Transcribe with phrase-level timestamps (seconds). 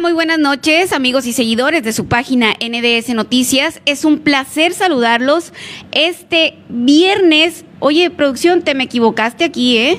[0.00, 3.80] Muy buenas noches, amigos y seguidores de su página NDS Noticias.
[3.86, 5.52] Es un placer saludarlos
[5.92, 7.64] este viernes.
[7.78, 9.98] Oye, producción, te me equivocaste aquí, ¿eh?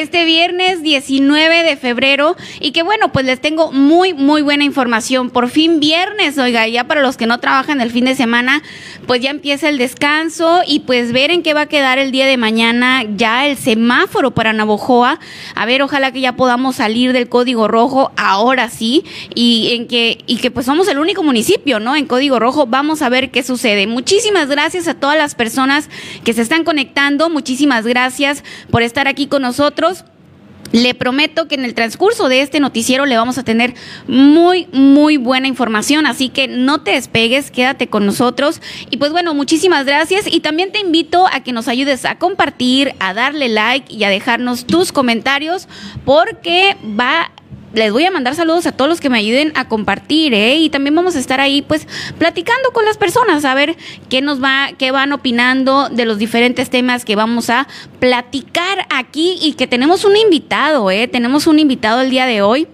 [0.00, 5.30] Este viernes 19 de febrero y que bueno, pues les tengo muy, muy buena información.
[5.30, 8.62] Por fin viernes, oiga, ya para los que no trabajan el fin de semana,
[9.06, 12.26] pues ya empieza el descanso y pues ver en qué va a quedar el día
[12.26, 15.18] de mañana ya el semáforo para Navojoa.
[15.54, 19.04] A ver, ojalá que ya podamos salir del código rojo ahora sí
[19.34, 21.96] y en que y que pues somos el único municipio, ¿no?
[21.96, 22.66] En código rojo.
[22.66, 23.86] Vamos a ver qué sucede.
[23.86, 25.88] Muchísimas gracias a todas las personas
[26.24, 27.30] que se están conectando.
[27.30, 29.85] Muchísimas gracias por estar aquí con nosotros.
[30.72, 33.74] Le prometo que en el transcurso de este noticiero le vamos a tener
[34.08, 38.60] muy, muy buena información, así que no te despegues, quédate con nosotros.
[38.90, 42.94] Y pues bueno, muchísimas gracias y también te invito a que nos ayudes a compartir,
[42.98, 45.68] a darle like y a dejarnos tus comentarios
[46.04, 47.30] porque va
[47.72, 50.56] les voy a mandar saludos a todos los que me ayuden a compartir, ¿eh?
[50.56, 51.86] Y también vamos a estar ahí, pues,
[52.18, 53.76] platicando con las personas, a ver
[54.08, 57.66] qué nos va, qué van opinando de los diferentes temas que vamos a
[57.98, 61.08] platicar aquí y que tenemos un invitado, ¿eh?
[61.08, 62.68] Tenemos un invitado el día de hoy.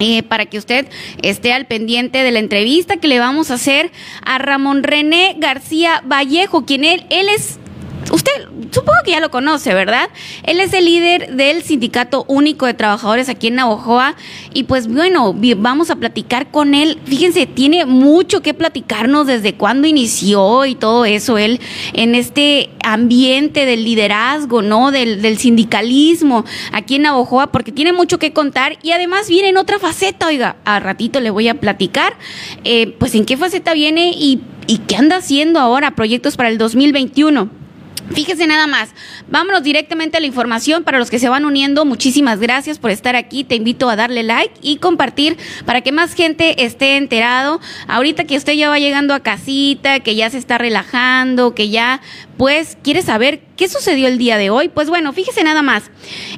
[0.00, 0.88] Eh, para que usted
[1.22, 3.92] esté al pendiente de la entrevista que le vamos a hacer
[4.26, 7.60] a Ramón René García Vallejo, quien él, él es
[8.10, 8.32] usted
[8.70, 10.08] supongo que ya lo conoce, ¿verdad?
[10.42, 14.16] Él es el líder del Sindicato Único de Trabajadores aquí en Navojoa
[14.52, 16.98] y pues bueno, vamos a platicar con él.
[17.04, 21.60] Fíjense, tiene mucho que platicarnos desde cuándo inició y todo eso, él
[21.92, 24.90] en este ambiente del liderazgo, ¿no?
[24.90, 29.56] Del, del sindicalismo aquí en Navojoa, porque tiene mucho que contar y además viene en
[29.56, 32.16] otra faceta, oiga, a ratito le voy a platicar,
[32.64, 36.58] eh, pues en qué faceta viene y, y qué anda haciendo ahora, proyectos para el
[36.58, 37.63] 2021.
[38.12, 38.90] Fíjese nada más,
[39.28, 41.84] vámonos directamente a la información para los que se van uniendo.
[41.84, 43.44] Muchísimas gracias por estar aquí.
[43.44, 47.60] Te invito a darle like y compartir para que más gente esté enterado.
[47.88, 52.02] Ahorita que usted ya va llegando a casita, que ya se está relajando, que ya
[52.36, 54.68] pues quiere saber qué sucedió el día de hoy.
[54.68, 55.90] Pues bueno, fíjese nada más.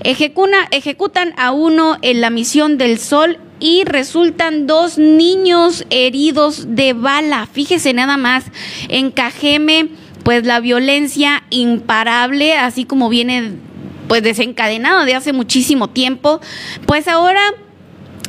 [0.02, 7.48] ejecutan a uno en la misión del sol y resultan dos niños heridos de bala.
[7.50, 8.44] Fíjese nada más
[8.88, 9.88] en Cajeme
[10.26, 13.52] pues la violencia imparable, así como viene
[14.08, 16.40] pues desencadenado de hace muchísimo tiempo,
[16.84, 17.40] pues ahora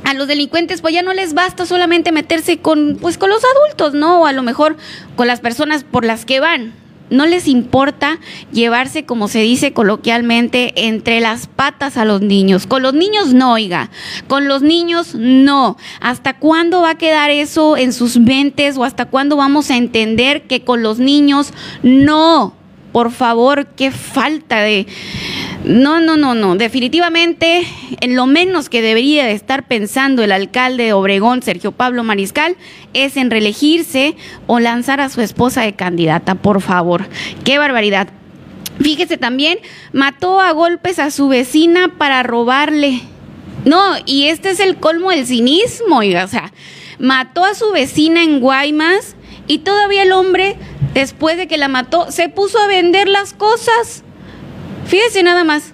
[0.03, 3.95] a los delincuentes pues ya no les basta solamente meterse con pues con los adultos,
[3.95, 4.21] ¿no?
[4.21, 4.77] O a lo mejor
[5.15, 6.75] con las personas por las que van
[7.09, 8.19] no les importa
[8.51, 12.68] llevarse, como se dice coloquialmente, entre las patas a los niños.
[12.68, 13.89] Con los niños no, oiga,
[14.27, 15.77] con los niños no.
[16.01, 20.44] ¿Hasta cuándo va a quedar eso en sus mentes o hasta cuándo vamos a entender
[20.44, 22.56] que con los niños no?
[22.97, 24.88] Por favor, qué falta de
[25.63, 26.55] no, no, no, no.
[26.55, 27.61] Definitivamente,
[28.01, 32.57] en lo menos que debería de estar pensando el alcalde de Obregón, Sergio Pablo Mariscal,
[32.95, 34.15] es en reelegirse
[34.47, 37.07] o lanzar a su esposa de candidata, por favor.
[37.44, 38.07] Qué barbaridad.
[38.79, 39.59] Fíjese también,
[39.93, 43.01] mató a golpes a su vecina para robarle.
[43.63, 46.51] No, y este es el colmo del cinismo, oiga, o sea,
[46.97, 49.16] mató a su vecina en Guaymas
[49.47, 50.55] y todavía el hombre,
[50.94, 54.03] después de que la mató, se puso a vender las cosas.
[54.85, 55.73] Fíjese nada más.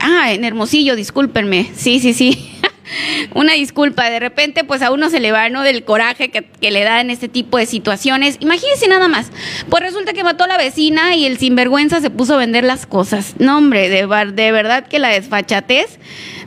[0.00, 1.70] ah, en Hermosillo, discúlpenme.
[1.74, 2.52] Sí, sí, sí.
[3.34, 5.62] Una disculpa, de repente pues a uno se le va, ¿no?
[5.62, 8.36] Del coraje que, le da en este tipo de situaciones.
[8.40, 9.30] Imagínense nada más.
[9.68, 12.86] Pues resulta que mató a la vecina y el sinvergüenza se puso a vender las
[12.86, 13.34] cosas.
[13.38, 15.98] No, hombre, de, de verdad que la desfachatez.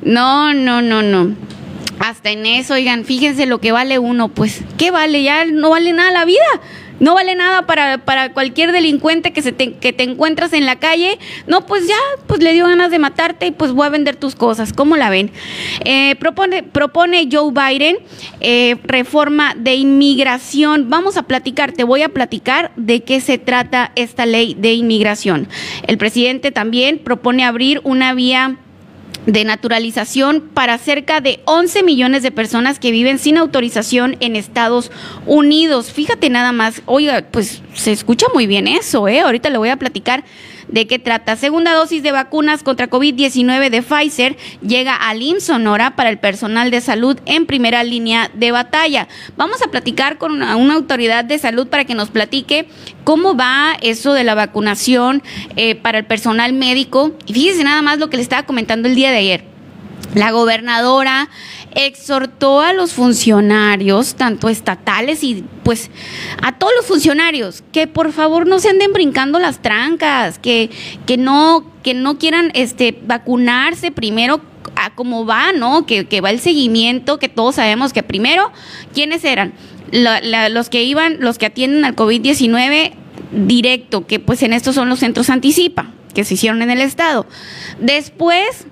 [0.02, 1.36] No, no, no, no.
[2.00, 5.22] Hasta en eso, oigan, fíjense lo que vale uno, pues, ¿qué vale?
[5.24, 6.46] Ya no vale nada la vida.
[7.00, 10.78] No vale nada para, para cualquier delincuente que, se te, que te encuentras en la
[10.78, 11.18] calle.
[11.48, 11.96] No, pues ya,
[12.28, 14.74] pues le dio ganas de matarte y pues voy a vender tus cosas.
[14.74, 15.32] ¿Cómo la ven?
[15.86, 17.98] Eh, propone, propone Joe Biden
[18.42, 20.90] eh, reforma de inmigración.
[20.90, 25.48] Vamos a platicar, te voy a platicar de qué se trata esta ley de inmigración.
[25.88, 28.58] El presidente también propone abrir una vía
[29.26, 34.92] de naturalización para cerca de 11 millones de personas que viven sin autorización en Estados
[35.26, 35.92] Unidos.
[35.92, 39.20] Fíjate nada más, oiga, pues se escucha muy bien eso, ¿eh?
[39.20, 40.24] Ahorita le voy a platicar
[40.70, 41.36] de qué trata.
[41.36, 46.72] Segunda dosis de vacunas contra COVID-19 de Pfizer llega al IMSS Sonora para el personal
[46.72, 49.08] de salud en primera línea de batalla.
[49.36, 52.68] Vamos a platicar con una, autoridad de salud para que nos platique
[53.04, 55.24] cómo va eso de la vacunación
[55.56, 57.12] eh, para el personal médico.
[57.26, 59.44] Y fíjese nada más lo que le estaba comentando el día de ayer.
[60.16, 61.30] La gobernadora
[61.76, 65.90] exhortó a los funcionarios, tanto estatales y pues
[66.42, 70.70] a todos los funcionarios, que por favor no se anden brincando las trancas, que,
[71.06, 74.42] que no, que no quieran este vacunarse primero
[74.76, 75.86] a cómo va, ¿no?
[75.86, 78.52] Que, que va el seguimiento, que todos sabemos que primero,
[78.94, 79.54] ¿quiénes eran?
[79.92, 82.94] los que iban, los que atienden al COVID-19
[83.32, 87.26] directo, que pues en estos son los centros anticipa, que se hicieron en el estado.
[87.80, 88.68] Después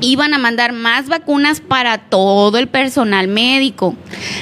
[0.00, 3.94] iban a mandar más vacunas para todo el personal médico.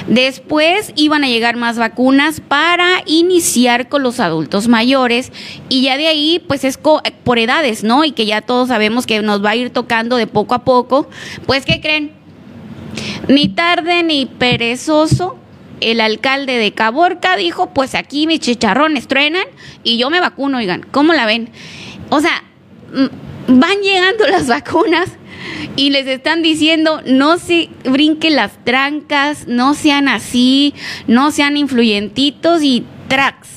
[0.07, 5.31] Después iban a llegar más vacunas para iniciar con los adultos mayores
[5.69, 8.03] y ya de ahí pues es por edades, ¿no?
[8.03, 11.09] Y que ya todos sabemos que nos va a ir tocando de poco a poco.
[11.45, 12.11] Pues ¿qué creen?
[13.27, 15.37] Ni tarde ni perezoso.
[15.81, 19.45] El alcalde de Caborca dijo, pues aquí mis chicharrones truenan
[19.83, 21.49] y yo me vacuno, oigan, ¿cómo la ven?
[22.09, 22.45] O sea,
[23.47, 25.11] van llegando las vacunas
[25.75, 30.73] y les están diciendo no se brinquen las trancas, no sean así,
[31.07, 33.47] no sean influyentitos y trax.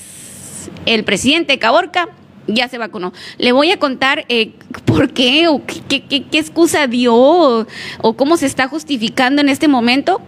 [0.85, 2.09] El presidente Caborca
[2.47, 3.13] ya se vacunó.
[3.37, 4.53] Le voy a contar eh,
[4.85, 9.67] por qué o qué, qué, qué excusa dio o cómo se está justificando en este
[9.67, 10.21] momento.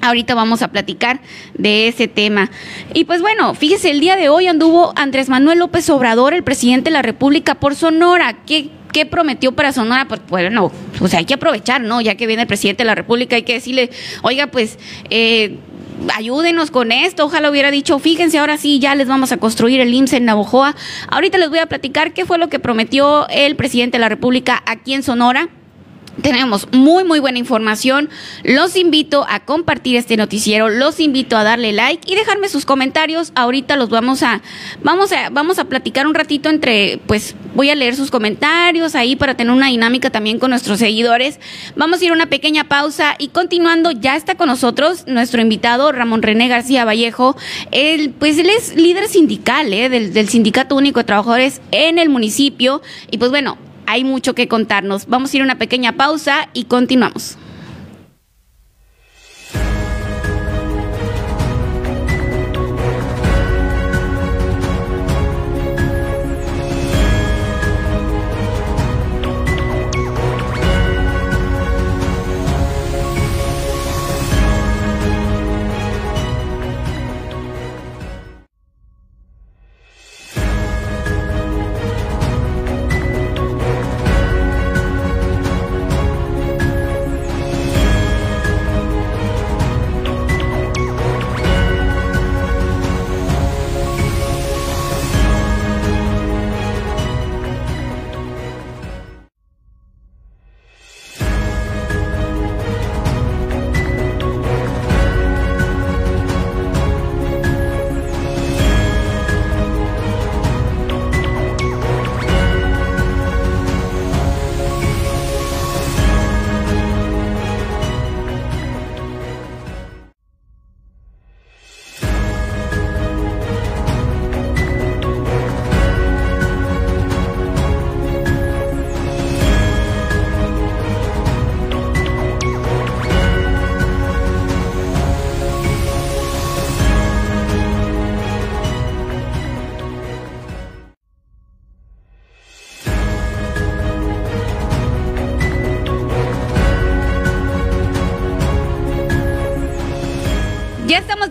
[0.00, 1.20] Ahorita vamos a platicar
[1.54, 2.50] de ese tema.
[2.92, 6.90] Y pues bueno, fíjese, el día de hoy anduvo Andrés Manuel López Obrador, el presidente
[6.90, 8.44] de la República, por Sonora.
[8.44, 10.06] ¿Qué, ¿Qué prometió para Sonora?
[10.06, 12.00] Pues bueno, pues hay que aprovechar, ¿no?
[12.00, 13.90] Ya que viene el presidente de la República, hay que decirle,
[14.22, 14.78] oiga, pues...
[15.10, 15.56] Eh,
[16.14, 17.26] ayúdenos con esto.
[17.26, 20.74] Ojalá hubiera dicho, fíjense, ahora sí, ya les vamos a construir el IMSS en Navojoa.
[21.08, 24.62] Ahorita les voy a platicar qué fue lo que prometió el presidente de la República
[24.66, 25.48] aquí en Sonora.
[26.20, 28.10] Tenemos muy, muy buena información.
[28.44, 33.32] Los invito a compartir este noticiero, los invito a darle like y dejarme sus comentarios.
[33.34, 34.42] Ahorita los vamos a,
[34.82, 39.16] vamos a, vamos a platicar un ratito entre, pues voy a leer sus comentarios ahí
[39.16, 41.40] para tener una dinámica también con nuestros seguidores.
[41.76, 45.92] Vamos a ir a una pequeña pausa y continuando, ya está con nosotros nuestro invitado
[45.92, 47.36] Ramón René García Vallejo.
[47.70, 49.88] Él, pues él es líder sindical ¿eh?
[49.88, 52.82] del, del Sindicato Único de Trabajadores en el municipio.
[53.10, 55.06] Y pues bueno, hay mucho que contarnos.
[55.06, 57.36] Vamos a ir a una pequeña pausa y continuamos.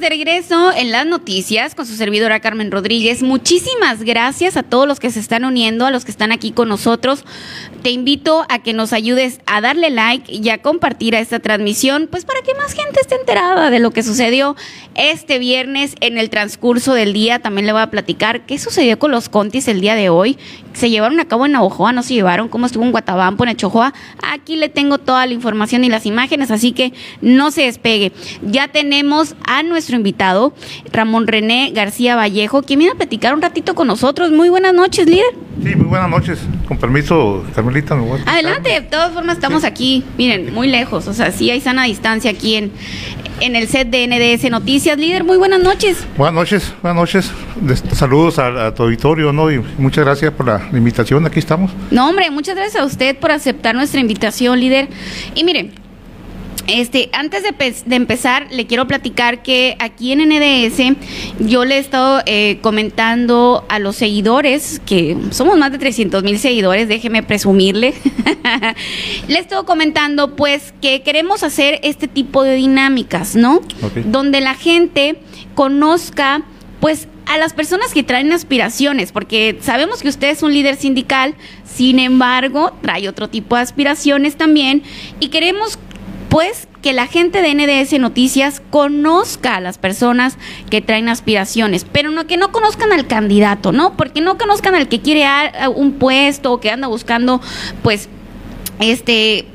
[0.01, 3.22] De regreso en las noticias con su servidora Carmen Rodríguez.
[3.22, 6.67] Muchísimas gracias a todos los que se están uniendo, a los que están aquí con
[6.67, 7.24] nosotros.
[7.84, 12.08] Te invito a que nos ayudes a darle like y a compartir a esta transmisión,
[12.10, 14.55] pues para que más gente esté enterada de lo que sucedió
[14.96, 17.38] este viernes en el transcurso del día.
[17.38, 20.38] También le voy a platicar qué sucedió con los contis el día de hoy.
[20.74, 23.94] Se llevaron a cabo en Navojoa, no se llevaron, cómo estuvo en Guatabampo, en Echojoa.
[24.32, 28.12] Aquí le tengo toda la información y las imágenes, así que no se despegue.
[28.42, 30.54] Ya tenemos a nuestro invitado,
[30.92, 34.32] Ramón René García Vallejo, quien viene a platicar un ratito con nosotros.
[34.32, 35.36] Muy buenas noches, líder.
[35.63, 36.40] Sí, muy buenas noches.
[36.68, 37.96] Con permiso, Carmelita.
[38.25, 42.32] Adelante, de todas formas estamos aquí, miren, muy lejos, o sea, sí hay sana distancia
[42.32, 42.72] aquí en,
[43.42, 44.98] en el set de NDS Noticias.
[44.98, 46.06] Líder, muy buenas noches.
[46.16, 47.32] Buenas noches, buenas noches.
[47.94, 49.52] Saludos a, tu auditorio, ¿no?
[49.52, 51.72] Y muchas gracias por la invitación, aquí estamos.
[51.90, 54.88] No, hombre, muchas gracias a usted por aceptar nuestra invitación, líder.
[55.36, 55.74] Y miren,
[56.80, 60.98] este, antes de, empezar, le quiero platicar que aquí en NDS
[61.40, 66.40] yo le he estado eh, comentando a los seguidores, que somos más de 300 mil
[66.40, 67.94] seguidores, déjeme presumirle,
[69.28, 73.62] le he estado comentando pues que queremos hacer este tipo de dinámicas, ¿no?
[74.06, 75.18] Donde la gente
[75.56, 76.44] conozca
[76.80, 81.36] pues a las personas que traen aspiraciones, porque sabemos que usted es un líder sindical,
[81.63, 84.84] sin embargo, trae otro tipo de aspiraciones también
[85.20, 85.78] y queremos
[86.32, 90.38] pues que la gente de NDS Noticias conozca a las personas
[90.70, 93.98] que traen aspiraciones, pero no que no conozcan al candidato, ¿no?
[93.98, 95.26] Porque no conozcan al que quiere
[95.76, 97.42] un puesto o que anda buscando
[97.84, 98.08] pues
[98.80, 99.46] este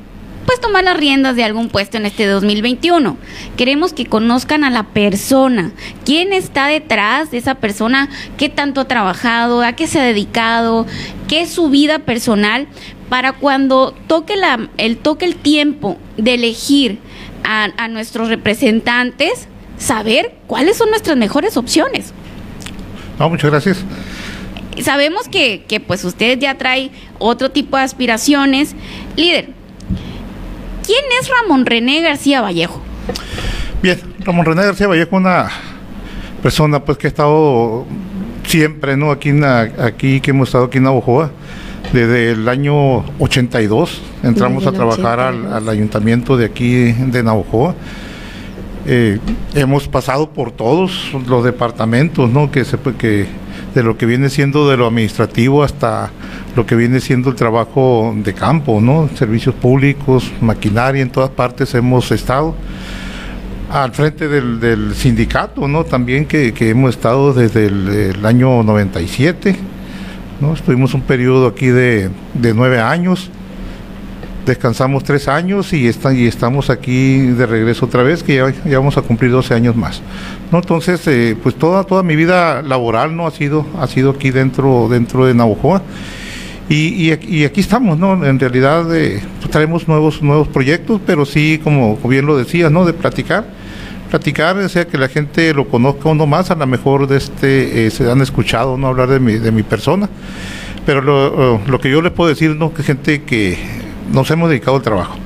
[0.45, 3.17] pues tomar las riendas de algún puesto en este 2021.
[3.57, 5.71] Queremos que conozcan a la persona,
[6.05, 8.07] quién está detrás de esa persona,
[8.37, 10.85] qué tanto ha trabajado, a qué se ha dedicado,
[11.27, 12.67] qué es su vida personal,
[13.09, 16.99] para cuando toque la, el toque el tiempo de elegir
[17.43, 19.47] a, a nuestros representantes,
[19.77, 22.13] saber cuáles son nuestras mejores opciones.
[23.19, 23.83] No, muchas gracias
[24.83, 28.75] sabemos que, que, pues usted ya trae otro tipo de aspiraciones.
[29.15, 29.49] Líder,
[30.87, 32.81] ¿Quién es Ramón René García Vallejo?
[33.81, 35.49] Bien, Ramón René García Vallejo, una
[36.41, 37.85] persona pues que ha estado
[38.45, 39.11] siempre, ¿no?
[39.11, 39.31] Aquí,
[39.79, 41.31] aquí que hemos estado aquí en Navojoa,
[41.93, 47.75] desde el año 82 entramos a trabajar al, ayuntamiento de aquí de Navojoa.
[48.85, 49.19] Eh,
[49.53, 52.51] hemos pasado por todos los departamentos, ¿no?
[52.51, 53.27] Que, se, que
[53.75, 56.09] de lo que viene siendo de lo administrativo hasta
[56.55, 59.09] lo que viene siendo el trabajo de campo, ¿no?
[59.15, 62.55] Servicios públicos, maquinaria, en todas partes hemos estado.
[63.69, 65.83] Al frente del, sindicato, ¿no?
[65.83, 69.55] También que, hemos estado desde el, año 97,
[70.39, 70.53] ¿no?
[70.53, 73.31] Estuvimos un periodo aquí de, de nueve años
[74.47, 78.97] descansamos tres años y, está, y estamos aquí de regreso otra vez, que ya, vamos
[78.97, 80.01] a cumplir 12 años más.
[80.51, 80.59] ¿no?
[80.59, 84.87] Entonces, eh, pues toda, toda mi vida laboral no ha sido, ha sido aquí dentro,
[84.89, 85.83] dentro de Navojoa.
[86.69, 88.25] Y, y, aquí estamos, ¿no?
[88.25, 92.83] En realidad eh, traemos nuevos, nuevos proyectos, pero sí, como, bien lo decía, ¿no?
[92.83, 93.45] De platicar
[94.07, 97.85] platicar, o sea, que la gente lo conozca uno más, a lo mejor de este,
[97.85, 100.09] eh, se han escuchado no hablar de mi, de mi persona,
[100.85, 102.73] pero lo, lo, que yo les puedo decir, ¿no?
[102.73, 103.57] que gente que
[104.11, 105.17] nos hemos dedicado al trabajo.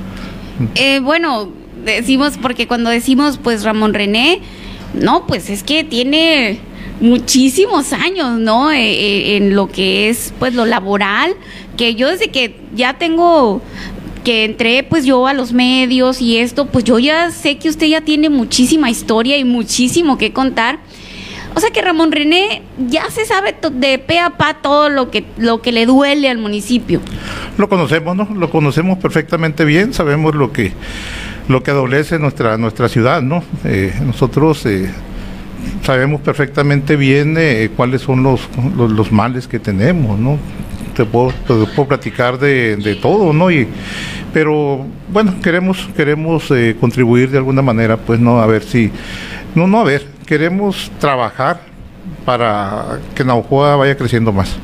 [0.74, 1.50] Eh, bueno,
[1.84, 4.40] decimos, porque cuando decimos pues Ramón René,
[4.94, 6.60] no, pues es que tiene
[7.00, 8.70] muchísimos años, ¿no?
[8.70, 11.34] Eh, eh, en lo que es pues lo laboral,
[11.76, 13.62] que yo desde que ya tengo
[14.24, 17.86] que entré pues yo a los medios y esto, pues yo ya sé que usted
[17.86, 20.78] ya tiene muchísima historia y muchísimo que contar.
[21.54, 25.24] O sea que Ramón René ya se sabe de pe a pa todo lo que,
[25.36, 27.00] lo que le duele al municipio.
[27.58, 28.28] Lo conocemos, ¿no?
[28.34, 30.72] Lo conocemos perfectamente bien, sabemos lo que,
[31.48, 33.44] lo que adolece nuestra, nuestra ciudad, ¿no?
[33.64, 34.90] Eh, nosotros eh,
[35.84, 38.40] sabemos perfectamente bien eh, cuáles son los,
[38.76, 40.38] los, males que tenemos, ¿no?
[40.94, 41.32] Te puedo,
[41.88, 43.50] platicar de, de, todo, ¿no?
[43.50, 43.66] Y,
[44.32, 48.40] pero bueno, queremos, queremos contribuir de alguna manera, pues, ¿no?
[48.40, 48.90] A ver si,
[49.54, 51.60] no, no, a ver, queremos trabajar
[52.24, 54.56] para que Naujoa vaya creciendo más.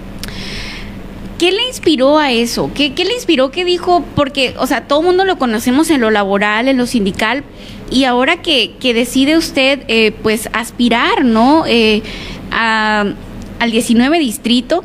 [1.39, 2.71] ¿Qué le inspiró a eso?
[2.75, 3.53] ¿Qué, le inspiró?
[3.53, 4.05] ¿Qué dijo?
[4.17, 7.45] Porque, o sea, todo el mundo lo conocemos en lo laboral, en lo sindical,
[7.93, 11.65] y ahora que, decide usted, eh, pues, aspirar, ¿no?
[11.67, 12.03] Eh,
[12.51, 14.83] al 19 distrito,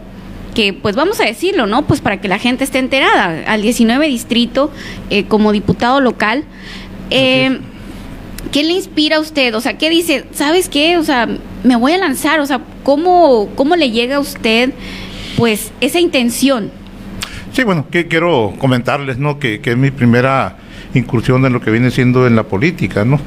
[0.54, 1.84] que pues vamos a decirlo, ¿no?
[1.86, 4.72] Pues para que la gente esté enterada, al 19 distrito
[5.10, 6.44] eh, como diputado local.
[7.10, 7.60] Eh,
[8.52, 9.56] ¿Qué le inspira a usted?
[9.56, 10.26] O sea, ¿qué dice?
[10.32, 10.98] ¿Sabes qué?
[10.98, 11.28] O sea,
[11.64, 12.40] me voy a lanzar.
[12.40, 14.74] O sea, ¿cómo, cómo le llega a usted
[15.38, 16.72] pues esa intención?
[17.52, 19.40] Sí, bueno, que quiero comentarles, ¿no?
[19.40, 20.58] Que, que, es mi primera
[20.94, 23.20] incursión en lo que viene siendo en la política, ¿no?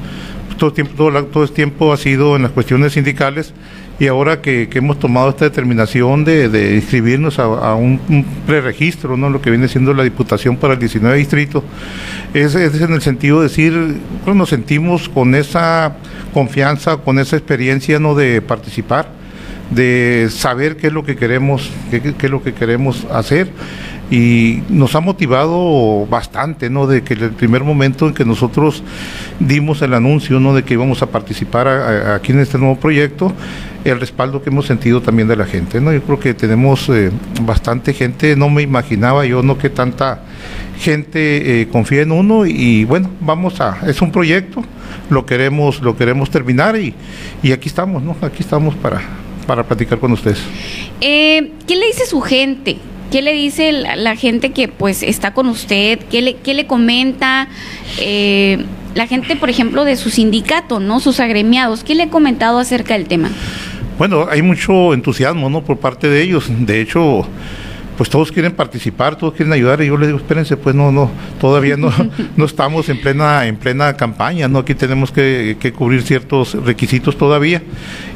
[0.59, 3.53] Todo, tiempo, todo, todo el tiempo ha sido en las cuestiones sindicales
[3.99, 7.99] y ahora que, hemos tomado esta determinación de, inscribirnos a, un,
[8.47, 9.31] preregistro, ¿no?
[9.31, 11.65] lo que viene siendo la Diputación para el 19 Distrito,
[12.35, 13.73] es, en el sentido de decir,
[14.27, 15.97] nos sentimos con esa
[16.35, 18.15] confianza, con esa experiencia ¿no?
[18.15, 19.09] de participar,
[19.71, 23.51] de saber qué es lo que queremos, qué es lo que queremos hacer
[24.11, 26.87] y nos ha motivado bastante, ¿no?
[26.87, 28.85] De que el primer momento en que nosotros
[29.41, 30.55] dimos el anuncio, ¿no?
[30.55, 33.33] De que íbamos a participar aquí en este nuevo proyecto,
[33.91, 35.93] el respaldo que hemos sentido también de la gente, ¿no?
[35.93, 37.11] Yo creo que tenemos eh,
[37.43, 39.59] bastante gente, no me imaginaba yo, ¿no?
[39.59, 40.23] Que tanta
[40.79, 44.63] gente eh, confía en uno y bueno, vamos a, es un proyecto,
[45.11, 46.95] lo queremos, lo queremos terminar y,
[47.43, 48.17] y aquí estamos, ¿no?
[48.23, 49.01] Aquí estamos para,
[49.47, 50.41] para platicar con ustedes.
[51.01, 52.79] Eh, ¿Qué le dice su gente?
[53.11, 56.01] ¿Qué le dice la, gente que pues está con usted?
[56.11, 57.49] ¿Qué le, qué le comenta
[58.01, 58.65] eh,
[58.95, 61.85] la gente, por ejemplo, de su sindicato, no sus agremiados?
[61.85, 63.31] ¿Qué le ha comentado acerca del tema?
[63.99, 65.63] Bueno, hay mucho entusiasmo, ¿no?
[65.63, 66.51] Por parte de ellos.
[66.51, 67.27] De hecho,
[67.97, 71.11] pues todos quieren participar, todos quieren ayudar y yo les digo, espérense, pues no, no,
[71.41, 71.91] todavía no,
[72.37, 74.59] no estamos en plena, en plena campaña, ¿no?
[74.61, 77.63] Aquí tenemos que, cubrir ciertos requisitos todavía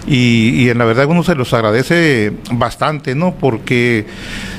[0.07, 3.35] y, en la verdad uno se los agradece bastante, ¿no?
[3.35, 4.05] Porque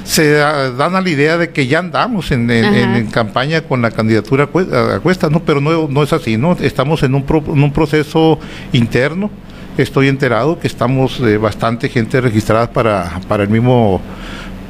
[0.04, 5.00] se dan a la idea de que ya andamos en, campaña con la candidatura a
[5.00, 5.42] Cuesta, ¿no?
[5.44, 6.54] Pero no, no es así, ¿no?
[6.60, 8.40] Estamos en un, en un proceso
[8.74, 9.30] interno
[9.78, 14.02] estoy enterado que estamos eh, bastante gente registrada para, para el mismo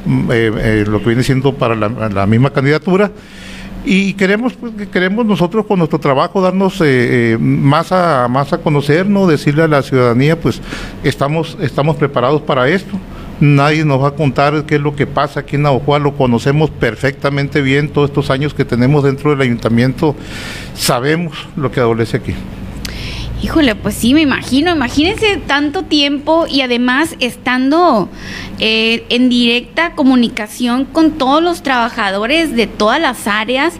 [0.04, 3.10] Mm, eh, eh, lo que viene siendo para la, misma candidatura.
[3.84, 6.82] Y queremos pues, queremos nosotros con nuestro trabajo darnos
[7.40, 10.60] más a más a conocer no decirle a la ciudadanía pues
[11.02, 12.96] estamos estamos preparados para esto.
[13.40, 16.70] Nadie nos va a contar qué es lo que pasa aquí en Navajo, lo conocemos
[16.70, 20.14] perfectamente bien todos estos años que tenemos dentro del ayuntamiento.
[20.74, 22.34] Sabemos lo que adolece aquí
[23.42, 24.70] Híjole, pues sí, me imagino.
[24.70, 28.08] Imagínense tanto tiempo y además estando
[28.60, 33.74] eh, en directa comunicación con todos los trabajadores de todas las áreas,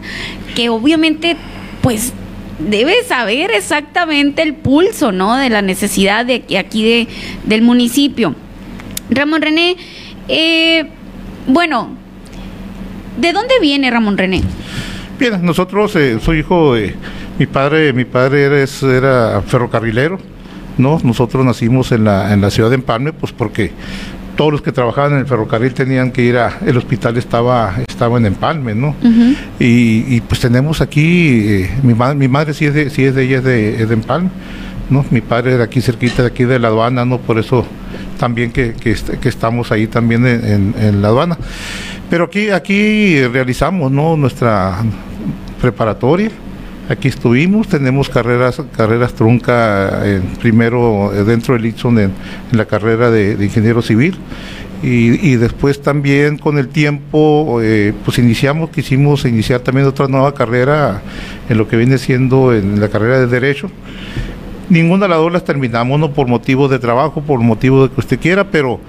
[0.53, 1.37] que obviamente,
[1.81, 2.11] pues
[2.59, 5.37] debe saber exactamente el pulso, ¿no?
[5.37, 7.07] De la necesidad de aquí de,
[7.45, 8.35] del municipio.
[9.09, 9.77] Ramón René,
[10.27, 10.85] eh,
[11.47, 11.89] bueno,
[13.17, 14.41] ¿de dónde viene Ramón René?
[15.19, 16.95] Bien, nosotros, eh, soy hijo de
[17.39, 20.19] mi padre, mi padre era, era ferrocarrilero,
[20.77, 20.99] ¿no?
[21.03, 23.71] Nosotros nacimos en la, en la ciudad de Empalme, pues porque
[24.35, 28.17] todos los que trabajaban en el ferrocarril tenían que ir a, el hospital estaba, estaba
[28.17, 28.95] en Empalme, ¿no?
[29.59, 33.23] y, pues tenemos aquí, eh, mi, madre, mi madre sí es de, sí es de
[33.23, 34.29] ella, es de, Empalme,
[34.89, 35.05] ¿no?
[35.11, 37.19] Mi padre era aquí cerquita de aquí de la aduana, ¿no?
[37.19, 37.65] Por eso
[38.19, 41.37] también que, que, estamos ahí también en, en, la aduana.
[42.09, 44.17] Pero aquí, aquí realizamos, ¿no?
[44.17, 44.77] Nuestra
[45.61, 46.29] preparatoria,
[46.89, 52.11] Aquí estuvimos, tenemos carreras, carreras trunca en, primero eh, dentro del Ixon en,
[52.51, 54.17] la carrera de, ingeniero civil
[54.81, 61.01] y, después también con el tiempo eh, pues iniciamos, quisimos iniciar también otra nueva carrera
[61.47, 63.71] en lo que viene siendo en la carrera de derecho.
[64.69, 68.01] Ninguna de las dos las terminamos, no por motivos de trabajo, por motivos de que
[68.01, 68.81] usted quiera, pero,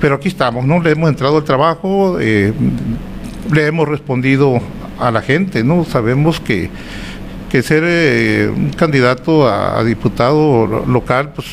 [0.00, 0.80] pero aquí estamos, ¿no?
[0.80, 2.54] Le hemos entrado al trabajo, eh,
[3.52, 4.58] le hemos respondido
[4.98, 5.84] a la gente, ¿no?
[5.84, 6.70] Sabemos que
[7.52, 11.46] que ser eh, un candidato a, diputado local, pues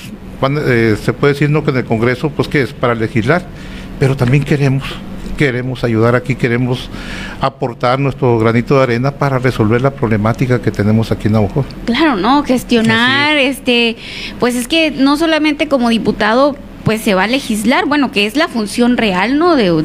[0.66, 3.44] eh, se puede decir no que en el Congreso, pues que es para legislar,
[4.00, 4.86] pero también queremos
[5.36, 6.90] queremos ayudar aquí, queremos
[7.40, 11.64] aportar nuestro granito de arena para resolver la problemática que tenemos aquí en Navajo.
[11.86, 12.44] Claro, ¿no?
[12.44, 13.96] Gestionar, este,
[14.38, 18.36] pues es que no solamente como diputado pues se va a legislar, bueno, que es
[18.36, 19.56] la función real, ¿no?
[19.56, 19.84] De, un,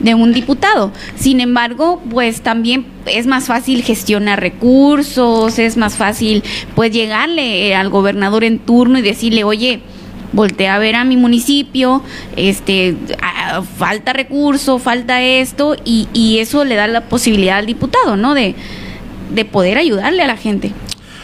[0.00, 0.92] de un diputado.
[1.16, 6.42] Sin embargo, pues también es más fácil gestionar recursos, es más fácil,
[6.74, 9.80] pues llegarle al gobernador en turno y decirle, oye,
[10.32, 12.02] voltea a ver a mi municipio,
[12.36, 12.94] este,
[13.78, 18.34] falta recurso, falta esto, y, y, eso le da la posibilidad al diputado, ¿no?
[18.34, 18.54] De,
[19.34, 20.72] de poder ayudarle a la gente.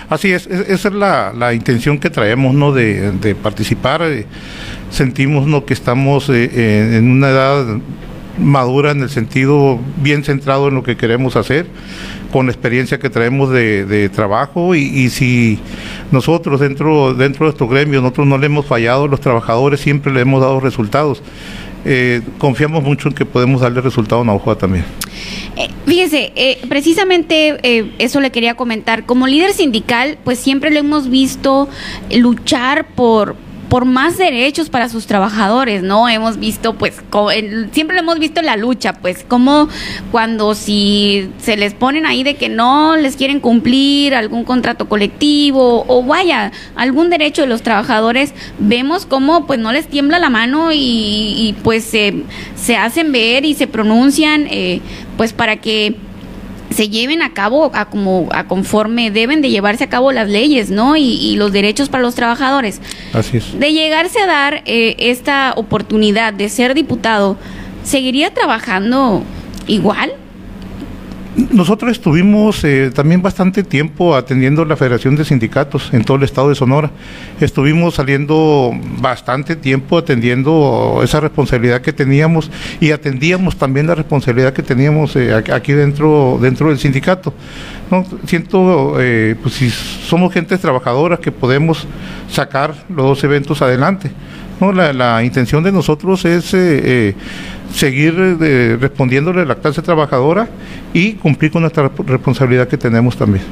[0.08, 2.72] Así es, esa es la, la intención que traemos, ¿no?
[2.72, 4.02] De, de participar.
[4.02, 4.26] Eh,
[4.94, 5.64] sentimos, ¿no?
[5.64, 7.78] Que estamos eh, en una edad
[8.38, 11.66] madura en el sentido bien centrado en lo que queremos hacer,
[12.32, 15.58] con la experiencia que traemos de, trabajo y, si
[16.10, 20.20] nosotros dentro, dentro de estos gremios, nosotros no le hemos fallado, los trabajadores siempre le
[20.20, 21.22] hemos dado resultados.
[21.86, 24.86] Eh, confiamos mucho en que podemos darle resultado a Navajo también.
[25.56, 29.04] Eh, fíjese, eh, precisamente eso le quería comentar.
[29.04, 31.68] Como líder sindical, pues siempre lo hemos visto
[32.10, 33.36] luchar por,
[33.74, 36.08] por más derechos para sus trabajadores, ¿no?
[36.08, 37.02] Hemos visto, pues,
[37.72, 39.68] siempre lo hemos visto en la lucha, pues, como
[40.12, 45.84] cuando si se les ponen ahí de que no les quieren cumplir algún contrato colectivo
[45.88, 50.68] o vaya, algún derecho de los trabajadores, vemos cómo, pues, no les tiembla la mano
[50.72, 52.22] y, pues, se,
[52.54, 54.82] se hacen ver y se pronuncian, eh,
[55.16, 55.96] pues, para que
[56.74, 60.70] se lleven a cabo a como a conforme deben de llevarse a cabo las leyes,
[60.70, 60.96] ¿no?
[60.96, 62.80] Y, los derechos para los trabajadores.
[63.12, 63.58] Así es.
[63.58, 67.36] De llegarse a dar eh, esta oportunidad de ser diputado,
[67.84, 69.22] ¿seguiría trabajando
[69.66, 70.12] igual?
[71.36, 76.48] Nosotros estuvimos eh, también bastante tiempo atendiendo la Federación de Sindicatos en todo el estado
[76.48, 76.92] de Sonora.
[77.40, 78.70] Estuvimos saliendo
[79.00, 85.34] bastante tiempo atendiendo esa responsabilidad que teníamos y atendíamos también la responsabilidad que teníamos eh,
[85.34, 87.34] aquí dentro, dentro del sindicato.
[88.26, 91.84] Siento, eh, pues si somos gente trabajadora que podemos
[92.30, 94.12] sacar los dos eventos adelante.
[94.60, 94.72] ¿No?
[94.72, 97.14] La, intención de nosotros es eh, eh,
[97.72, 98.14] seguir
[98.80, 100.48] respondiéndole a la clase trabajadora
[100.92, 103.42] y cumplir con nuestra responsabilidad que tenemos también.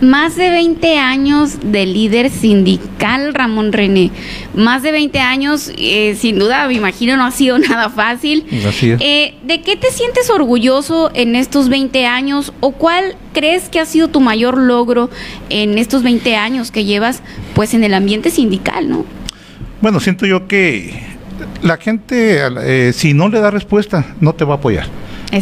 [0.00, 4.10] Más de 20 años de líder sindical, Ramón René.
[4.54, 8.44] Más de 20 años, eh, sin duda, me imagino, no ha sido nada fácil.
[8.66, 9.00] Así es.
[9.00, 13.86] Eh, ¿De qué te sientes orgulloso en estos 20 años o cuál crees que ha
[13.86, 15.10] sido tu mayor logro
[15.48, 17.22] en estos 20 años que llevas
[17.54, 19.06] pues en el ambiente sindical, no?
[19.84, 20.94] Bueno, siento yo que
[21.60, 24.86] la gente, eh, si no le da respuesta, no te va a apoyar.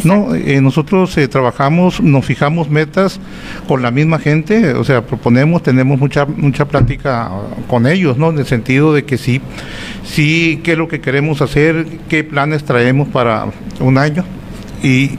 [0.03, 3.21] No, eh, nosotros eh, trabajamos, nos fijamos metas
[3.69, 7.31] con la misma gente, o sea, proponemos, tenemos mucha mucha plática
[7.69, 8.31] con ellos, ¿no?
[8.31, 9.39] En el sentido de que sí,
[10.03, 13.45] sí, qué es lo que queremos hacer, qué planes traemos para
[13.79, 14.25] un año
[14.83, 15.11] y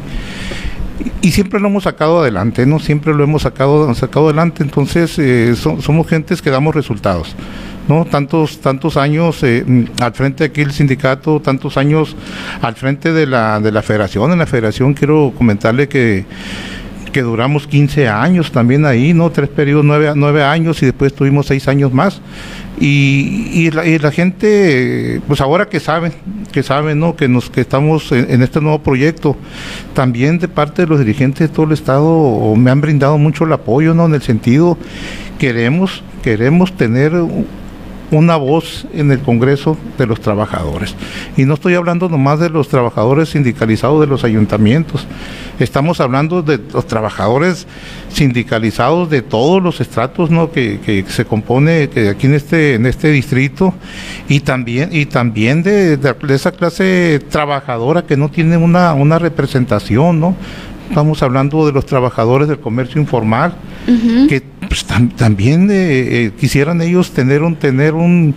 [1.23, 2.79] y siempre lo hemos sacado adelante, ¿no?
[2.79, 7.35] Siempre lo hemos sacado, sacado adelante, entonces eh, somos gentes que damos resultados.
[7.89, 8.05] ¿No?
[8.05, 9.65] Tantos, tantos años eh,
[10.01, 12.17] al frente aquí del sindicato, tantos años
[12.61, 14.33] al frente de la, de la federación.
[14.33, 16.25] En la federación quiero comentarle que
[17.15, 19.31] que duramos 15 años también ahí, ¿no?
[19.31, 22.21] Tres periodos, nueve, nueve años y después tuvimos seis años más.
[22.81, 26.13] Y, y, la, gente, pues ahora que saben,
[26.51, 27.15] que saben, ¿no?
[27.15, 29.37] Que, nos, que estamos en, en, este nuevo proyecto,
[29.95, 33.53] también de parte de los dirigentes de todo el Estado me han brindado mucho el
[33.53, 34.07] apoyo, ¿no?
[34.07, 34.77] En el sentido,
[35.39, 37.13] queremos, queremos tener
[38.15, 40.95] una voz en el Congreso de los Trabajadores.
[41.37, 45.07] Y no estoy hablando nomás de los trabajadores sindicalizados de los ayuntamientos,
[45.59, 47.67] estamos hablando de los trabajadores
[48.09, 50.51] sindicalizados de todos los estratos ¿no?
[50.51, 53.75] que, se compone que aquí en este, en este distrito
[54.29, 55.99] y también, y también de,
[56.31, 60.37] esa clase trabajadora que no tiene una, una representación, ¿no?
[60.89, 63.55] Estamos hablando de los trabajadores del comercio informal,
[64.29, 64.85] que pues,
[65.17, 68.35] también eh, eh, quisieran ellos tener un tener un,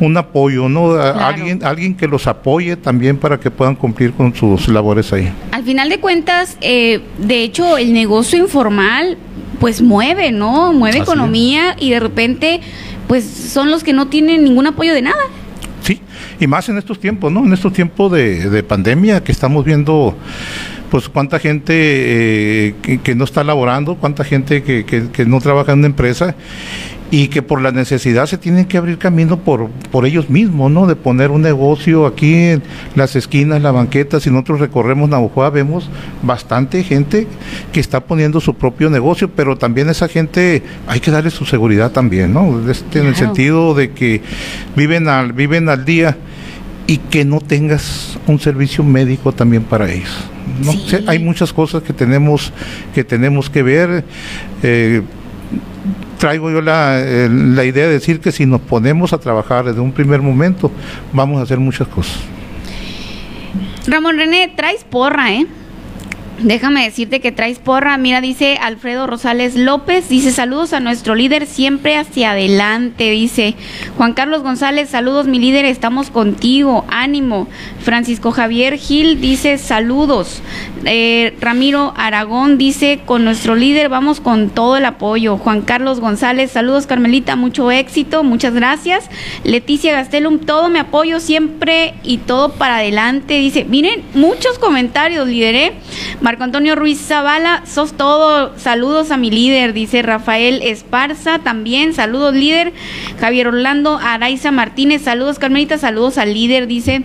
[0.00, 0.92] un apoyo, ¿no?
[0.92, 5.30] Alguien alguien que los apoye también para que puedan cumplir con sus labores ahí.
[5.52, 9.18] Al final de cuentas, eh, de hecho, el negocio informal
[9.60, 10.72] pues mueve, ¿no?
[10.72, 12.60] Mueve economía y de repente
[13.06, 15.22] pues son los que no tienen ningún apoyo de nada.
[15.82, 16.00] Sí,
[16.38, 17.44] y más en estos tiempos, ¿no?
[17.44, 20.14] En estos tiempos de, de pandemia que estamos viendo
[20.90, 25.80] pues cuánta gente eh, que, no está laborando, cuánta gente que, que, no trabaja en
[25.80, 26.34] una empresa
[27.10, 30.86] y que por la necesidad se tienen que abrir camino por, por ellos mismos, ¿no?
[30.86, 32.62] De poner un negocio aquí en
[32.96, 35.88] las esquinas, la banqueta, si nosotros recorremos Navajoa vemos
[36.22, 37.26] bastante gente
[37.72, 41.92] que está poniendo su propio negocio, pero también esa gente hay que darle su seguridad
[41.92, 42.70] también, ¿no?
[42.70, 44.20] Este, En el sentido de que
[44.76, 46.16] viven al, viven al día
[46.86, 50.28] y que no tengas un servicio médico también para ellos.
[50.58, 50.72] ¿No?
[51.06, 52.52] hay muchas cosas que tenemos
[52.94, 54.04] que tenemos que ver.
[54.62, 55.02] Eh,
[56.18, 59.92] traigo yo la, la idea de decir que si nos ponemos a trabajar desde un
[59.92, 60.70] primer momento,
[61.12, 62.18] vamos a hacer muchas cosas.
[63.86, 65.46] Ramón René, traes porra, ¿eh?
[66.40, 67.98] Déjame decirte que traes porra.
[67.98, 73.56] Mira, dice Alfredo Rosales López, dice saludos a nuestro líder siempre hacia adelante, dice
[73.96, 77.48] Juan Carlos González, saludos mi líder, estamos contigo, ánimo.
[77.82, 80.40] Francisco Javier Gil dice saludos.
[80.84, 85.38] Eh, Ramiro Aragón dice con nuestro líder vamos con todo el apoyo.
[85.38, 89.10] Juan Carlos González, saludos Carmelita, mucho éxito, muchas gracias.
[89.42, 93.64] Leticia Gastelum, todo me apoyo siempre y todo para adelante, dice.
[93.64, 95.72] Miren, muchos comentarios, líder,
[96.28, 98.52] Marco Antonio Ruiz Zavala, sos todo.
[98.58, 101.94] Saludos a mi líder, dice Rafael Esparza, también.
[101.94, 102.74] Saludos, líder.
[103.18, 107.02] Javier Orlando Araiza Martínez, saludos, Carmelita, saludos al líder, dice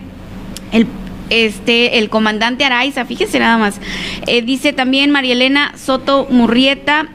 [0.72, 0.86] el
[1.30, 3.80] este el comandante Araiza, fíjese nada más.
[4.26, 7.06] Eh, dice también María Elena Soto Murrieta,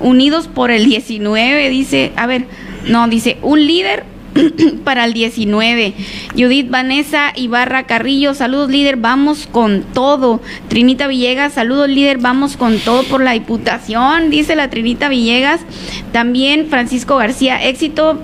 [0.00, 2.44] unidos por el 19, dice, a ver,
[2.88, 4.04] no, dice, un líder
[4.84, 5.94] para el 19.
[6.36, 10.40] Judith Vanessa Ibarra Carrillo, saludos líder, vamos con todo.
[10.68, 15.60] Trinita Villegas, saludos líder, vamos con todo por la diputación, dice la Trinita Villegas.
[16.12, 18.18] También Francisco García, éxito.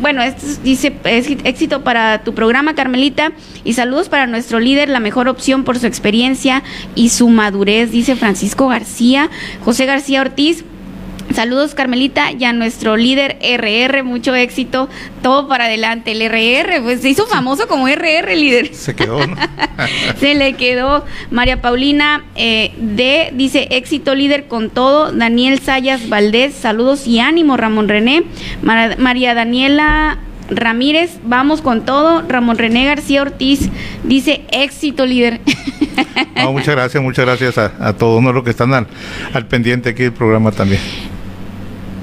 [0.00, 3.32] Bueno, esto dice éxito para tu programa, Carmelita,
[3.64, 6.62] y saludos para nuestro líder, la mejor opción por su experiencia
[6.94, 9.30] y su madurez, dice Francisco García.
[9.64, 10.66] José García Ortiz,
[11.34, 14.88] Saludos Carmelita y a nuestro líder RR, mucho éxito,
[15.22, 16.12] todo para adelante.
[16.12, 18.74] El RR, pues se hizo famoso como RR líder.
[18.74, 19.18] Se quedó,
[20.20, 21.04] se le quedó.
[21.30, 25.12] María Paulina eh, D dice éxito líder con todo.
[25.12, 27.56] Daniel Sayas Valdés, saludos y ánimo.
[27.56, 28.22] Ramón René.
[28.62, 32.22] María Daniela Ramírez, vamos con todo.
[32.22, 33.68] Ramón René García Ortiz
[34.04, 35.40] dice éxito líder.
[36.50, 38.86] muchas gracias, muchas gracias a, todos los que están al,
[39.34, 40.80] al pendiente aquí del programa también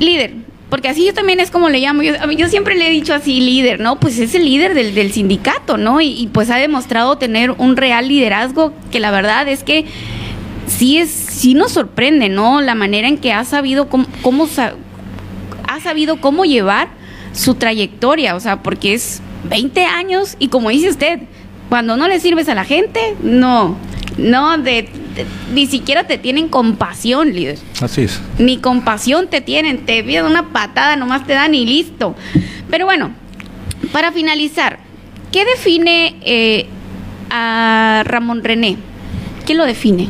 [0.06, 0.34] líder,
[0.70, 3.80] porque así yo también es como le llamo, yo, siempre le he dicho así líder,
[3.80, 4.00] ¿no?
[4.00, 6.02] Pues es el líder del, del sindicato, ¿no?
[6.02, 9.86] Y, pues ha demostrado tener un real liderazgo que la verdad es que
[10.66, 12.62] sí es sí nos sorprende, ¿no?
[12.62, 14.48] La manera en que ha sabido cómo, cómo
[15.68, 16.88] ha sabido cómo llevar
[17.34, 21.20] su trayectoria, o sea, porque es 20 años y como dice usted,
[21.70, 23.78] cuando no le sirves a la gente, no,
[24.18, 24.90] no, de,
[25.54, 27.60] ni siquiera te tienen compasión, líder.
[27.82, 28.22] Así es.
[28.40, 32.16] Ni compasión te tienen, te piden una patada, nomás te dan y listo.
[32.70, 33.12] Pero bueno,
[33.92, 34.80] para finalizar,
[35.32, 36.68] ¿qué define eh,
[37.30, 38.78] a Ramón René?
[39.46, 40.10] ¿Qué lo define?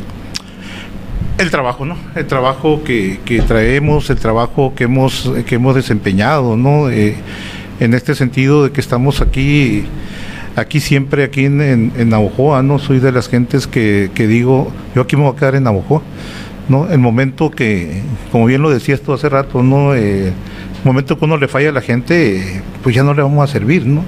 [1.38, 1.96] El trabajo, ¿no?
[2.14, 6.88] El trabajo que, traemos, el trabajo que hemos, que hemos desempeñado, ¿no?
[6.90, 7.16] Eh,
[7.80, 9.84] en este sentido de que estamos aquí,
[10.56, 12.78] aquí siempre, aquí en, en, ¿no?
[12.78, 16.02] Soy de las gentes que, digo, yo aquí me voy a quedar en Navajoa,
[16.68, 16.88] ¿no?
[16.88, 19.94] El momento que, como bien lo decías tú hace rato, ¿no?
[19.94, 23.48] Eh, el momento que uno le falla a la gente, pues ya no le vamos
[23.48, 24.02] a servir, ¿no?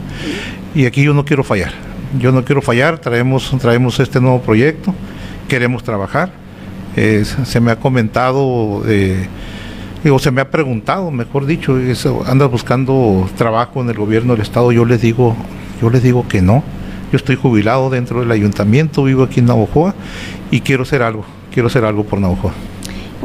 [0.74, 1.72] Y aquí yo no quiero fallar,
[2.18, 4.94] yo no quiero fallar, traemos, traemos este nuevo proyecto,
[5.48, 6.46] queremos trabajar
[7.44, 9.28] se me ha comentado, eh,
[10.10, 11.78] o se me ha preguntado, mejor dicho,
[12.26, 15.36] andas buscando trabajo en el gobierno del estado, yo les digo,
[15.80, 16.62] yo les digo que no.
[17.12, 19.94] Yo estoy jubilado dentro del ayuntamiento, vivo aquí en Navojoa
[20.50, 22.52] y quiero hacer algo, quiero hacer algo por Navojoa.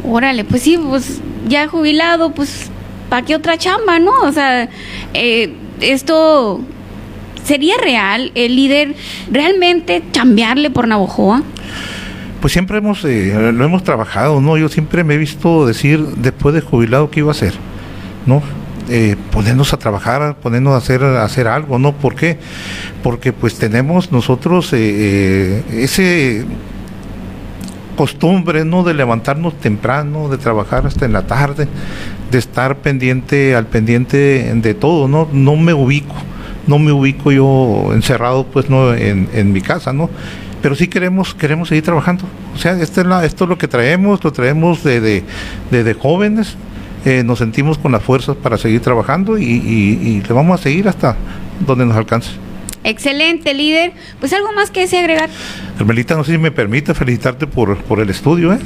[0.04, 2.70] Órale, pues sí, pues ya jubilado, pues
[3.08, 4.12] ¿para qué otra chamba, no?
[4.22, 4.68] O sea,
[5.14, 6.60] eh, esto
[7.44, 8.94] sería real, el líder
[9.30, 11.42] realmente chambearle por Navojoa
[12.42, 14.58] pues siempre hemos eh, lo hemos trabajado, ¿no?
[14.58, 17.54] Yo siempre me he visto decir después de jubilado qué iba a hacer,
[18.26, 18.42] ¿no?
[18.88, 21.92] Eh, ponernos a trabajar, ponernos a hacer, hacer algo, ¿no?
[21.92, 22.38] ¿Por qué?
[23.02, 26.44] Porque pues tenemos nosotros eh, ese
[27.96, 28.82] costumbre, ¿no?
[28.82, 31.68] De levantarnos temprano, de trabajar hasta en la tarde,
[32.30, 35.28] de estar pendiente, al pendiente de todo, ¿no?
[35.32, 36.14] No me ubico,
[36.66, 38.94] no me ubico yo encerrado, pues, ¿no?
[38.94, 40.10] En, en mi casa, ¿no?
[40.62, 42.24] pero sí queremos queremos seguir trabajando.
[42.54, 45.00] O sea, esto es, la, esto es lo que traemos, lo traemos de,
[45.70, 46.56] de, jóvenes,
[47.04, 50.88] eh, nos sentimos con las fuerzas para seguir trabajando y, y le vamos a seguir
[50.88, 51.16] hasta
[51.66, 52.30] donde nos alcance.
[52.84, 53.92] Excelente, líder.
[54.18, 55.30] Pues algo más que desea agregar.
[55.82, 58.52] Carmelita, no sé si me permite felicitarte por, por el estudio.
[58.52, 58.58] ¿eh?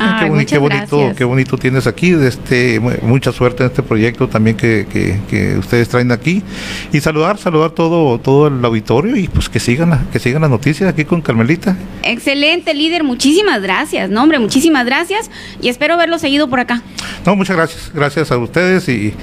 [0.47, 2.13] qué, bonito, qué bonito tienes aquí.
[2.13, 4.87] Este, mucha suerte en este proyecto también que,
[5.27, 6.43] que, ustedes traen aquí.
[6.93, 10.91] Y saludar, saludar todo, todo el auditorio y pues que sigan, que sigan las noticias
[10.91, 11.75] aquí con Carmelita.
[12.03, 13.03] Excelente, líder.
[13.03, 14.11] Muchísimas gracias.
[14.11, 15.31] No, hombre, muchísimas gracias.
[15.63, 16.83] Y espero verlo seguido por acá.
[17.25, 17.91] No, muchas gracias.
[17.95, 19.15] Gracias a ustedes y,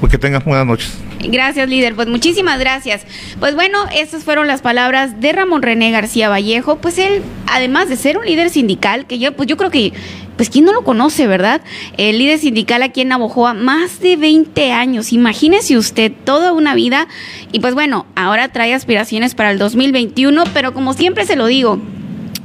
[0.00, 0.98] pues que tengan buenas noches.
[1.20, 1.94] Gracias, líder.
[1.94, 3.04] Pues muchísimas gracias.
[3.40, 6.76] Pues bueno, estas fueron las palabras de Ramón René García Vallejo.
[6.76, 9.92] Pues él, además de ser un líder sindical, que yo, pues yo creo que,
[10.36, 11.62] pues quién no lo conoce, ¿verdad?
[11.96, 15.12] El líder sindical aquí en Navojoa, más de 20 años.
[15.12, 17.08] Imagínese usted toda una vida.
[17.50, 21.80] Y pues bueno, ahora trae aspiraciones para el 2021, pero como siempre se lo digo,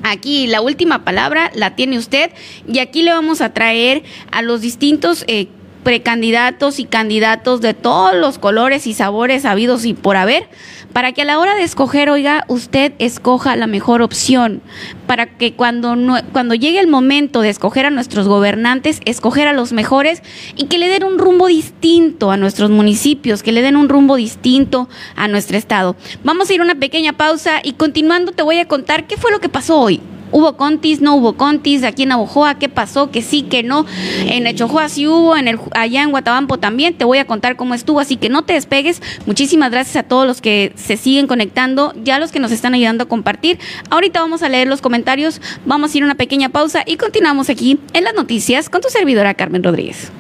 [0.06, 2.32] Aquí la última palabra la tiene usted
[2.68, 5.48] y aquí le vamos a traer a los distintos eh,
[5.84, 10.48] precandidatos y candidatos de todos los colores y sabores habidos y por haber,
[10.94, 14.62] para que a la hora de escoger, oiga, usted escoja la mejor opción,
[15.08, 15.96] para que cuando,
[16.32, 20.22] cuando llegue el momento de escoger a nuestros gobernantes, escoger a los mejores
[20.56, 24.16] y que le den un rumbo distinto a nuestros municipios, que le den un rumbo
[24.16, 25.96] distinto a nuestro estado.
[26.24, 29.32] Vamos a ir a una pequeña pausa y continuando te voy a contar qué fue
[29.32, 30.00] lo que pasó hoy.
[30.34, 31.00] ¿Hubo contis?
[31.00, 31.84] ¿No hubo contis?
[31.84, 33.12] Aquí en Navojoa, ¿qué pasó?
[33.12, 33.86] Que sí, que no.
[34.26, 36.96] En Echojoa sí hubo, en el, allá en Guatabampo también.
[36.96, 39.00] Te voy a contar cómo estuvo, así que no te despegues.
[39.28, 43.04] Muchísimas gracias a todos los que se siguen conectando, ya los que nos están ayudando
[43.04, 43.60] a compartir.
[43.92, 47.52] Ahorita vamos a leer los comentarios, vamos a ir a una pequeña pausa y continuamos
[47.52, 50.12] aquí en las noticias con tu servidora Carmen Rodríguez.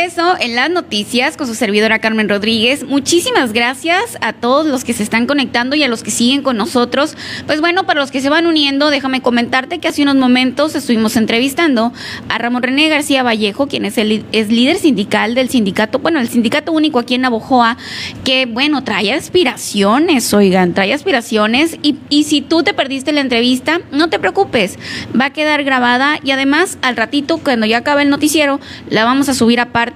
[0.00, 2.84] Regreso en las noticias con su servidora Carmen Rodríguez.
[2.84, 6.56] Muchísimas gracias a todos los que se están conectando y a los que siguen con
[6.56, 7.16] nosotros.
[7.46, 11.16] Pues bueno, para los que se van uniendo, déjame comentarte que hace unos momentos estuvimos
[11.16, 11.92] entrevistando
[12.30, 16.30] a Ramón René García Vallejo, quien es el es líder sindical del sindicato, bueno, el
[16.30, 17.76] sindicato único aquí en Navojoa,
[18.24, 23.80] que bueno, trae aspiraciones, oigan, trae aspiraciones y, y si tú te perdiste la entrevista,
[23.92, 24.78] no te preocupes,
[25.18, 29.28] va a quedar grabada y además al ratito, cuando ya acabe el noticiero, la vamos
[29.28, 29.89] a subir aparte,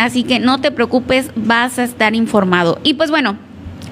[0.00, 2.78] así que no te preocupes, vas a estar informado.
[2.82, 3.38] Y pues bueno,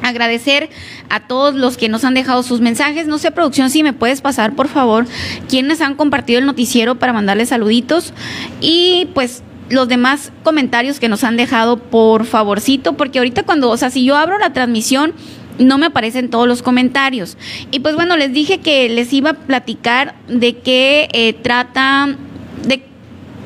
[0.02, 0.70] agradecer
[1.08, 3.06] a todos los que nos han dejado sus mensajes.
[3.06, 5.06] No sé, producción, si me puedes pasar, por favor,
[5.48, 8.12] quienes han compartido el noticiero para mandarles saluditos.
[8.60, 13.76] Y pues los demás comentarios que nos han dejado, por favorcito, porque ahorita cuando, o
[13.76, 15.14] sea, si yo abro la transmisión,
[15.58, 17.36] no me aparecen todos los comentarios.
[17.70, 22.16] Y pues bueno, les dije que les iba a platicar de qué eh, trata,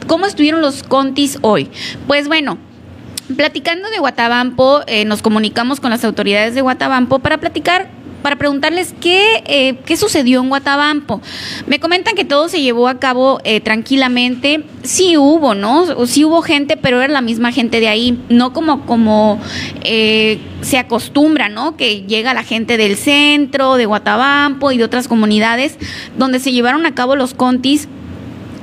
[0.09, 1.68] ¿Cómo estuvieron los contis hoy?
[2.07, 2.57] Pues bueno,
[3.37, 7.90] platicando de Guatabampo, eh, nos comunicamos con las autoridades de Guatabampo para platicar
[8.23, 11.21] para preguntarles qué, eh, qué sucedió en Guatabampo.
[11.66, 14.64] Me comentan que todo se llevó a cabo eh, tranquilamente.
[14.83, 16.07] Sí hubo, ¿no?
[16.07, 19.39] Sí hubo gente, pero era la misma gente de ahí, no como, como
[19.85, 21.76] se acostumbra, ¿no?
[21.76, 25.76] Que llega la gente del centro, de Guatabampo y de otras comunidades
[26.16, 27.89] donde se llevaron a cabo los contis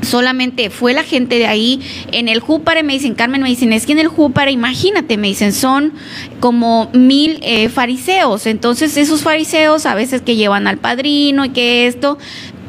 [0.06, 1.82] solamente fue la gente de ahí.
[2.12, 5.28] En el Júpare me dicen, Carmen, me dicen, es que en el Júpare, imagínate, me
[5.28, 5.94] dicen, son
[6.40, 8.46] como mil eh, fariseos.
[8.46, 12.18] Entonces, esos fariseos a veces que llevan al padrino y que esto,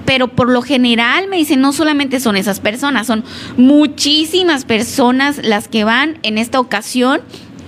[0.04, 3.24] pero por lo general me dicen, no solamente son esas personas, son
[3.56, 7.20] muchísimas personas las que van en esta ocasión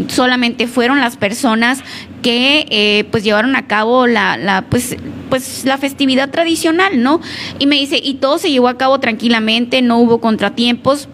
[0.07, 1.81] solamente fueron las personas
[2.23, 4.97] que eh, pues llevaron a cabo la, la pues
[5.29, 7.21] pues la festividad tradicional, ¿no?
[7.59, 11.09] Y me dice, y todo se llevó a cabo tranquilamente, no hubo contratiempos.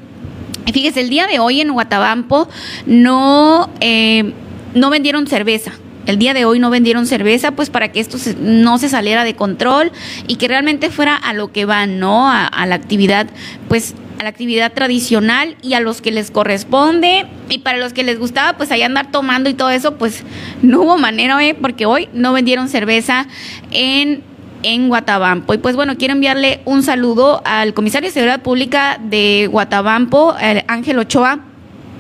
[0.73, 2.49] Fíjese, el día de hoy en Guatabampo
[2.87, 4.33] no, eh,
[4.75, 5.73] no vendieron cerveza.
[6.07, 9.35] El día de hoy no vendieron cerveza, pues para que esto no se saliera de
[9.35, 9.91] control
[10.27, 12.29] y que realmente fuera a lo que van, ¿no?
[12.31, 13.27] A, la actividad,
[13.69, 13.95] pues
[14.25, 18.57] la actividad tradicional y a los que les corresponde y para los que les gustaba
[18.57, 20.25] pues ahí andar tomando y todo eso pues
[20.63, 21.55] no hubo manera ¿eh?
[21.55, 23.27] porque hoy no vendieron cerveza
[23.71, 24.23] en
[24.63, 25.53] en Guatabampo.
[25.53, 30.35] Y pues bueno, quiero enviarle un saludo al comisario de Seguridad Pública de Guatabampo,
[30.69, 31.41] Ángel Ochoa,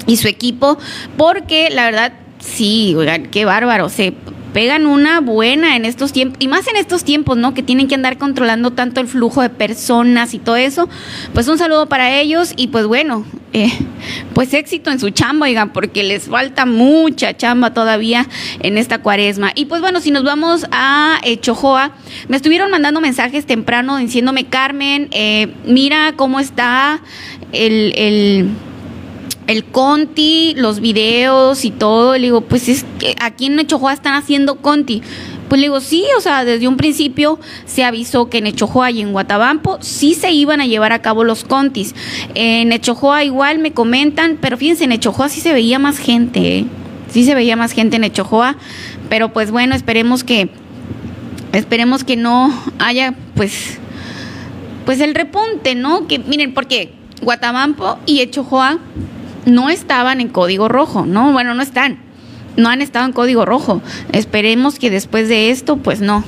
[0.06, 0.78] y su equipo,
[1.16, 3.88] porque la verdad, sí, oigan, qué bárbaro.
[3.88, 4.14] Se
[4.54, 7.52] pegan una buena en estos tiempos, y más en estos tiempos, ¿no?
[7.52, 10.88] Que tienen que andar controlando tanto el flujo de personas y todo eso.
[11.34, 13.72] Pues un saludo para ellos y pues bueno, eh,
[14.32, 18.28] pues éxito en su chamba, oigan, porque les falta mucha chamba todavía
[18.60, 19.50] en esta cuaresma.
[19.56, 21.90] Y pues bueno, si nos vamos a eh, Chojoa,
[22.28, 27.00] me estuvieron mandando mensajes temprano diciéndome, Carmen, eh, mira cómo está
[27.52, 28.48] el, el
[29.46, 32.14] el Conti, los videos y todo.
[32.14, 35.02] Le digo, pues es que aquí en Echojoa están haciendo Conti.
[35.48, 39.02] Pues le digo, sí, o sea, desde un principio se avisó que en Echojoa y
[39.02, 41.94] en Guatabampo sí se iban a llevar a cabo los contis.
[42.34, 46.64] En Echojoa igual me comentan, pero fíjense, en Echojoa sí se veía más gente, ¿eh?
[47.14, 48.56] sí se veía más gente en Echojoa,
[49.08, 50.48] pero pues bueno, esperemos que,
[51.52, 53.78] esperemos que no haya, pues,
[54.84, 56.08] pues el repunte, ¿no?
[56.08, 56.92] Que miren, porque
[57.22, 58.78] Guatabampo y Echojoa
[59.46, 61.32] no estaban en código rojo, ¿no?
[61.32, 61.98] Bueno, no están,
[62.56, 63.82] no han estado en código rojo.
[64.12, 66.24] Esperemos que después de esto, pues no,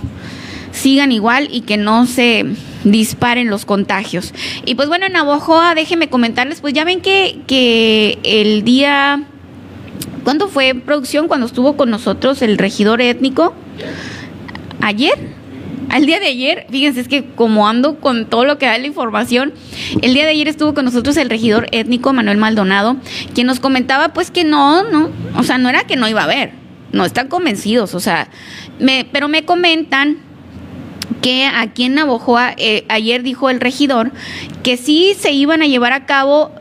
[0.72, 2.44] sigan igual y que no se
[2.84, 4.32] disparen los contagios.
[4.64, 9.24] Y pues bueno, en Navojoa, déjenme comentarles, pues ya ven que, que el día,
[10.24, 11.28] ¿cuándo fue producción?
[11.28, 13.54] Cuando estuvo con nosotros el regidor étnico,
[14.80, 15.36] ayer
[15.89, 18.87] al día de ayer, fíjense, es que como ando con todo lo que da la
[18.87, 19.53] información,
[20.03, 22.97] el día de ayer estuvo con nosotros el regidor étnico Manuel Maldonado,
[23.34, 26.24] quien nos comentaba pues que no, no, o sea, no era que no iba a
[26.24, 26.53] haber,
[26.93, 28.28] no están convencidos, o sea,
[28.78, 30.18] me, pero me comentan
[31.22, 34.12] que aquí en Navojoa, eh, ayer dijo el regidor
[34.62, 36.53] que sí se iban a llevar a cabo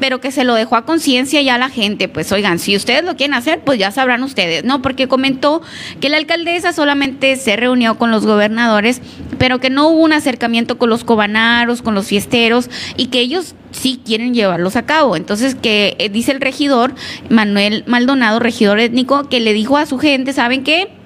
[0.00, 2.08] pero que se lo dejó a conciencia ya la gente.
[2.08, 4.82] Pues oigan, si ustedes lo quieren hacer, pues ya sabrán ustedes, ¿no?
[4.82, 5.62] Porque comentó
[6.00, 9.00] que la alcaldesa solamente se reunió con los gobernadores,
[9.38, 13.54] pero que no hubo un acercamiento con los cobanaros, con los fiesteros, y que ellos
[13.70, 15.16] sí quieren llevarlos a cabo.
[15.16, 16.94] Entonces, que eh, dice el regidor,
[17.28, 20.97] Manuel Maldonado, regidor étnico, que le dijo a su gente, ¿saben qué?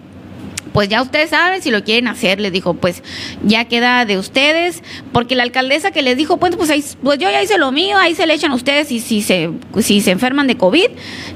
[0.72, 3.02] Pues ya ustedes saben si lo quieren hacer, les dijo, pues
[3.44, 7.30] ya queda de ustedes, porque la alcaldesa que les dijo, pues, pues, ahí, pues yo
[7.30, 9.50] ya hice lo mío, ahí se le echan ustedes y si se,
[9.80, 10.88] si se enferman de COVID,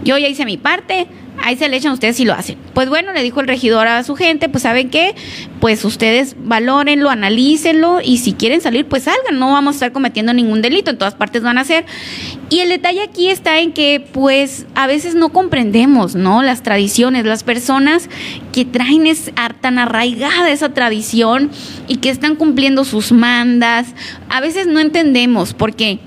[0.05, 1.07] yo ya hice mi parte,
[1.47, 2.59] ahí se le echan ustedes si lo hacen.
[2.75, 5.15] Pues bueno, le dijo el regidor a su gente, pues saben qué,
[5.61, 10.35] pues ustedes valórenlo, analícenlo y si quieren salir, pues salgan, no vamos a estar cometiendo
[10.35, 11.85] ningún delito, en todas partes van a ser.
[12.51, 16.43] Y el detalle aquí está en que pues a veces no comprendemos, ¿no?
[16.43, 18.11] Las tradiciones, las personas
[18.53, 19.31] que traen es
[19.61, 21.53] tan arraigada esa tradición
[21.87, 23.87] y que están cumpliendo sus mandas,
[24.29, 26.01] a veces no entendemos porque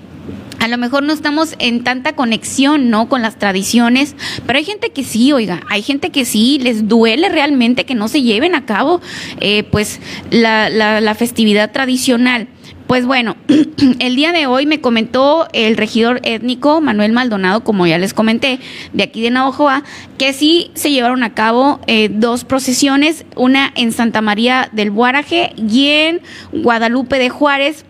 [0.59, 3.09] a lo mejor no estamos en tanta conexión, ¿no?
[3.09, 7.29] Con las tradiciones, pero hay gente que sí, oiga, hay gente que sí les duele
[7.29, 9.01] realmente que no se lleven a cabo,
[9.39, 9.99] eh, pues,
[10.31, 12.47] la, la, la festividad tradicional.
[12.89, 13.37] Pues bueno,
[13.99, 18.59] el día de hoy me comentó el regidor étnico Manuel Maldonado, como ya les comenté,
[18.93, 19.83] de aquí de Navajoa,
[20.17, 25.53] que sí se llevaron a cabo eh, dos procesiones, una en Santa María del Guaraje
[25.55, 27.85] y en Guadalupe de Juárez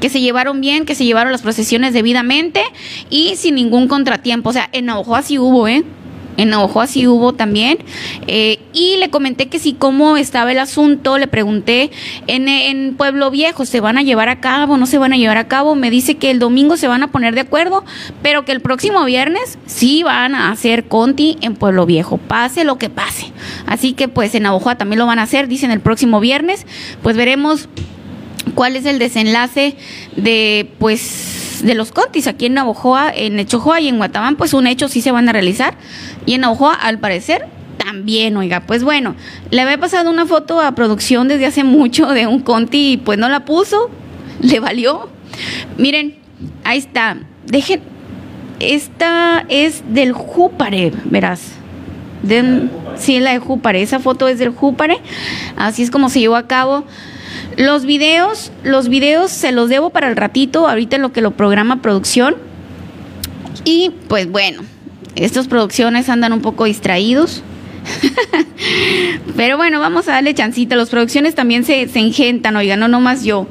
[0.00, 2.62] que se llevaron bien, que se llevaron las procesiones debidamente
[3.08, 4.50] y sin ningún contratiempo.
[4.50, 5.84] O sea, en Navajoa sí hubo, ¿eh?
[6.36, 7.78] En Navajoa sí hubo también.
[8.26, 11.18] Eh, y le comenté que sí, cómo estaba el asunto.
[11.18, 11.90] Le pregunté,
[12.28, 14.78] en, Pueblo Viejo, ¿se van a llevar a cabo?
[14.78, 15.74] ¿No se van a llevar a cabo?
[15.74, 17.84] Me dice que el domingo se van a poner de acuerdo,
[18.22, 22.78] pero que el próximo viernes sí van a hacer Conti en Pueblo Viejo, pase lo
[22.78, 23.32] que pase.
[23.66, 26.66] Así que pues en Navajoa también lo van a hacer, dicen el próximo viernes.
[27.02, 27.68] Pues veremos
[28.54, 29.76] cuál es el desenlace
[30.16, 34.66] de pues de los contis aquí en Navojoa, en Echojoa y en Guatabán, pues un
[34.66, 35.74] hecho sí se van a realizar
[36.26, 37.46] y en Navojoa al parecer
[37.84, 39.14] también, oiga, pues bueno,
[39.50, 43.18] le había pasado una foto a producción desde hace mucho de un conti y pues
[43.18, 43.90] no la puso,
[44.40, 45.08] le valió.
[45.78, 46.16] Miren,
[46.64, 47.16] ahí está.
[47.46, 47.80] Dejen,
[48.60, 51.52] esta es del Júpare, verás.
[52.22, 53.80] De, sí, la de Júpare.
[53.80, 54.98] Esa foto es del Júpare.
[55.56, 56.84] Así es como se llevó a cabo.
[57.56, 61.82] Los videos, los videos se los debo para el ratito, ahorita lo que lo programa
[61.82, 62.36] producción.
[63.64, 64.62] Y pues bueno,
[65.16, 67.42] estas producciones andan un poco distraídos.
[69.36, 70.76] Pero bueno, vamos a darle chancita.
[70.76, 73.46] Las producciones también se, se engentan, oigan, no nomás yo.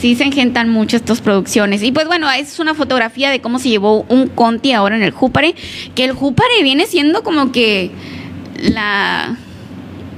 [0.00, 1.82] Sí se engentan mucho estas producciones.
[1.82, 5.10] Y pues bueno, es una fotografía de cómo se llevó un Conti ahora en el
[5.10, 5.54] Júpare.
[5.94, 7.90] Que el Júpare viene siendo como que
[8.60, 9.36] la...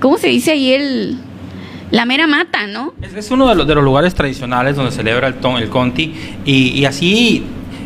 [0.00, 1.18] ¿Cómo se dice ahí el...?
[1.91, 2.95] La mera mata, ¿no?
[3.03, 6.14] Es, uno de los, de los, lugares tradicionales donde celebra el, ton, el Conti
[6.45, 7.45] y, y, así,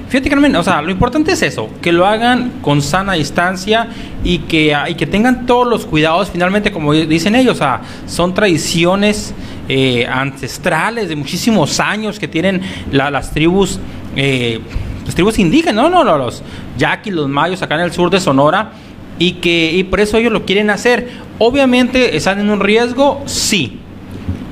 [0.08, 3.88] fíjate Carmen, o sea, lo importante es eso, que lo hagan con sana distancia
[4.24, 8.34] y que, y que tengan todos los cuidados, finalmente como dicen ellos, o sea, son
[8.34, 9.34] tradiciones
[9.68, 13.78] eh, ancestrales de muchísimos años que tienen la, las tribus...
[14.16, 14.60] Eh,
[15.04, 16.44] las tribus indígenas, no, no, los
[16.78, 18.70] yaquis, los mayos acá en el sur de Sonora,
[19.18, 21.10] y que y por eso ellos lo quieren hacer.
[21.38, 23.81] Obviamente están en un riesgo, sí,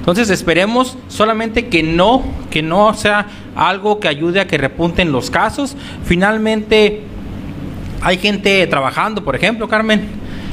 [0.00, 5.30] entonces esperemos solamente que no, que no sea algo que ayude a que repunten los
[5.30, 5.76] casos.
[6.04, 7.02] Finalmente
[8.00, 10.08] hay gente trabajando, por ejemplo, Carmen.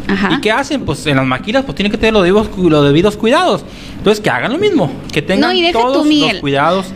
[0.08, 0.34] Ajá.
[0.34, 0.86] ¿Y qué hacen?
[0.86, 3.64] Pues en las máquinas pues tienen que tener los debidos, los debidos cuidados.
[3.98, 6.88] Entonces que hagan lo mismo, que tengan no, todos tú, los cuidados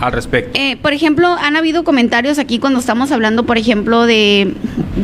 [0.00, 0.58] al respecto.
[0.58, 4.54] Eh, por ejemplo, han habido comentarios aquí cuando estamos hablando, por ejemplo, de,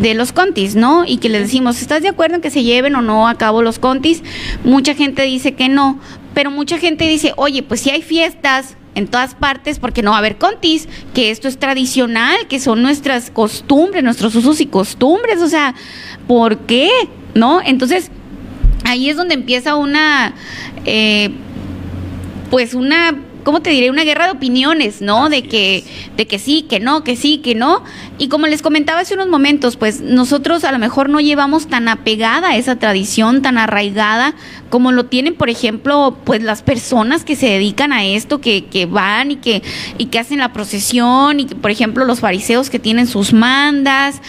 [0.00, 1.04] de los contis, ¿no?
[1.06, 3.62] Y que les decimos, ¿estás de acuerdo en que se lleven o no a cabo
[3.62, 4.22] los contis?
[4.64, 5.98] Mucha gente dice que no,
[6.34, 10.16] pero mucha gente dice, oye, pues si hay fiestas en todas partes, porque no va
[10.16, 15.40] a haber contis, que esto es tradicional, que son nuestras costumbres, nuestros usos y costumbres,
[15.40, 15.74] o sea,
[16.26, 16.90] ¿por qué?
[17.34, 17.60] ¿No?
[17.62, 18.10] Entonces,
[18.84, 20.34] ahí es donde empieza una,
[20.84, 21.30] eh,
[22.50, 23.90] pues una ¿cómo te diré?
[23.90, 25.26] Una guerra de opiniones, ¿no?
[25.26, 25.84] Así de que, es.
[26.16, 27.82] de que sí, que no, que sí, que no.
[28.18, 31.88] Y como les comentaba hace unos momentos, pues nosotros a lo mejor no llevamos tan
[31.88, 34.34] apegada a esa tradición, tan arraigada,
[34.70, 38.86] como lo tienen, por ejemplo, pues las personas que se dedican a esto, que, que
[38.86, 39.62] van y que,
[39.98, 44.20] y que hacen la procesión, y que, por ejemplo, los fariseos que tienen sus mandas,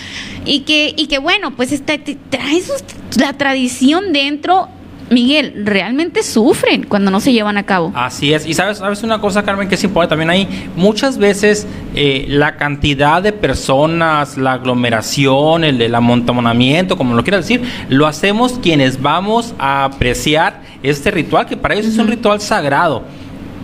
[0.45, 1.97] y que, y que bueno, pues está,
[2.30, 2.84] trae sus,
[3.18, 4.70] la tradición dentro
[5.10, 7.91] Miguel, realmente sufren cuando no se llevan a cabo.
[7.95, 8.45] Así es.
[8.45, 10.70] Y sabes, sabes una cosa, Carmen, que es importante también ahí.
[10.76, 17.47] Muchas veces eh, la cantidad de personas, la aglomeración, el, el amontonamiento, como lo quieras
[17.47, 21.93] decir, lo hacemos quienes vamos a apreciar este ritual, que para ellos uh -huh.
[21.93, 23.04] es un ritual sagrado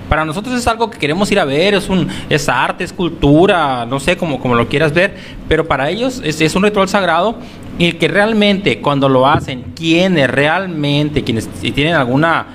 [0.10, 3.86] para nosotros es algo que queremos ir a ver, es un es arte, es cultura,
[3.86, 5.16] no sé como, como lo quieras ver,
[5.48, 7.36] pero para ellos es, es un ritual sagrado
[7.80, 12.46] y que realmente cuando lo hacen, quienes realmente, quienes tienen alguna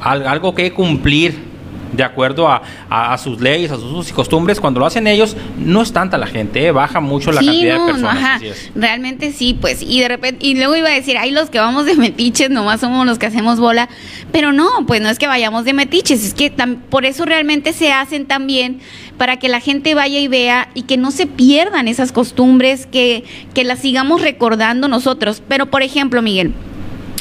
[0.00, 1.53] algo que cumplir
[1.96, 4.60] de acuerdo a, a- a sus leyes, a sus usos y costumbres.
[4.60, 6.72] Cuando lo hacen ellos, no es tanta la gente, ¿eh?
[6.72, 8.16] baja mucho la Sí, cantidad no, de no, personas.
[8.16, 8.34] ajá.
[8.36, 8.70] así es.
[8.74, 11.86] Realmente sí, pues, y de repente, y luego iba a decir, hay los que vamos
[11.86, 13.88] de metiches, nomás somos los que hacemos bola,
[14.32, 17.72] pero no, pues no es que vayamos de metiches, es que tam- por eso realmente
[17.72, 18.80] se hacen también,
[19.18, 23.22] para que la gente vaya y vea y que no se pierdan esas costumbres, que,
[23.54, 25.40] que las sigamos recordando nosotros.
[25.46, 26.52] Pero, por ejemplo, Miguel,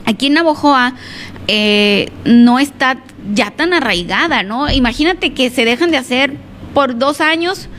[0.06, 0.96] aquí en Navojoa
[1.48, 2.98] eh, no está
[3.34, 4.70] ya tan arraigada, ¿no?
[4.72, 6.34] Imagínate que se dejan de hacer
[6.74, 7.70] por dos años,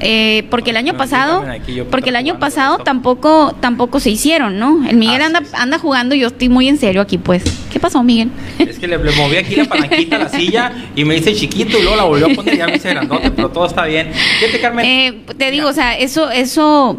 [0.00, 1.44] eh, porque el año pasado,
[1.90, 4.86] porque el año pasado tampoco, tampoco se hicieron, ¿no?
[4.88, 7.44] El Miguel anda, anda jugando y yo estoy muy en serio aquí, pues.
[7.72, 8.30] ¿Qué pasó, Miguel?
[8.58, 11.78] Es que le, le moví aquí la palanquita a la silla y me hice chiquito
[11.78, 14.10] y luego la volvió a poner y ya me hice grandote, pero todo está bien.
[14.40, 14.86] Fíjate, Carmen.
[14.86, 16.98] Eh, te digo, o sea, eso, eso,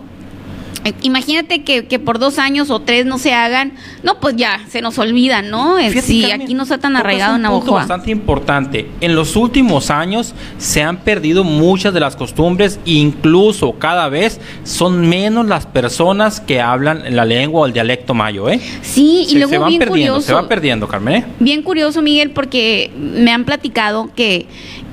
[1.01, 3.73] imagínate que, que por dos años o tres no se hagan,
[4.03, 5.79] no, pues ya, se nos olvidan, ¿no?
[5.79, 7.79] Eh, Fíjate, Carmen, aquí no está tan arraigado en Navojoa.
[7.79, 8.87] bastante importante.
[9.01, 15.07] En los últimos años se han perdido muchas de las costumbres, incluso cada vez son
[15.07, 18.59] menos las personas que hablan la lengua o el dialecto mayo, ¿eh?
[18.81, 20.27] Sí, y se, luego se van bien perdiendo, curioso.
[20.27, 21.15] se va perdiendo, Carmen.
[21.15, 21.25] ¿eh?
[21.39, 24.45] Bien curioso, Miguel, porque me han platicado que,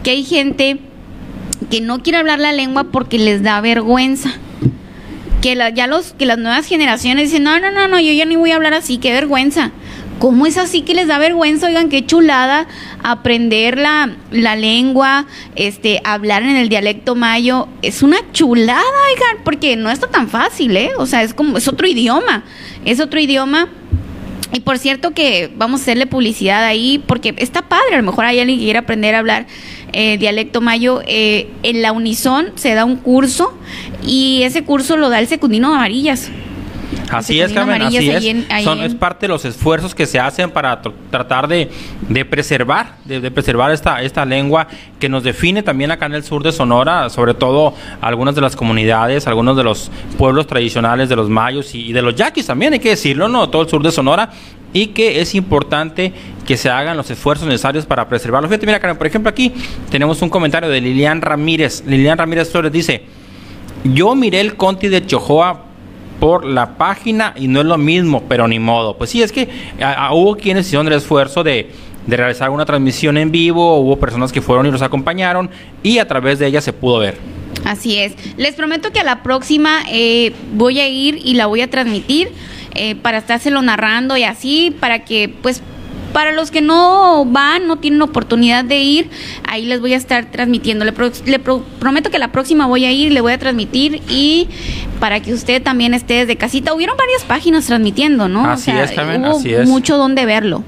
[0.02, 0.78] que hay gente
[1.70, 4.32] que no quiere hablar la lengua porque les da vergüenza.
[5.42, 8.24] Que la- ya los, que las nuevas generaciones dicen, no, no, no, no, yo ya
[8.24, 9.72] ni voy a hablar así, qué vergüenza.
[10.18, 11.66] ¿Cómo es así que les da vergüenza?
[11.66, 12.68] Oigan, qué chulada
[13.02, 15.26] aprender la, la lengua,
[15.56, 17.66] este, hablar en el dialecto mayo.
[17.82, 18.80] Es una chulada,
[19.12, 20.90] oigan, porque no está tan fácil, ¿eh?
[20.96, 22.44] O sea, es como, es otro idioma,
[22.84, 23.68] es otro idioma.
[24.54, 28.26] Y por cierto que vamos a hacerle publicidad ahí porque está padre, a lo mejor
[28.26, 29.46] hay alguien que quiera aprender a hablar
[29.92, 31.00] eh, dialecto mayo.
[31.06, 33.56] eh, en la Unison se da un curso
[34.06, 36.30] y ese curso lo da el secundino de Amarillas.
[37.10, 38.24] Así es, Carmen, así es.
[38.24, 41.70] en- Son- en- es parte de los esfuerzos que se hacen para tr- tratar de,
[42.08, 44.66] de preservar, de, de preservar esta, esta lengua
[44.98, 48.56] que nos define también acá en el sur de Sonora, sobre todo algunas de las
[48.56, 52.72] comunidades, algunos de los pueblos tradicionales de los mayos y, y de los yaquis también,
[52.72, 53.48] hay que decirlo, ¿no?
[53.50, 54.30] Todo el sur de Sonora.
[54.72, 56.12] Y que es importante
[56.46, 58.48] que se hagan los esfuerzos necesarios para preservarlo.
[58.48, 59.52] Fíjate, mira, Karen, por ejemplo, aquí
[59.90, 61.84] tenemos un comentario de Lilian Ramírez.
[61.86, 63.02] Lilian Ramírez Flores dice:
[63.84, 65.66] Yo miré el Conti de Chojoa
[66.20, 68.96] por la página y no es lo mismo, pero ni modo.
[68.96, 69.48] Pues sí, es que
[69.80, 71.70] a- hubo quienes hicieron el esfuerzo de,
[72.06, 75.50] de realizar una transmisión en vivo, hubo personas que fueron y los acompañaron
[75.82, 77.16] y a través de ella se pudo ver.
[77.64, 78.14] Así es.
[78.36, 82.30] Les prometo que a la próxima eh, voy a ir y la voy a transmitir
[82.74, 85.62] eh, para estárselo narrando y así, para que, pues,
[86.12, 89.08] para los que no van, no tienen oportunidad de ir,
[89.48, 90.84] ahí les voy a estar transmitiendo.
[90.84, 94.02] Le, pro- le pro- prometo que la próxima voy a ir, le voy a transmitir
[94.10, 94.46] y
[95.00, 96.74] para que usted también esté desde casita.
[96.74, 98.44] Hubieron varias páginas transmitiendo, ¿no?
[98.44, 99.66] Así es, Carmen, hubo así es.
[99.66, 100.62] mucho donde verlo.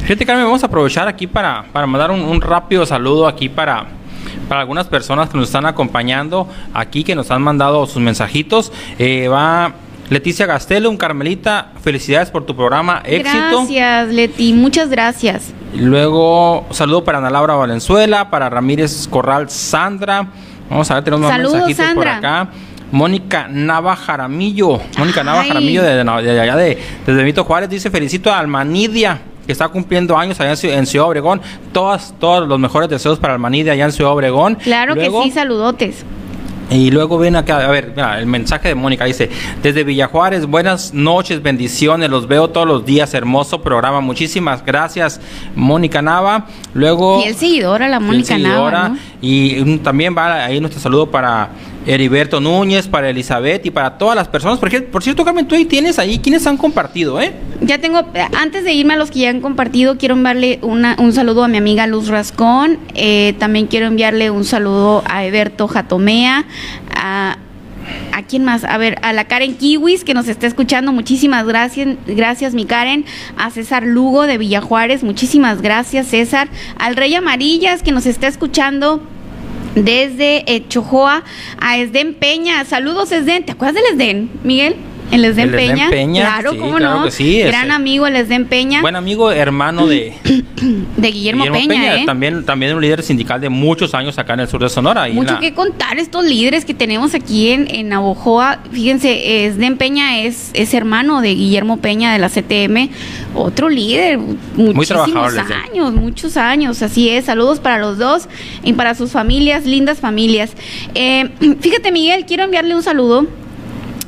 [0.00, 3.88] Fíjate, Carmen, vamos a aprovechar aquí para, para mandar un, un rápido saludo aquí para,
[4.48, 8.72] para algunas personas que nos están acompañando aquí, que nos han mandado sus mensajitos.
[8.98, 9.74] Eh, va
[10.08, 13.38] Leticia Gastelum, Carmelita, felicidades por tu programa, éxito.
[13.66, 15.52] Gracias, Leti, muchas gracias.
[15.74, 20.26] Luego, saludo para Ana Laura Valenzuela, para Ramírez Corral Sandra.
[20.70, 22.48] Vamos a ver, tenemos más Saludos, mensajitos por acá.
[22.92, 24.80] Mónica Nava Jaramillo.
[24.96, 25.42] Mónica Nava.
[25.44, 30.38] Jaramillo de, allá de, desde Benito Juárez dice: Felicito a Almanidia, que está cumpliendo años
[30.40, 31.40] allá en, Ciu- en Ciudad Obregón.
[31.72, 34.54] Todas, todos los mejores deseos para Almanidia allá en Ciudad Obregón.
[34.62, 36.04] Claro Luego- que sí, saludotes.
[36.70, 39.30] Y luego ven acá, a ver, mira, el mensaje de Mónica dice,
[39.62, 45.20] desde Villajuárez, buenas noches, bendiciones, los veo todos los días, hermoso programa, muchísimas gracias,
[45.54, 46.46] Mónica Nava.
[46.74, 47.20] Luego...
[47.20, 48.96] Fiel seguidora, la Mónica Nava.
[49.20, 51.50] Y también va ahí nuestro saludo para
[51.86, 54.58] Heriberto Núñez, para Elizabeth y para todas las personas.
[54.58, 57.32] Por, por cierto, Carmen, tú ahí tienes ahí quienes han compartido, ¿eh?
[57.60, 58.04] Ya tengo,
[58.36, 61.48] antes de irme a los que ya han compartido, quiero enviarle una, un saludo a
[61.48, 66.44] mi amiga Luz Rascón, eh, también quiero enviarle un saludo a Eberto Jatomea,
[66.94, 67.38] a,
[68.12, 68.64] ¿a quién más?
[68.64, 73.04] A ver, a la Karen Kiwis que nos está escuchando, muchísimas gracias, gracias mi Karen,
[73.36, 79.02] a César Lugo de Villajuárez, muchísimas gracias César, al Rey Amarillas que nos está escuchando
[79.76, 81.22] desde eh, Chojoa
[81.60, 82.64] a Esden Peña.
[82.64, 83.44] Saludos, Esden.
[83.44, 84.74] ¿Te acuerdas del Esden, Miguel?
[85.12, 85.90] El Esden El Esden Peña.
[85.90, 87.10] Peña, Claro, sí, cómo claro no.
[87.10, 87.48] sí, ese.
[87.48, 88.80] Gran amigo el Esden Peña.
[88.82, 90.14] Buen amigo, hermano de
[90.96, 92.04] de Guillermo, Peña, ¿eh?
[92.06, 95.06] también, también un líder sindical de muchos años acá en el sur de Sonora.
[95.08, 98.58] en Mucho la- que contar estos líderes que tenemos aquí en, en Navojoa.
[98.72, 102.90] Fíjense, Esden Peña es, es hermano de Guillermo Peña de la CTM,
[103.34, 104.18] otro líder,
[104.56, 105.58] muchísimos les digo.
[105.70, 107.26] años, muchos años, así es.
[107.26, 108.28] Saludos para los dos
[108.64, 110.52] y para sus familias, lindas familias.
[110.94, 111.30] Eh,
[111.60, 113.26] fíjate, Miguel, quiero enviarle un saludo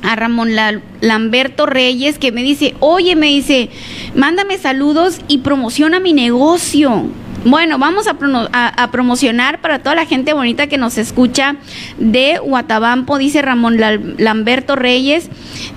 [0.02, 3.70] a Ramón La- Lamberto Reyes que me dice, oye, me dice,
[4.14, 7.06] mándame saludos y promociona mi negocio.
[7.44, 8.16] Bueno, vamos a,
[8.52, 11.54] a- promocionar para toda la gente bonita que nos escucha
[11.96, 13.76] de Guatabampo, dice Ramón
[14.18, 15.30] Lamberto Reyes,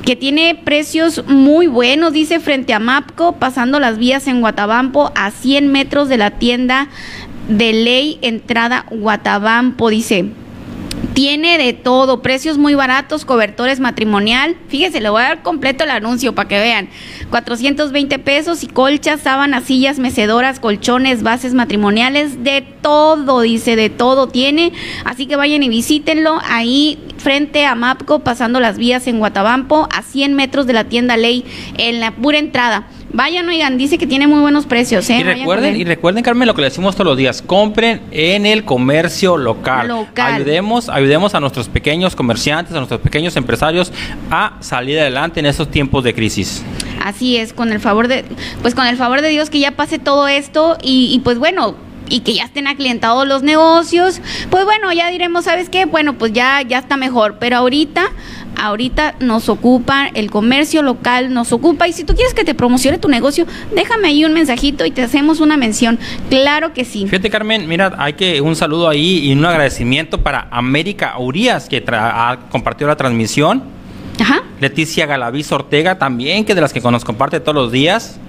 [0.03, 5.29] que tiene precios muy buenos, dice frente a Mapco, pasando las vías en Guatabampo a
[5.29, 6.87] 100 metros de la tienda
[7.47, 10.25] de ley entrada Guatabampo, dice.
[11.13, 14.55] Tiene de todo, precios muy baratos, cobertores matrimonial.
[14.69, 16.87] Fíjese, le voy a dar completo el anuncio para que vean.
[17.29, 24.29] 420 pesos y colchas, sábanas, sillas, mecedoras, colchones, bases matrimoniales, de todo, dice, de todo
[24.29, 24.71] tiene.
[25.03, 30.03] Así que vayan y visítenlo ahí frente a Mapco, pasando las vías en Guatabampo, a
[30.03, 31.45] 100 metros de la tienda Ley,
[31.77, 32.87] en la pura entrada.
[33.13, 35.09] Vayan, oigan, dice que tiene muy buenos precios.
[35.09, 35.19] ¿eh?
[35.19, 38.63] Y recuerden, y recuerden, Carmen, lo que le decimos todos los días, compren en el
[38.63, 39.87] comercio local.
[39.87, 40.33] Local.
[40.35, 43.91] Ayudemos, ayudemos a nuestros pequeños comerciantes, a nuestros pequeños empresarios
[44.29, 46.63] a salir adelante en estos tiempos de crisis.
[47.03, 48.23] Así es, con el favor de,
[48.61, 51.75] pues con el favor de Dios que ya pase todo esto y, y pues bueno,
[52.11, 55.85] y que ya estén aclientados los negocios, pues bueno, ya diremos, ¿sabes qué?
[55.85, 58.03] Bueno, pues ya, ya está mejor, pero ahorita,
[58.61, 62.97] ahorita nos ocupa el comercio local, nos ocupa, y si tú quieres que te promocione
[62.97, 65.99] tu negocio, déjame ahí un mensajito y te hacemos una mención.
[66.29, 67.05] Claro que sí.
[67.05, 71.83] Fíjate, Carmen, mira, hay que un saludo ahí y un agradecimiento para América Urias, que
[71.87, 73.63] ha compartido la transmisión.
[74.19, 78.19] Ajá, Leticia Galaviz Ortega también, que de las que nos comparte todos los días.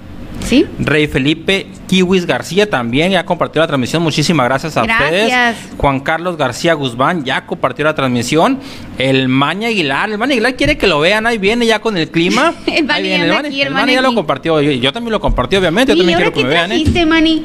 [0.44, 0.66] Sí.
[0.78, 4.02] Rey Felipe Kiwis García también ya compartió la transmisión.
[4.02, 5.56] Muchísimas gracias a Gracias.
[5.56, 5.78] ustedes.
[5.78, 8.58] Juan Carlos García Guzmán ya compartió la transmisión.
[8.98, 10.10] El Maña Aguilar.
[10.10, 11.26] El Maña Aguilar quiere que lo vean.
[11.26, 12.54] Ahí viene ya con el clima.
[12.66, 14.60] El viene, aquí, el El Manny ya lo compartió.
[14.60, 15.92] Yo, yo también lo compartí, obviamente.
[15.92, 16.72] Yo ¿Y también quiero que qué me vean.
[16.72, 17.06] ¿eh?
[17.06, 17.44] Manny?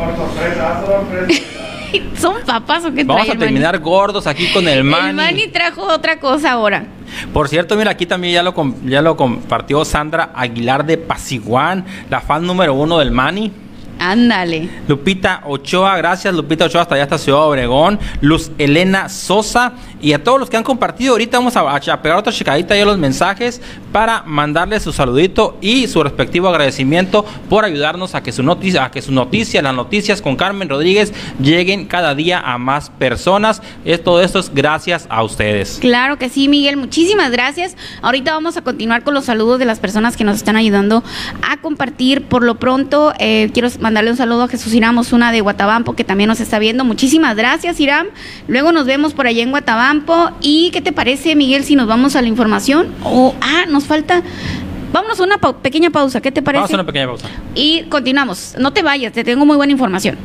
[2.16, 5.14] ¿Son papas o qué Vamos trae a el terminar gordos aquí con el El Manny.
[5.14, 6.84] Manny trajo otra cosa ahora.
[7.32, 8.54] Por cierto, mira, aquí también ya lo,
[8.84, 13.52] ya lo compartió Sandra Aguilar de Pasiguán, la fan número uno del Manny.
[14.00, 14.70] Ándale.
[14.88, 17.98] Lupita Ochoa, gracias Lupita Ochoa, hasta allá hasta Ciudad Obregón.
[18.22, 21.12] Luz Elena Sosa y a todos los que han compartido.
[21.12, 23.60] Ahorita vamos a, a pegar otra checadita ahí a los mensajes
[23.92, 28.90] para mandarles su saludito y su respectivo agradecimiento por ayudarnos a que su noticia, a
[28.90, 33.60] que su noticia, las noticias con Carmen Rodríguez lleguen cada día a más personas.
[33.84, 35.78] Es, todo esto es gracias a ustedes.
[35.78, 36.78] Claro que sí, Miguel.
[36.78, 37.76] Muchísimas gracias.
[38.00, 41.04] Ahorita vamos a continuar con los saludos de las personas que nos están ayudando
[41.42, 42.22] a compartir.
[42.22, 46.04] Por lo pronto, eh, quiero mandarle un saludo a Jesús Irán una de Guatabampo, que
[46.04, 46.84] también nos está viendo.
[46.84, 48.06] Muchísimas gracias, Irán.
[48.46, 50.30] Luego nos vemos por allá en Guatabampo.
[50.40, 52.88] ¿Y qué te parece, Miguel, si nos vamos a la información?
[53.02, 54.22] O, ah, nos falta...
[54.92, 56.20] Vámonos a una pequeña pausa.
[56.20, 56.60] ¿Qué te parece?
[56.60, 57.28] Vamos a una pequeña pausa.
[57.54, 58.54] Y continuamos.
[58.58, 60.16] No te vayas, te tengo muy buena información.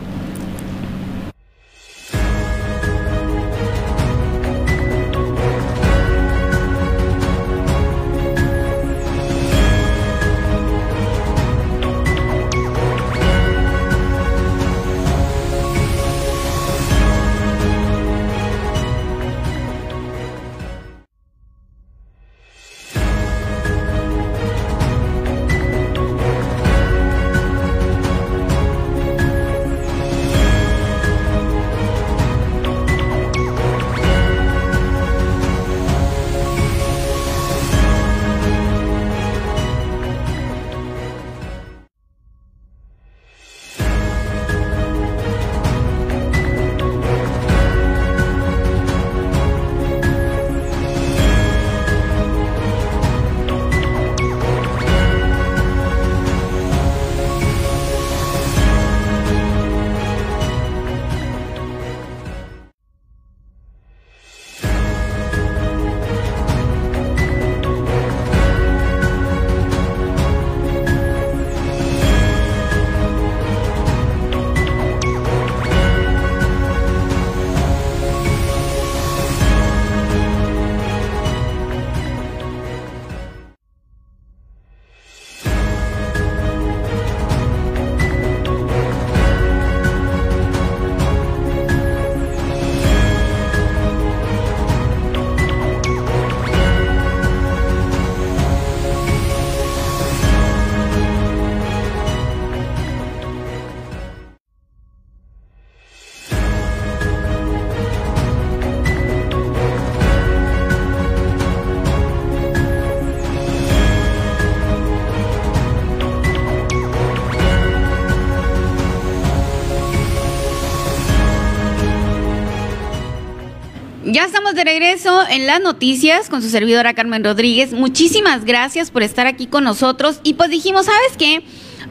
[124.55, 127.73] De regreso en las noticias con su servidora Carmen Rodríguez.
[127.73, 130.19] Muchísimas gracias por estar aquí con nosotros.
[130.23, 131.43] Y pues dijimos, ¿sabes qué?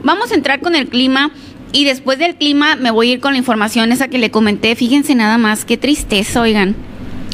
[0.03, 1.31] Vamos a entrar con el clima
[1.71, 4.75] Y después del clima me voy a ir con la información esa que le comenté.
[4.75, 6.75] Fíjense nada más, qué tristeza, oigan.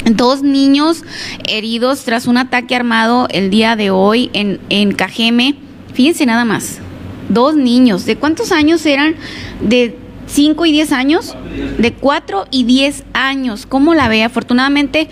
[0.04, 1.02] Dos niños
[1.48, 5.54] heridos tras un ataque armado el día de hoy en, en Cajeme.
[5.94, 6.78] Fíjense nada más.
[7.28, 8.04] Dos niños.
[8.04, 9.14] ¿De cuántos años eran?
[9.60, 9.96] De
[10.32, 11.36] 5 y 10 años.
[11.78, 13.66] De 4 y 10 años.
[13.66, 14.22] ¿Cómo la ve?
[14.24, 15.08] Afortunadamente,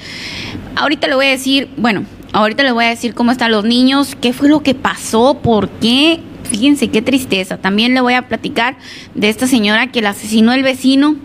[0.76, 4.16] ahorita le voy a decir, bueno, ahorita le voy a decir cómo están los niños,
[4.20, 6.20] qué fue lo que pasó, por qué.
[6.44, 7.58] Fíjense qué tristeza.
[7.58, 8.76] También le voy a platicar
[9.14, 11.16] de esta señora que la asesinó el vecino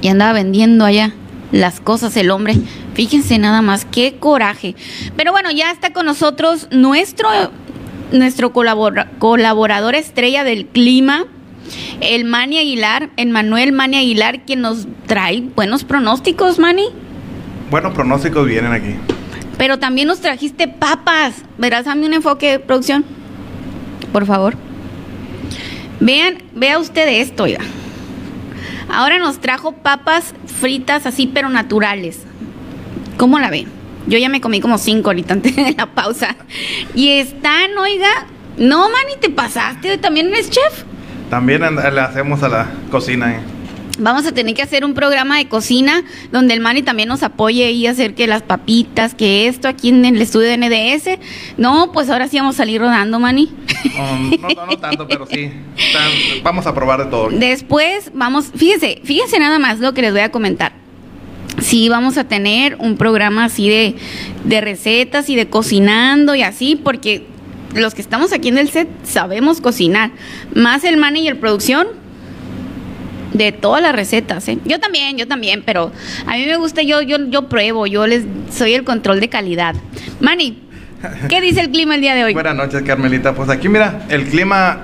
[0.00, 1.12] y andaba vendiendo allá
[1.50, 2.54] las cosas el hombre.
[2.94, 4.74] Fíjense nada más, qué coraje.
[5.16, 7.28] Pero bueno, ya está con nosotros nuestro,
[8.12, 11.26] nuestro colabora- colaborador estrella del clima,
[12.00, 16.88] el Manny Aguilar, el Manuel Manny Aguilar, quien nos trae buenos pronósticos, Manny.
[17.70, 18.94] Buenos pronósticos vienen aquí.
[19.58, 21.44] Pero también nos trajiste papas.
[21.58, 23.04] Verás, dame un enfoque de producción.
[24.12, 24.56] Por favor.
[26.00, 27.60] Vean, vea usted esto, oiga.
[28.88, 32.22] Ahora nos trajo papas fritas así, pero naturales.
[33.16, 33.66] ¿Cómo la ven?
[34.06, 36.36] Yo ya me comí como cinco ahorita antes de la pausa.
[36.94, 38.26] Y están, oiga.
[38.58, 39.96] No, Manny, te pasaste.
[39.98, 40.84] También eres chef.
[41.32, 43.32] También le hacemos a la cocina.
[43.32, 43.38] ¿eh?
[43.98, 47.70] Vamos a tener que hacer un programa de cocina donde el Manny también nos apoye
[47.70, 51.18] y hacer que las papitas, que esto aquí en el estudio de NDS.
[51.56, 53.16] No, pues ahora sí vamos a salir rodando.
[53.16, 55.50] Um, no, no, no tanto, pero sí.
[55.94, 57.30] Tan- vamos a probar de todo.
[57.30, 60.72] Después vamos, fíjense, fíjense nada más lo que les voy a comentar.
[61.62, 63.96] Sí, vamos a tener un programa así de,
[64.44, 67.31] de recetas y de cocinando y así, porque
[67.74, 70.10] los que estamos aquí en el set sabemos cocinar.
[70.54, 71.88] Más el el producción,
[73.32, 74.58] de todas las recetas, ¿eh?
[74.64, 75.90] Yo también, yo también, pero
[76.26, 79.74] a mí me gusta, yo, yo, yo pruebo, yo les soy el control de calidad.
[80.20, 80.62] Manny,
[81.28, 82.34] ¿qué dice el clima el día de hoy?
[82.34, 83.34] Buenas noches, Carmelita.
[83.34, 84.82] Pues aquí, mira, el clima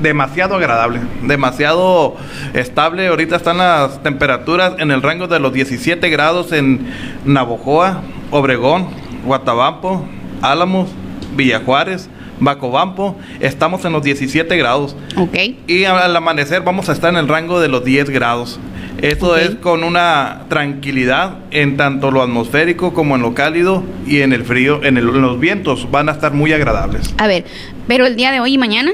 [0.00, 2.16] demasiado agradable, demasiado
[2.54, 3.08] estable.
[3.08, 6.86] Ahorita están las temperaturas en el rango de los 17 grados en
[7.24, 8.88] Navojoa, Obregón,
[9.24, 10.06] Guatabampo,
[10.42, 10.90] Álamos,
[11.36, 12.08] Villajuárez,
[12.40, 13.16] Bacobampo.
[13.40, 14.96] Estamos en los 17 grados.
[15.16, 18.58] Ok, Y al amanecer vamos a estar en el rango de los 10 grados.
[19.02, 24.32] Esto es con una tranquilidad en tanto lo atmosférico como en lo cálido y en
[24.32, 27.14] el frío, en, el- en los vientos van a estar muy agradables.
[27.18, 27.44] a ver,
[27.86, 28.92] pero el día de hoy y mañana,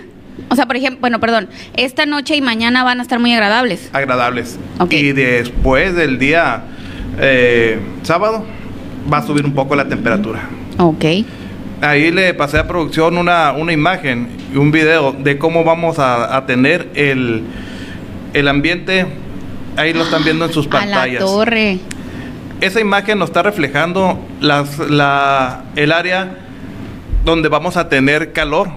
[0.48, 3.90] o sea, por ejemplo, bueno, perdón, esta noche y mañana van a estar muy agradables.
[3.92, 4.58] Agradables.
[4.80, 4.92] Ok.
[4.92, 6.64] Y después del día
[7.20, 8.44] eh, sábado
[9.12, 10.48] va a subir un poco la temperatura.
[10.78, 11.04] Ok,
[11.82, 16.36] Ahí le pasé a producción una, una imagen y un video de cómo vamos a,
[16.36, 17.42] a tener el,
[18.34, 19.04] el ambiente.
[19.76, 21.24] Ahí lo están viendo en sus a la pantallas.
[21.24, 21.80] torre.
[22.60, 26.38] Esa imagen nos está reflejando las, la, el área
[27.24, 28.68] donde vamos a tener calor.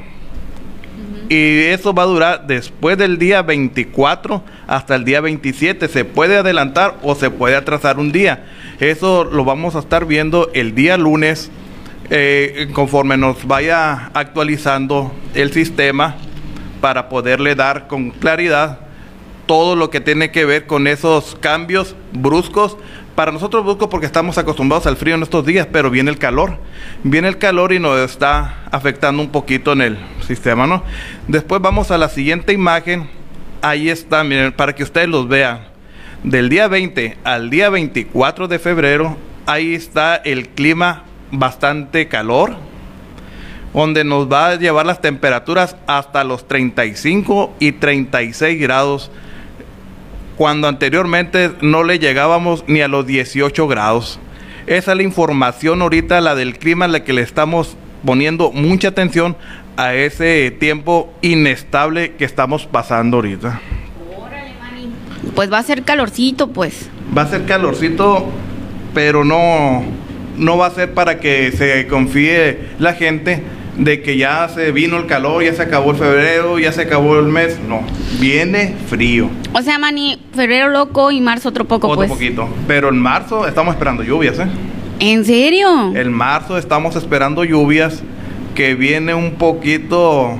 [1.29, 5.87] Y eso va a durar después del día 24 hasta el día 27.
[5.89, 8.45] Se puede adelantar o se puede atrasar un día.
[8.79, 11.51] Eso lo vamos a estar viendo el día lunes
[12.09, 16.15] eh, conforme nos vaya actualizando el sistema
[16.81, 18.79] para poderle dar con claridad
[19.45, 22.77] todo lo que tiene que ver con esos cambios bruscos.
[23.15, 26.57] Para nosotros bruscos porque estamos acostumbrados al frío en estos días, pero viene el calor.
[27.03, 29.97] Viene el calor y nos está afectando un poquito en el
[30.27, 30.83] sistema, ¿no?
[31.27, 33.09] Después vamos a la siguiente imagen.
[33.61, 35.61] Ahí está, miren, para que ustedes los vean.
[36.23, 41.03] Del día 20 al día 24 de febrero, ahí está el clima
[41.39, 42.55] bastante calor,
[43.73, 49.11] donde nos va a llevar las temperaturas hasta los 35 y 36 grados,
[50.37, 54.19] cuando anteriormente no le llegábamos ni a los 18 grados.
[54.67, 59.35] Esa es la información ahorita, la del clima, la que le estamos poniendo mucha atención
[59.77, 63.61] a ese tiempo inestable que estamos pasando ahorita.
[65.35, 66.89] Pues va a ser calorcito, pues.
[67.15, 68.25] Va a ser calorcito,
[68.93, 69.83] pero no,
[70.37, 73.41] no va a ser para que se confíe la gente
[73.77, 77.19] de que ya se vino el calor, ya se acabó el febrero, ya se acabó
[77.19, 77.59] el mes.
[77.67, 77.81] No,
[78.19, 79.29] viene frío.
[79.53, 82.09] O sea, Manny, febrero loco y marzo otro poco, Otro pues.
[82.09, 82.47] poquito.
[82.67, 84.47] Pero en marzo estamos esperando lluvias, ¿eh?
[84.99, 85.93] ¿En serio?
[85.95, 88.01] En marzo estamos esperando lluvias,
[88.53, 90.39] que viene un poquito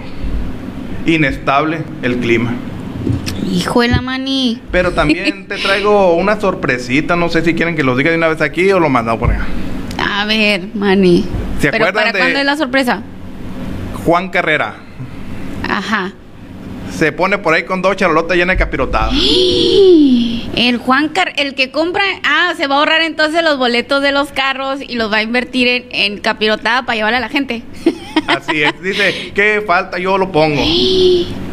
[1.06, 2.54] inestable el clima.
[3.52, 4.02] Hijo de la.
[4.72, 8.28] Pero también te traigo una sorpresita, no sé si quieren que lo diga de una
[8.28, 9.46] vez aquí o lo mandamos por acá.
[10.18, 11.26] A ver, Manny.
[11.60, 13.02] ¿Se ¿Pero acuerdan para de- cuándo es la sorpresa?
[14.06, 14.76] Juan Carrera
[15.68, 16.14] Ajá.
[16.96, 19.10] se pone por ahí con dos charlotas llenas de capirotada.
[20.56, 24.14] El Juan Car el que compra, ah, se va a ahorrar entonces los boletos de
[24.14, 27.64] los carros y los va a invertir en, en capirotada para llevar a la gente.
[28.28, 28.82] Así es.
[28.82, 29.98] Dice, ¿qué falta?
[30.00, 30.62] Yo lo pongo.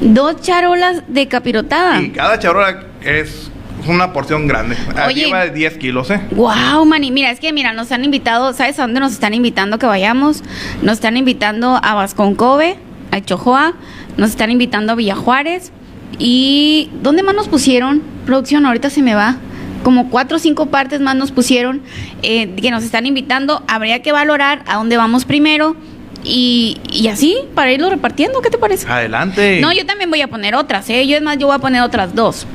[0.01, 2.01] Dos charolas de capirotada.
[2.01, 3.51] Y cada charola es
[3.89, 4.77] una porción grande.
[5.07, 5.27] Oye.
[5.27, 6.21] Lleva 10 kilos, ¿eh?
[6.33, 9.79] Wow, mani, mira, es que mira, nos han invitado, ¿sabes a dónde nos están invitando
[9.79, 10.43] que vayamos?
[10.83, 12.77] Nos están invitando a Vasconcove,
[13.11, 13.75] a Chojoa,
[14.17, 15.73] nos están invitando a Villajuárez
[16.19, 18.03] y ¿dónde más nos pusieron?
[18.27, 19.37] Producción, ahorita se me va.
[19.83, 21.83] Como cuatro o cinco partes más nos pusieron
[22.23, 23.65] eh, que nos están invitando.
[23.67, 25.75] Habría que valorar a dónde vamos primero
[26.23, 28.41] y, y así para irlo repartiendo.
[28.43, 28.87] ¿Qué te parece?
[28.89, 29.61] Adelante.
[29.61, 31.07] No, yo también voy a poner otras, ¿eh?
[31.09, 32.47] Yo es más, yo voy a poner otras dos.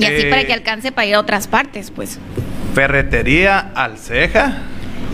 [0.00, 0.30] Y así Eh.
[0.30, 2.18] para que alcance para ir a otras partes, pues.
[2.74, 4.58] Ferretería Alceja.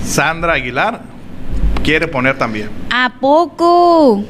[0.04, 1.00] Sandra Aguilar
[1.82, 2.68] quiere poner también.
[2.90, 4.24] ¿A poco?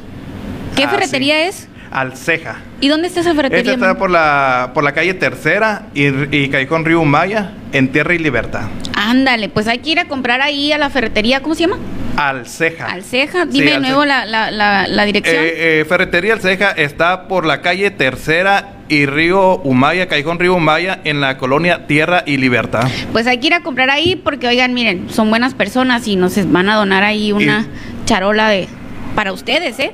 [0.75, 1.49] ¿Qué Ah, ferretería sí.
[1.49, 1.67] es?
[1.91, 2.57] Alceja.
[2.81, 3.73] ¿Y dónde está esa Esta ferretería?
[3.73, 3.97] está man?
[3.97, 8.63] por la, por la calle Tercera y, y Callejón Río Maya, en Tierra y Libertad.
[8.95, 11.77] Ándale, pues hay que ir a comprar ahí a la ferretería, ¿cómo se llama?
[12.17, 12.87] Alceja.
[12.87, 13.43] Alceja.
[13.45, 14.25] Sí, Dime de nuevo Alceja.
[14.25, 15.37] la, la, la, la dirección.
[15.43, 20.99] Eh, eh, Ferretería Alceja está por la calle Tercera y Río Humaya, Callejón Río Humaya,
[21.03, 22.87] en la colonia Tierra y Libertad.
[23.11, 26.51] Pues hay que ir a comprar ahí porque, oigan, miren, son buenas personas y nos
[26.51, 27.67] van a donar ahí una
[28.05, 28.67] charola de
[29.15, 29.91] para ustedes, ¿eh?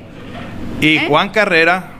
[0.80, 1.04] Y ¿Eh?
[1.08, 1.92] Juan Carrera,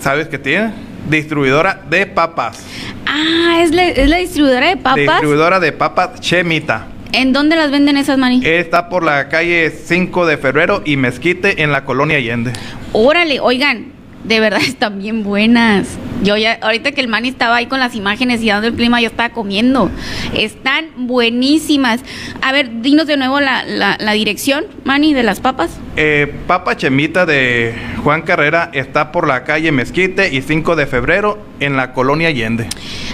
[0.00, 0.72] ¿sabes qué tiene?
[1.08, 2.64] Distribuidora de papas.
[3.06, 4.96] Ah, es la, es la distribuidora de papas.
[4.96, 6.86] Distribuidora de papas Chemita.
[7.12, 8.40] ¿En dónde las venden esas, Mani?
[8.44, 12.52] Está por la calle 5 de febrero y Mezquite en la colonia Allende.
[12.92, 13.92] Órale, oigan,
[14.24, 15.86] de verdad están bien buenas.
[16.26, 19.00] Yo ya, ahorita que el Manny estaba ahí con las imágenes y dando el clima,
[19.00, 19.92] yo estaba comiendo.
[20.34, 22.00] Están buenísimas.
[22.42, 25.78] A ver, dinos de nuevo la, la, la dirección, Manny, de las papas.
[25.94, 31.38] Eh, Papa Chemita de Juan Carrera está por la calle Mezquite y 5 de febrero
[31.60, 32.66] en la colonia Allende.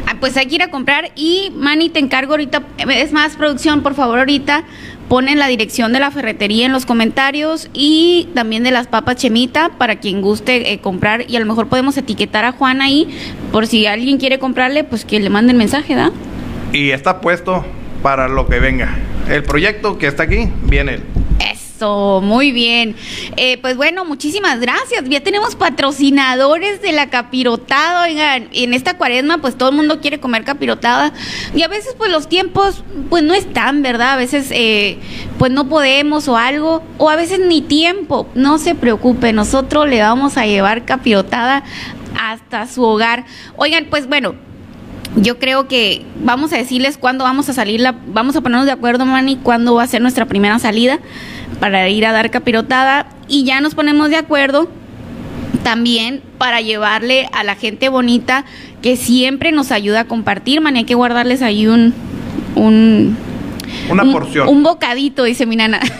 [0.07, 3.83] Ah, pues hay que ir a comprar y Manny, te encargo ahorita, es más producción,
[3.83, 4.65] por favor, ahorita
[5.09, 9.71] ponen la dirección de la ferretería en los comentarios y también de las papas Chemita
[9.79, 13.09] para quien guste eh, comprar y a lo mejor podemos etiquetar a Juan ahí
[13.51, 16.13] por si alguien quiere comprarle, pues que le manden mensaje, ¿da?
[16.73, 17.65] Y está puesto
[18.03, 18.97] para lo que venga.
[19.29, 21.03] El proyecto que está aquí, viene él.
[21.91, 22.95] Muy bien.
[23.37, 25.05] Eh, pues bueno, muchísimas gracias.
[25.09, 28.05] Ya tenemos patrocinadores de la capirotada.
[28.05, 31.13] Oigan, en esta cuaresma, pues todo el mundo quiere comer capirotada.
[31.55, 34.13] Y a veces, pues los tiempos, pues no están, ¿verdad?
[34.13, 34.99] A veces, eh,
[35.39, 36.85] pues no podemos o algo.
[36.99, 38.29] O a veces ni tiempo.
[38.35, 41.65] No se preocupe, nosotros le vamos a llevar capirotada
[42.21, 43.25] hasta su hogar.
[43.57, 44.35] Oigan, pues bueno.
[45.15, 48.73] Yo creo que vamos a decirles cuándo vamos a salir, la, vamos a ponernos de
[48.73, 51.01] acuerdo, Manny, cuándo va a ser nuestra primera salida
[51.61, 53.07] para ir a dar capirotada.
[53.29, 54.69] Y ya nos ponemos de acuerdo
[55.63, 58.45] también para llevarle a la gente bonita
[58.83, 61.95] que siempre nos ayuda a compartir, Manny, hay que guardarles ahí un...
[62.55, 63.17] un
[63.91, 64.49] Una un- porción.
[64.49, 65.81] Un bocadito, dice mi nana.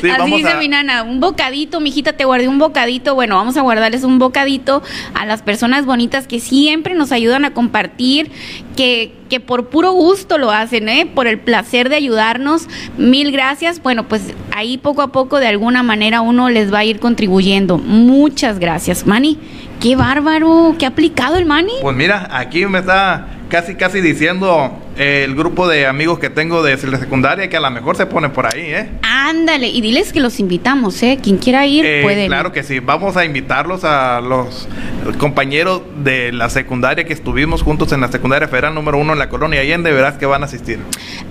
[0.00, 3.14] Sí, Así dice a- mi nana, un bocadito, mijita, te guardé un bocadito.
[3.14, 4.82] Bueno, vamos a guardarles un bocadito
[5.14, 8.30] a las personas bonitas que siempre nos ayudan a compartir,
[8.76, 11.06] que, que por puro gusto lo hacen, ¿eh?
[11.06, 12.68] Por el placer de ayudarnos.
[12.98, 13.82] Mil gracias.
[13.82, 17.78] Bueno, pues ahí poco a poco, de alguna manera, uno les va a ir contribuyendo.
[17.78, 19.38] Muchas gracias, Manny.
[19.80, 21.72] Qué bárbaro, qué aplicado el Manny.
[21.80, 26.62] Pues mira, aquí me está casi casi diciendo eh, el grupo de amigos que tengo
[26.62, 28.88] de la secundaria que a lo mejor se pone por ahí, ¿eh?
[29.02, 31.18] Ándale, y diles que los invitamos, ¿eh?
[31.22, 32.26] Quien quiera ir, Eh, puede.
[32.28, 34.66] Claro que sí, vamos a invitarlos a los
[35.18, 39.28] compañeros de la secundaria que estuvimos juntos en la secundaria federal número uno en la
[39.28, 40.78] colonia Allende, verás que van a asistir.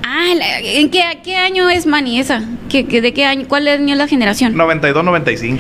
[0.06, 0.28] Ah,
[0.64, 2.44] ¿en qué, qué año es Manny esa?
[2.70, 3.46] ¿Qué, qué- de qué año?
[3.48, 4.54] ¿Cuál año es la generación?
[4.56, 5.58] 92-95.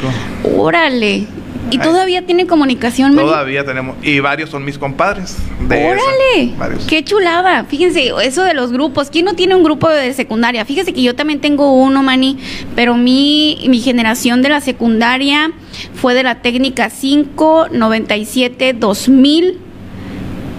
[0.58, 1.26] Órale.
[1.70, 1.84] ¿Y Ay.
[1.84, 3.28] todavía tiene comunicación, Manny?
[3.28, 5.38] Todavía tenemos, y varios son mis compadres.
[5.70, 6.86] De esa, Órale, varios.
[6.86, 7.66] qué chulada.
[7.66, 9.10] Fíjense, eso de los grupos.
[9.10, 10.66] ¿Quién no tiene un grupo de secundaria?
[10.66, 12.38] Fíjese que yo también tengo uno, Manny,
[12.76, 15.52] pero mi, mi generación de la secundaria
[15.94, 19.58] fue de la técnica 5, 97, 2000.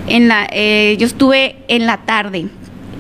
[0.08, 2.46] En la, eh, yo estuve en la tarde,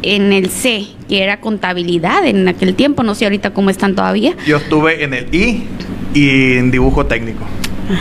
[0.02, 3.02] en el C, que era contabilidad en aquel tiempo.
[3.02, 4.34] No sé ahorita cómo están todavía.
[4.46, 5.64] Yo estuve en el I
[6.14, 7.44] y en dibujo técnico.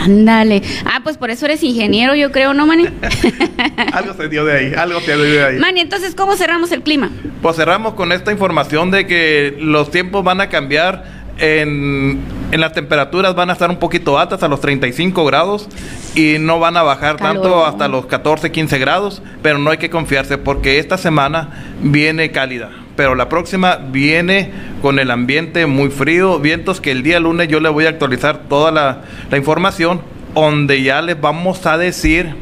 [0.06, 0.62] Ándale.
[0.86, 2.86] Ah, pues por eso eres ingeniero, yo creo, ¿no, Manny?
[3.94, 5.60] algo se dio de ahí, algo se dio de ahí.
[5.60, 7.10] Manny, entonces, ¿cómo cerramos el clima?
[7.42, 11.22] Pues cerramos con esta información de que los tiempos van a cambiar.
[11.38, 12.20] En,
[12.52, 15.68] en las temperaturas van a estar un poquito altas a los 35 grados
[16.14, 19.90] y no van a bajar tanto hasta los 14, 15 grados, pero no hay que
[19.90, 21.50] confiarse porque esta semana
[21.82, 22.70] viene cálida,
[23.02, 27.60] pero la próxima viene con el ambiente muy frío, vientos que el día lunes yo
[27.60, 29.02] les voy a actualizar toda la,
[29.36, 30.02] información
[30.36, 32.36] donde ya les vamos a decir,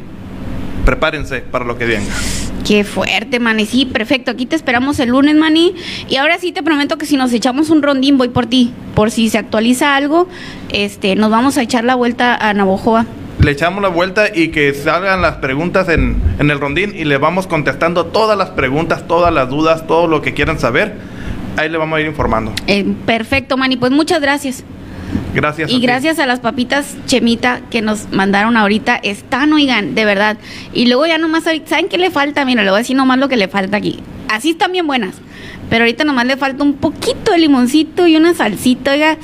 [0.84, 2.14] prepárense para lo que venga.
[2.68, 3.66] Qué fuerte, Manny.
[3.66, 4.32] Sí, perfecto.
[4.32, 5.76] Aquí te esperamos el lunes, Manny.
[6.10, 8.74] Y ahora sí te prometo que si nos echamos un rondín, voy por ti.
[8.96, 10.28] Por si se actualiza algo,
[10.74, 13.06] este, nos vamos a echar la vuelta a Navojoa.
[13.42, 17.18] Le echamos la vuelta y que salgan las preguntas en, en el rondín y le
[17.18, 20.96] vamos contestando todas las preguntas, todas las dudas, todo lo que quieran saber.
[21.56, 22.54] Ahí le vamos a ir informando.
[22.68, 23.78] Eh, perfecto, Manny.
[23.78, 24.64] Pues muchas gracias.
[25.34, 25.70] Gracias.
[25.70, 25.82] a Y ti.
[25.86, 28.98] gracias a las papitas Chemita que nos mandaron ahorita.
[28.98, 30.38] Están, oigan, de verdad.
[30.74, 32.44] Y luego ya nomás, ahorita, ¿saben qué le falta?
[32.44, 34.00] Mira, le voy a decir nomás lo que le falta aquí.
[34.28, 35.16] Así están bien buenas.
[35.70, 39.18] Pero ahorita nomás le falta un poquito de limoncito y una salsita, oiga.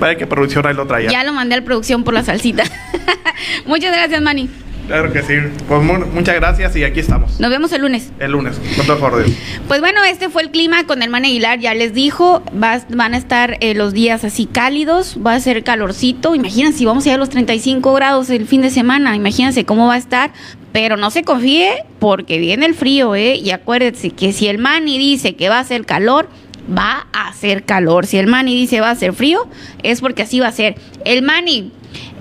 [0.00, 1.10] Para que producción ahí lo traiga.
[1.12, 2.64] Ya lo mandé a la producción por la salsita.
[3.66, 4.48] Muchas gracias, Manny.
[4.88, 5.34] Claro que sí.
[5.68, 7.38] Pues mu- muchas gracias y aquí estamos.
[7.38, 8.10] Nos vemos el lunes.
[8.18, 8.60] El lunes.
[8.76, 9.36] Con todo favor Dios.
[9.68, 13.14] Pues bueno, este fue el clima con el Man Aguilar, ya les dijo, va- van
[13.14, 17.10] a estar eh, los días así cálidos, va a ser calorcito, imagínense, si vamos a
[17.10, 20.32] ir a los 35 grados el fin de semana, imagínense cómo va a estar,
[20.72, 23.36] pero no se confíe porque viene el frío, ¿eh?
[23.36, 26.28] Y acuérdense que si el Manny dice que va a ser calor,
[26.76, 29.48] va a hacer calor, si el Manny dice va a ser frío,
[29.84, 30.74] es porque así va a ser.
[31.04, 31.70] El Manny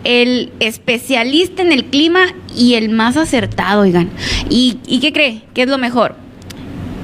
[0.04, 2.22] el especialista en el clima
[2.56, 4.10] y el más acertado, oigan.
[4.50, 5.44] ¿Y, ¿y qué cree?
[5.54, 6.16] ¿Qué es lo mejor?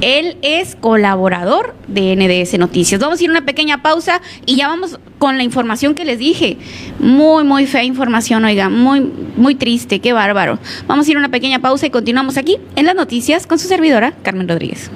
[0.02, 3.02] Él es colaborador de NDS Noticias.
[3.02, 6.20] Vamos a ir a una pequeña pausa y ya vamos con la información que les
[6.20, 6.58] dije.
[7.00, 9.02] Muy, muy fea información, oiga, muy,
[9.36, 10.60] muy triste, qué bárbaro.
[10.86, 13.68] Vamos a ir a una pequeña pausa y continuamos aquí en las noticias con su
[13.68, 14.92] servidora, Carmen Rodríguez.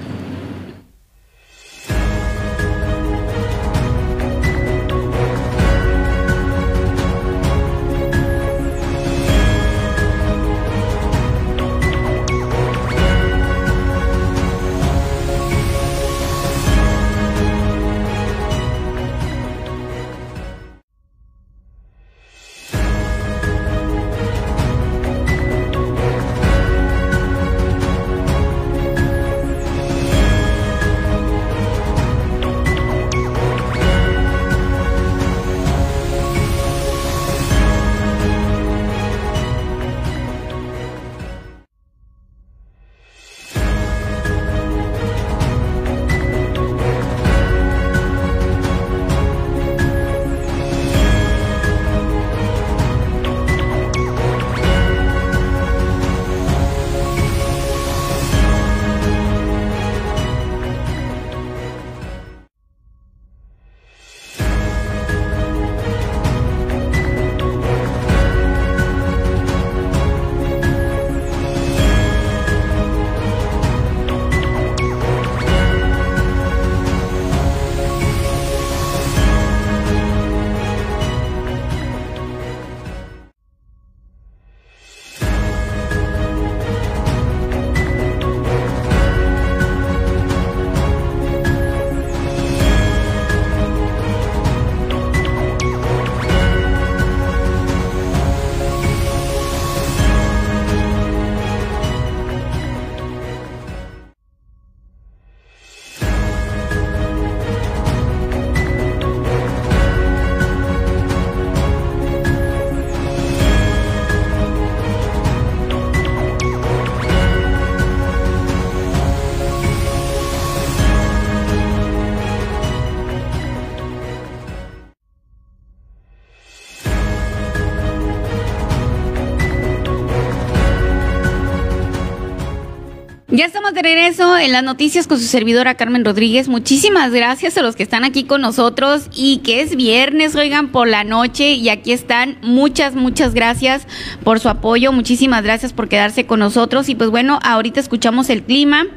[133.34, 136.50] Ya estamos de regreso en las noticias con su servidora Carmen Rodríguez.
[136.50, 140.90] Muchísimas gracias a los que están aquí con nosotros y que es viernes, oigan, por
[140.90, 142.38] la noche y aquí están.
[142.42, 143.88] Muchas, muchas gracias
[144.26, 144.92] por su apoyo.
[144.92, 146.90] Muchísimas gracias por quedarse con nosotros.
[146.90, 148.88] Y pues bueno, ahorita escuchamos el clima.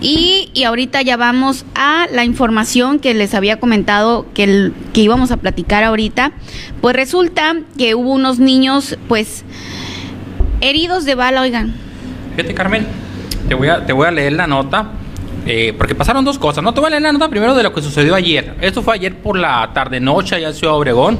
[0.00, 5.02] Y, y ahorita ya vamos a la información que les había comentado que, el- que
[5.02, 6.32] íbamos a platicar ahorita.
[6.80, 9.44] Pues resulta que hubo unos niños, pues,
[10.60, 11.72] heridos de bala, oigan.
[12.36, 12.84] Fíjate, Carmen,
[13.48, 14.90] te voy a, te voy a leer la nota.
[15.46, 16.64] eh, porque pasaron dos cosas.
[16.64, 18.54] No te voy a leer la nota primero de lo que sucedió ayer.
[18.62, 21.18] Esto fue ayer por la tarde-noche allá en Ciudad Obregón.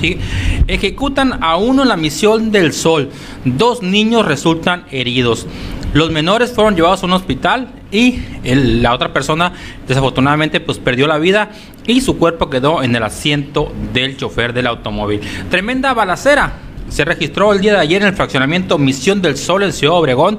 [0.00, 0.18] ¿sí?
[0.66, 3.10] Ejecutan a uno en la misión del sol.
[3.44, 5.46] Dos niños resultan heridos.
[5.92, 9.52] Los menores fueron llevados a un hospital y el- la otra persona
[9.86, 11.50] desafortunadamente pues perdió la vida
[11.86, 15.20] y su cuerpo quedó en el asiento del chofer del automóvil.
[15.50, 16.54] Tremenda balacera.
[16.88, 20.38] Se registró el día de ayer en el fraccionamiento Misión del Sol en Ciudad Obregón,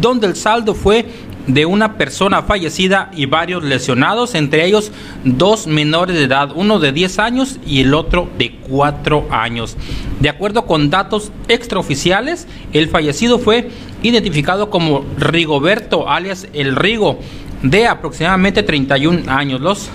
[0.00, 1.06] donde el saldo fue
[1.46, 4.92] de una persona fallecida y varios lesionados, entre ellos
[5.24, 9.76] dos menores de edad, uno de 10 años y el otro de 4 años.
[10.20, 13.70] De acuerdo con datos extraoficiales, el fallecido fue
[14.02, 17.18] identificado como Rigoberto, alias El Rigo,
[17.62, 19.60] de aproximadamente 31 años.
[19.60, 19.88] Los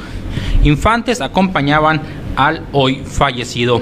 [0.63, 2.01] infantes acompañaban
[2.35, 3.81] al hoy fallecido.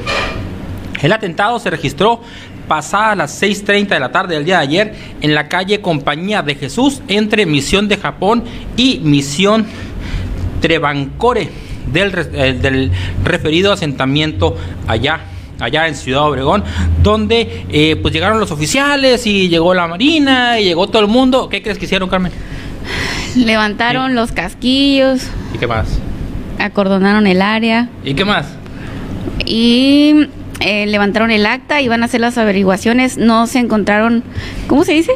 [1.01, 2.21] El atentado se registró
[2.67, 6.55] pasada las 6.30 de la tarde del día de ayer en la calle Compañía de
[6.55, 8.43] Jesús entre Misión de Japón
[8.77, 9.65] y Misión
[10.61, 11.49] Trevancore
[11.91, 12.91] del, eh, del
[13.23, 14.55] referido asentamiento
[14.87, 15.21] allá
[15.59, 16.63] allá en Ciudad Obregón,
[17.01, 21.47] donde eh, pues llegaron los oficiales y llegó la Marina y llegó todo el mundo.
[21.47, 22.31] ¿Qué crees que hicieron, Carmen?
[23.35, 25.21] Levantaron los casquillos.
[25.53, 25.99] ¿Y qué más?
[26.59, 27.87] Acordonaron el área.
[28.03, 28.47] ¿Y qué más?
[29.45, 30.27] Y
[30.63, 34.23] eh, levantaron el acta, iban a hacer las averiguaciones, no se encontraron,
[34.67, 35.11] ¿cómo se dice?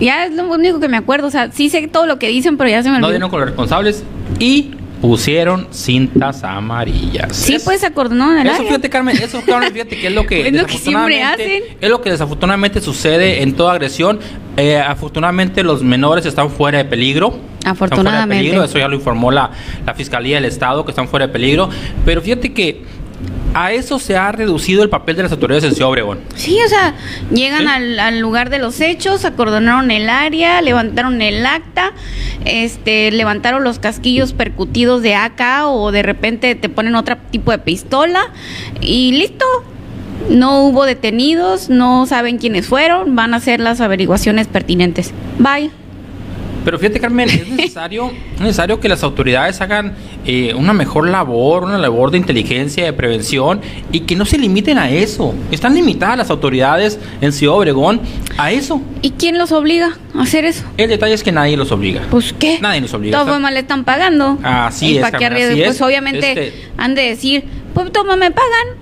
[0.00, 2.56] Ya es lo único que me acuerdo, o sea, sí sé todo lo que dicen,
[2.56, 3.06] pero ya se me olvidó.
[3.08, 4.02] No dieron con los responsables
[4.38, 4.70] y
[5.02, 7.34] pusieron cintas amarillas.
[7.36, 8.54] Sí, Es- pues el Eso, área.
[8.54, 11.76] fíjate, Carmen, eso, Carmen, fíjate que es lo que, Es lo que siempre desafortunadamente- hacen.
[11.80, 14.20] es lo que desafortunadamente sucede en toda agresión.
[14.56, 17.28] Eh, afortunadamente los menores están fuera de peligro.
[17.58, 18.42] Están fuera de Afortunadamente.
[18.44, 19.50] peligro, eso ya lo informó la,
[19.86, 21.68] la Fiscalía del Estado, que están fuera de peligro.
[22.04, 22.82] Pero fíjate que
[23.54, 26.20] a eso se ha reducido el papel de las autoridades en Ciudad Obregón.
[26.36, 26.94] Sí, o sea,
[27.32, 27.66] llegan Sí.
[27.66, 31.92] al, al lugar de los hechos, acordonaron el área, levantaron el acta,
[32.44, 37.58] este, levantaron los casquillos percutidos de AK o de repente te ponen otro tipo de
[37.58, 38.20] pistola
[38.80, 39.44] y listo.
[40.28, 45.12] No hubo detenidos, no saben quiénes fueron, van a hacer las averiguaciones pertinentes.
[45.38, 45.70] Bye.
[46.64, 49.94] Pero fíjate, Carmen, es necesario, es necesario que las autoridades hagan
[50.26, 53.60] eh, una mejor labor, una labor de inteligencia, de prevención
[53.92, 55.34] y que no se limiten a eso.
[55.50, 58.00] Están limitadas las autoridades en Ciudad Obregón
[58.36, 58.82] a eso.
[59.02, 60.64] ¿Y quién los obliga a hacer eso?
[60.76, 62.02] El detalle es que nadie los obliga.
[62.10, 62.58] Pues qué.
[62.60, 63.18] Nadie nos obliga.
[63.18, 64.38] Está- formas le están pagando.
[64.42, 65.82] Así ¿Y es, Carmen, así Pues es.
[65.82, 68.76] obviamente Este- han de decir, pues toma, me pagan.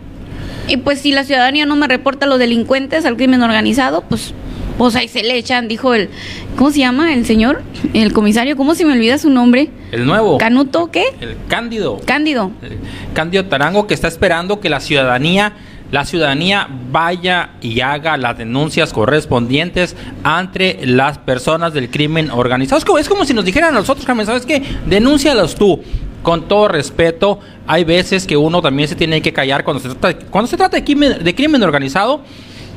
[0.66, 4.34] Y pues si la ciudadanía no me reporta a los delincuentes, al crimen organizado, pues,
[4.78, 6.09] pues ahí se le echan, dijo el,
[6.56, 7.62] ¿cómo se llama el señor?
[7.92, 9.70] El comisario, ¿cómo se me olvida su nombre?
[9.92, 10.38] El nuevo.
[10.38, 11.05] Canuto, ¿qué?
[11.20, 12.00] el Cándido.
[12.06, 12.52] Cándido.
[12.62, 12.78] El
[13.12, 15.55] Cándido Tarango que está esperando que la ciudadanía
[15.90, 22.78] la ciudadanía vaya y haga las denuncias correspondientes ante las personas del crimen organizado.
[22.78, 24.62] Es como, es como si nos dijeran a nosotros, Carmen, ¿sabes qué?
[24.86, 25.80] Denúncialos tú.
[26.22, 30.26] Con todo respeto, hay veces que uno también se tiene que callar cuando se trata,
[30.26, 32.22] cuando se trata de crimen, de crimen organizado.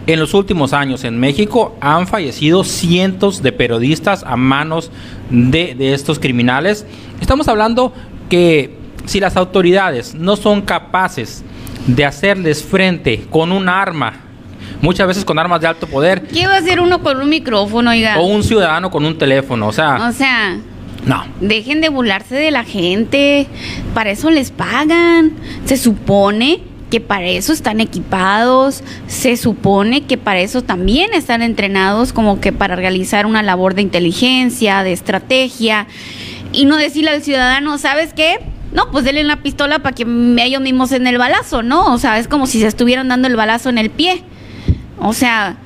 [0.08, 4.92] En los últimos años en México han fallecido cientos de periodistas a manos
[5.30, 6.86] de, de estos criminales.
[7.22, 7.94] Estamos hablando
[8.30, 8.76] que
[9.06, 11.44] si las autoridades no son capaces
[11.88, 14.14] de hacerles frente con un arma,
[14.82, 17.92] muchas veces con armas de alto poder, ¿Qué va a hacer uno con un micrófono,
[17.92, 18.20] oiga?
[18.20, 20.58] o un ciudadano con un teléfono, o sea, O sea,
[21.06, 21.24] no.
[21.40, 23.48] Dejen de burlarse de la gente.
[23.94, 25.34] Para eso les pagan.
[25.66, 26.62] Se supone
[26.92, 28.84] que para eso están equipados.
[29.08, 33.82] Se supone que para eso también están entrenados como que para realizar una labor de
[33.82, 35.88] inteligencia, de estrategia.
[36.54, 38.38] Y no decirle al ciudadano, ¿sabes qué?
[38.74, 40.04] No, pues denle una pistola para que
[40.38, 41.92] ellos mismos en el balazo, ¿no?
[41.94, 44.24] O sea, es como si se estuvieran dando el balazo en el pie.
[45.00, 45.58] O sea,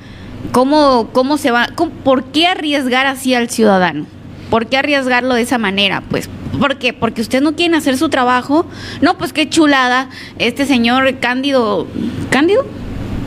[0.52, 1.68] ¿cómo, cómo se va?
[1.74, 4.06] cómo- ¿Por qué arriesgar así al ciudadano?
[4.50, 6.02] ¿Por qué arriesgarlo de esa manera?
[6.08, 6.28] Pues,
[6.58, 6.92] ¿por qué?
[6.92, 8.66] Porque ustedes no quieren hacer su trabajo.
[9.00, 10.08] No, pues qué chulada.
[10.38, 11.86] Este señor Cándido.
[12.30, 12.64] ¿Cándido?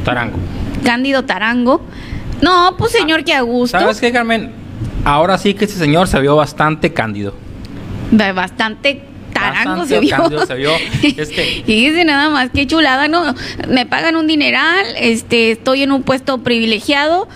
[0.05, 0.37] Tarango.
[0.83, 1.81] Cándido Tarango.
[2.41, 3.77] No, pues señor, que a gusto.
[3.77, 4.51] ¿Sabes qué, Carmen?
[5.03, 7.33] Ahora sí que este señor se vio bastante cándido.
[8.11, 10.15] Ba- Bastante tarango se vio.
[10.17, 10.71] cándido se vio,
[11.03, 11.63] este.
[11.65, 13.35] y dice nada más, qué chulada, ¿no?
[13.67, 17.27] Me pagan un dineral, este, estoy en un puesto privilegiado.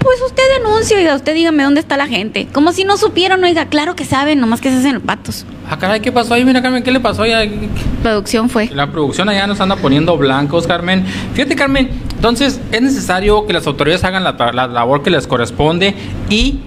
[0.00, 2.46] Pues usted denuncia, oiga, usted dígame dónde está la gente.
[2.52, 5.44] Como si no supieran, oiga, claro que saben, nomás que se hacen patos.
[5.68, 6.44] Ah, caray, ¿qué pasó ahí?
[6.44, 7.68] Mira, Carmen, ¿qué le pasó ahí?
[8.02, 8.68] Producción fue.
[8.68, 11.04] La producción allá nos anda poniendo blancos, Carmen.
[11.34, 15.94] Fíjate, Carmen, entonces es necesario que las autoridades hagan la, la labor que les corresponde
[16.30, 16.60] y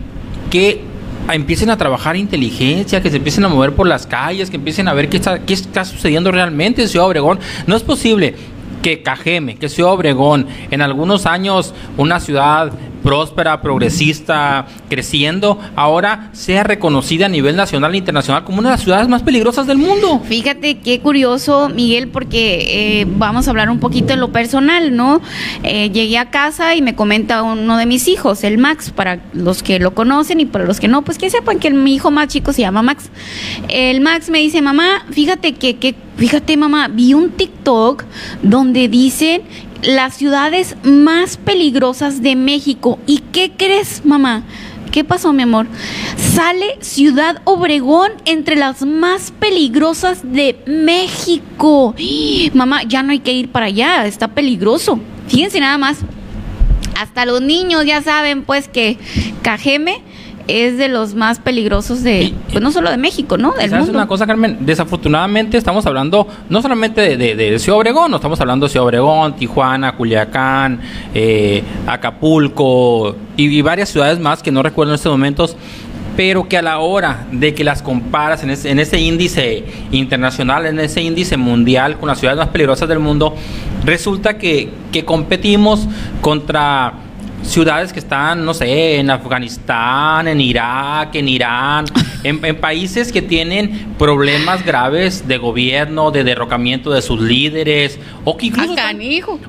[0.50, 0.82] que
[1.32, 4.94] empiecen a trabajar inteligencia, que se empiecen a mover por las calles, que empiecen a
[4.94, 7.40] ver qué está, qué está sucediendo realmente en Ciudad Obregón.
[7.68, 8.36] No es posible
[8.82, 12.72] que Cajeme, que Ciudad Obregón, en algunos años una ciudad
[13.04, 18.84] próspera, progresista, creciendo, ahora sea reconocida a nivel nacional e internacional como una de las
[18.84, 20.22] ciudades más peligrosas del mundo.
[20.24, 25.22] Fíjate qué curioso, Miguel, porque eh, vamos a hablar un poquito en lo personal, ¿no?
[25.64, 29.64] Eh, llegué a casa y me comenta uno de mis hijos, el Max, para los
[29.64, 32.28] que lo conocen y para los que no, pues que sepan que mi hijo más
[32.28, 33.10] chico se llama Max.
[33.68, 38.04] El Max me dice, mamá, fíjate que, que fíjate mamá, vi un TikTok
[38.44, 39.42] donde dicen
[39.84, 43.00] las ciudades más peligrosas de México.
[43.08, 44.44] ¿Y qué crees, mamá?
[44.92, 45.68] ¿Qué pasó, mi amor?
[46.18, 51.96] Sale Ciudad Obregón entre las más peligrosas de México.
[52.54, 55.00] Mamá, ya no hay que ir para allá, está peligroso.
[55.30, 56.00] Fíjense nada más.
[57.00, 58.98] Hasta los niños ya saben, pues, que
[59.42, 60.02] Cajeme
[60.48, 63.52] es de los más peligrosos de, pues no solo de México, ¿no?
[63.54, 64.00] Del ¿Sabes mundo.
[64.00, 64.58] una cosa, Carmen?
[64.62, 68.86] Desafortunadamente estamos hablando no solamente de, de, de Ciudad Obregón, no estamos hablando de Ciudad
[68.86, 70.80] Obregón, Tijuana, Culiacán,
[71.14, 75.56] eh, Acapulco y, y varias ciudades más que no recuerdo en estos momentos,
[76.18, 80.66] pero que a la hora de que las comparas en ese, en ese índice internacional,
[80.66, 83.34] en ese índice mundial con las ciudades más peligrosas del mundo,
[83.86, 85.88] resulta que, que competimos
[86.20, 86.94] contra
[87.44, 91.86] ciudades que están, no sé, en Afganistán, en Irak, en Irán,
[92.24, 98.38] en, en países que tienen problemas graves de gobierno, de derrocamiento de sus líderes, o
[98.38, 99.00] que incluso, están,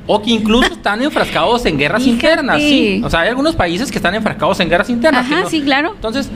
[0.07, 2.15] o que incluso están enfrascados en guerras Fíjate.
[2.27, 2.61] internas.
[2.61, 3.03] Sí.
[3.05, 5.27] O sea, hay algunos países que están enfrascados en guerras internas.
[5.27, 5.93] Ajá, no- sí, claro.
[5.95, 6.31] Entonces,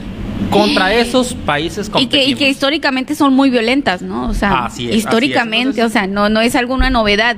[0.51, 4.29] contra esos países Y que, y que históricamente son muy violentas, ¿no?
[4.29, 5.85] O sea, Así es, históricamente, así es.
[5.87, 7.37] o sea, no, no es alguna novedad.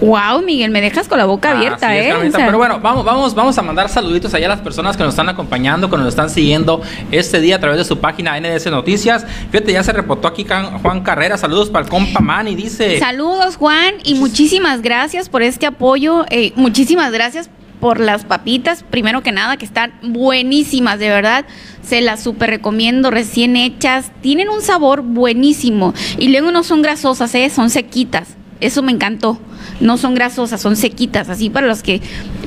[0.00, 2.14] Wow, Miguel, me dejas con la boca abierta, Así es, ¿eh?
[2.14, 5.02] O sea, Pero bueno, vamos, vamos, vamos a mandar saluditos allá a las personas que
[5.02, 8.66] nos están acompañando, que nos están siguiendo este día a través de su página NDS
[8.70, 9.26] Noticias.
[9.50, 10.46] Fíjate, ya se reportó aquí
[10.82, 11.36] Juan Carrera.
[11.36, 12.98] Saludos para el compa Manny, dice.
[12.98, 16.24] Saludos, Juan, y muchísimas gracias por este apoyo.
[16.30, 17.50] eh, muchísimas gracias
[17.80, 21.46] por las papitas, primero que nada, que están buenísimas, de verdad.
[21.82, 24.12] Se las super recomiendo, recién hechas.
[24.20, 25.94] Tienen un sabor buenísimo.
[26.18, 27.50] Y luego no son grasosas, ¿eh?
[27.50, 28.36] son sequitas.
[28.60, 29.38] Eso me encantó.
[29.80, 31.28] No son grasosas, son sequitas.
[31.28, 32.00] Así para los que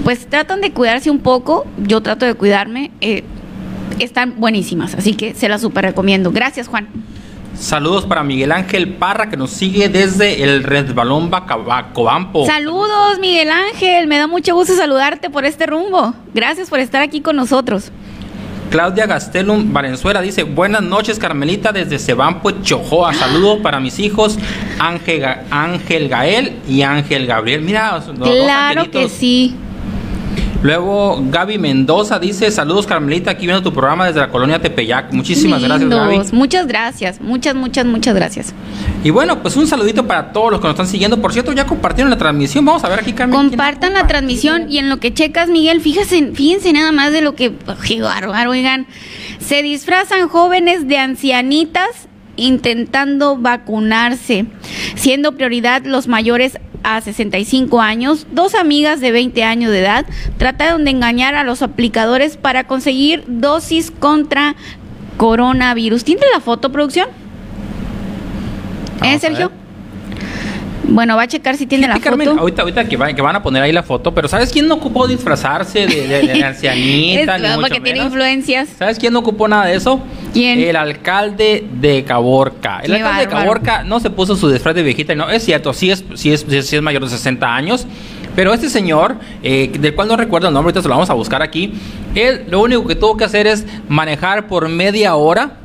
[0.03, 2.91] pues tratan de cuidarse un poco, yo trato de cuidarme.
[3.01, 3.23] eh,
[3.99, 6.31] están buenísimas, así que se las super recomiendo.
[6.31, 6.87] Gracias, Juan.
[7.55, 12.45] Saludos para Miguel Ángel Parra, que nos sigue desde el Resbalón Bacobampo.
[12.47, 14.07] Saludos, Miguel Ángel.
[14.07, 16.15] Me da mucho gusto saludarte por este rumbo.
[16.33, 17.91] Gracias por estar aquí con nosotros.
[18.73, 23.13] Claudia Gastelum Valenzuela dice, buenas noches Carmelita desde Sebampo, Chojoa.
[23.13, 24.39] Saludo para mis hijos
[24.79, 27.61] Ángel, Ángel Gael y Ángel Gabriel.
[27.61, 29.55] Mira, los claro que sí.
[30.63, 35.11] Luego Gaby Mendoza dice, saludos Carmelita, aquí viendo tu programa desde la colonia Tepeyac.
[35.11, 35.89] Muchísimas gracias.
[35.89, 36.21] Gaby.
[36.31, 37.19] Muchas gracias.
[37.19, 38.53] Muchas, muchas, muchas gracias.
[39.03, 41.21] Y bueno, pues un saludito para todos los que nos están siguiendo.
[41.21, 42.63] Por cierto, ya compartieron la transmisión.
[42.63, 43.37] Vamos a ver aquí Carmen.
[43.37, 47.21] ¿quién Compartan la transmisión y en lo que checas, Miguel, fíjense, fíjense nada más de
[47.21, 47.51] lo que...
[47.85, 48.51] ¡Qué bárbaro!
[48.51, 48.87] Oigan,
[49.39, 54.45] se disfrazan jóvenes de ancianitas intentando vacunarse,
[54.95, 58.27] siendo prioridad los mayores a 65 años.
[58.31, 60.05] Dos amigas de 20 años de edad
[60.37, 64.55] trataron de engañar a los aplicadores para conseguir dosis contra
[65.17, 66.03] coronavirus.
[66.03, 67.07] ¿Tiene la foto, producción?
[69.03, 69.51] ¿Eh, Sergio?
[70.85, 72.41] Bueno, va a checar si tiene la Carmen, foto.
[72.41, 74.75] ahorita, ahorita que, va- que van a poner ahí la foto, pero ¿sabes quién no
[74.75, 77.37] ocupó disfrazarse de, de- de ancianita?
[77.37, 78.05] Ni mucho porque tiene menos?
[78.07, 78.69] influencias.
[78.77, 80.01] ¿Sabes quién no ocupó nada de eso?
[80.33, 80.59] ¿Quién?
[80.59, 82.79] El alcalde de Caborca.
[82.83, 83.43] El Qué alcalde de bárbaro.
[83.61, 86.45] Caborca no se puso su disfraz de viejita, no, es cierto, sí es, sí es,
[86.47, 87.87] sí es mayor de 60 años.
[88.35, 91.13] Pero este señor, eh, del cual no recuerdo el nombre, ahorita se lo vamos a
[91.13, 91.73] buscar aquí,
[92.15, 95.57] él lo único que tuvo que hacer es manejar por media hora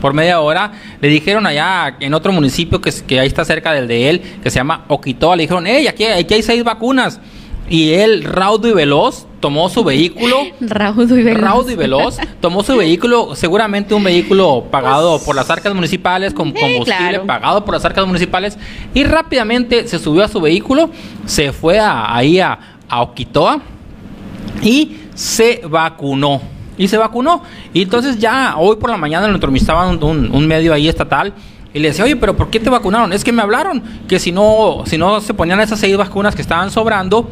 [0.00, 0.72] por media hora.
[1.00, 2.90] Le dijeron allá en otro municipio que,
[3.20, 6.34] ahí está cerca del de él, que se llama Oquitoa, le dijeron, hey, aquí, aquí
[6.34, 7.20] hay seis vacunas.
[7.68, 10.36] Y él, raudo y veloz, tomó su vehículo.
[10.60, 11.40] Raudo y veloz.
[11.42, 16.52] Raudo y veloz, tomó su vehículo, seguramente un vehículo pagado por las arcas municipales, con
[16.52, 17.26] combustible claro.
[17.26, 18.56] pagado por las arcas municipales,
[18.94, 20.90] y rápidamente se subió a su vehículo,
[21.24, 22.56] se fue a- ahí a,
[22.88, 23.60] a Oquitoa
[24.62, 26.40] y se vacunó.
[26.78, 27.42] Y se vacunó.
[27.72, 31.32] Y entonces ya hoy por la mañana lo entrevistaban un, un- un medio ahí estatal.
[31.74, 33.12] Y le decía, oye, pero ¿por qué te vacunaron?
[33.12, 36.40] Es que me hablaron que si no, si no se ponían esas seis vacunas que
[36.42, 37.28] estaban sobrando,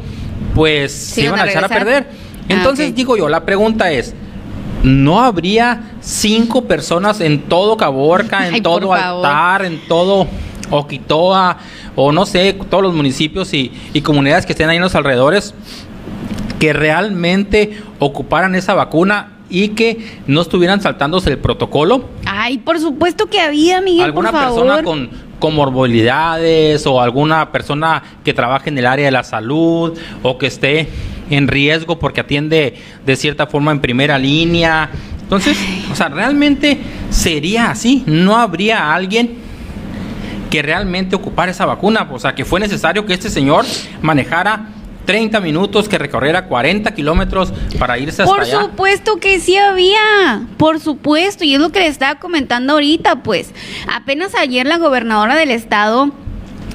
[0.53, 2.07] pues se iban a, echar a perder.
[2.11, 4.13] Ah, Entonces digo yo, la pregunta es,
[4.83, 8.93] ¿no habría cinco personas en todo Caborca, en Ay, todo.
[8.93, 10.27] Altar, en todo
[10.69, 11.57] Oquitoa,
[11.95, 15.55] o no sé, todos los municipios y, y comunidades que estén ahí en los alrededores,
[16.59, 22.09] que realmente ocuparan esa vacuna y que no estuvieran saltándose el protocolo?
[22.25, 24.61] Ay, por supuesto que había, Miguel, ¿Alguna por favor.
[24.61, 25.09] persona con
[25.39, 30.89] comorbilidades o alguna persona que trabaje en el área de la salud o que esté
[31.29, 34.89] en riesgo porque atiende de cierta forma en primera línea?
[35.21, 35.57] Entonces,
[35.91, 39.37] o sea, realmente sería así, no habría alguien
[40.49, 43.65] que realmente ocupara esa vacuna, o sea, que fue necesario que este señor
[44.01, 44.69] manejara
[45.05, 48.61] 30 minutos, que recorriera 40 kilómetros para irse hasta Por allá.
[48.61, 53.51] supuesto que sí había, por supuesto, y es lo que le estaba comentando ahorita, pues
[53.93, 56.11] apenas ayer la gobernadora del estado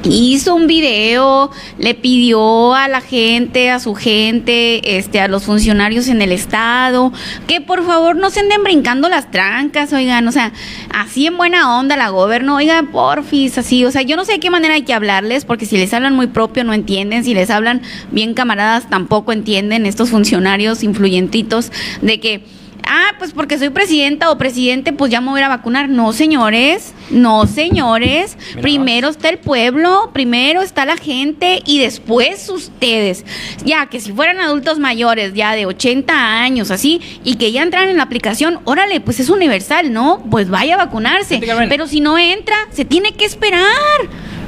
[0.05, 6.09] hizo un video, le pidió a la gente, a su gente, este, a los funcionarios
[6.09, 7.13] en el estado,
[7.47, 10.53] que por favor no se anden brincando las trancas, oigan, o sea,
[10.93, 14.41] así en buena onda la gobierno, oigan, porfis, así, o sea, yo no sé de
[14.41, 17.51] qué manera hay que hablarles, porque si les hablan muy propio no entienden, si les
[17.51, 21.73] hablan bien camaradas tampoco entienden estos funcionarios influyentitos
[22.03, 25.89] de que ah, pues porque soy presidenta o presidente, pues ya me voy a vacunar.
[25.89, 28.37] No, señores, no, señores.
[28.61, 33.25] primero está el pueblo, primero está la gente y después ustedes.
[33.65, 36.13] Ya que si fueran adultos mayores, ya de 80
[36.43, 40.23] años, así, y que ya entran en la aplicación, órale, pues es universal, ¿no?
[40.31, 41.41] Pues vaya a vacunarse.
[41.69, 43.61] Pero si no entra, se tiene que esperar.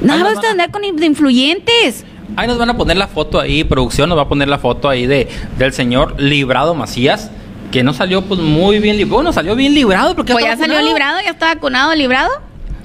[0.01, 2.05] Nada basta andar con influyentes.
[2.35, 4.89] Ahí nos van a poner la foto ahí, producción nos va a poner la foto
[4.89, 5.27] ahí de
[5.59, 7.29] del señor Librado Macías
[7.73, 9.15] que no salió pues muy bien librado.
[9.15, 12.29] Bueno, salió bien librado porque pues ya salió librado, ya está vacunado, librado.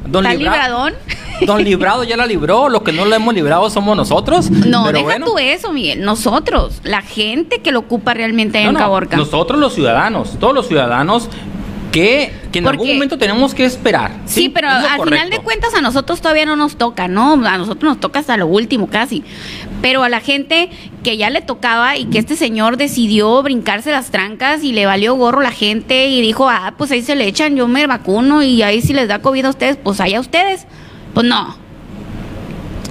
[0.06, 0.94] Don ¿Está libradón?
[1.43, 4.51] Don Librado ya la libró, lo que no lo hemos librado somos nosotros.
[4.51, 6.02] No, deja tú eso, Miguel.
[6.02, 9.19] Nosotros, la gente que lo ocupa realmente en Caborca.
[9.19, 11.28] Nosotros los ciudadanos, todos los ciudadanos
[11.99, 14.12] que, en algún momento tenemos que esperar.
[14.25, 17.33] Sí, pero al final de cuentas a nosotros todavía no nos toca, ¿no?
[17.45, 19.25] A nosotros nos toca hasta lo último casi.
[19.83, 20.70] Pero a la gente
[21.03, 25.15] que ya le tocaba y que este señor decidió brincarse las trancas y le valió
[25.15, 28.62] gorro la gente y dijo, ah, pues ahí se le echan, yo me vacuno y
[28.62, 30.66] ahí si les da COVID a ustedes, pues allá ustedes.
[31.15, 31.57] Pues no,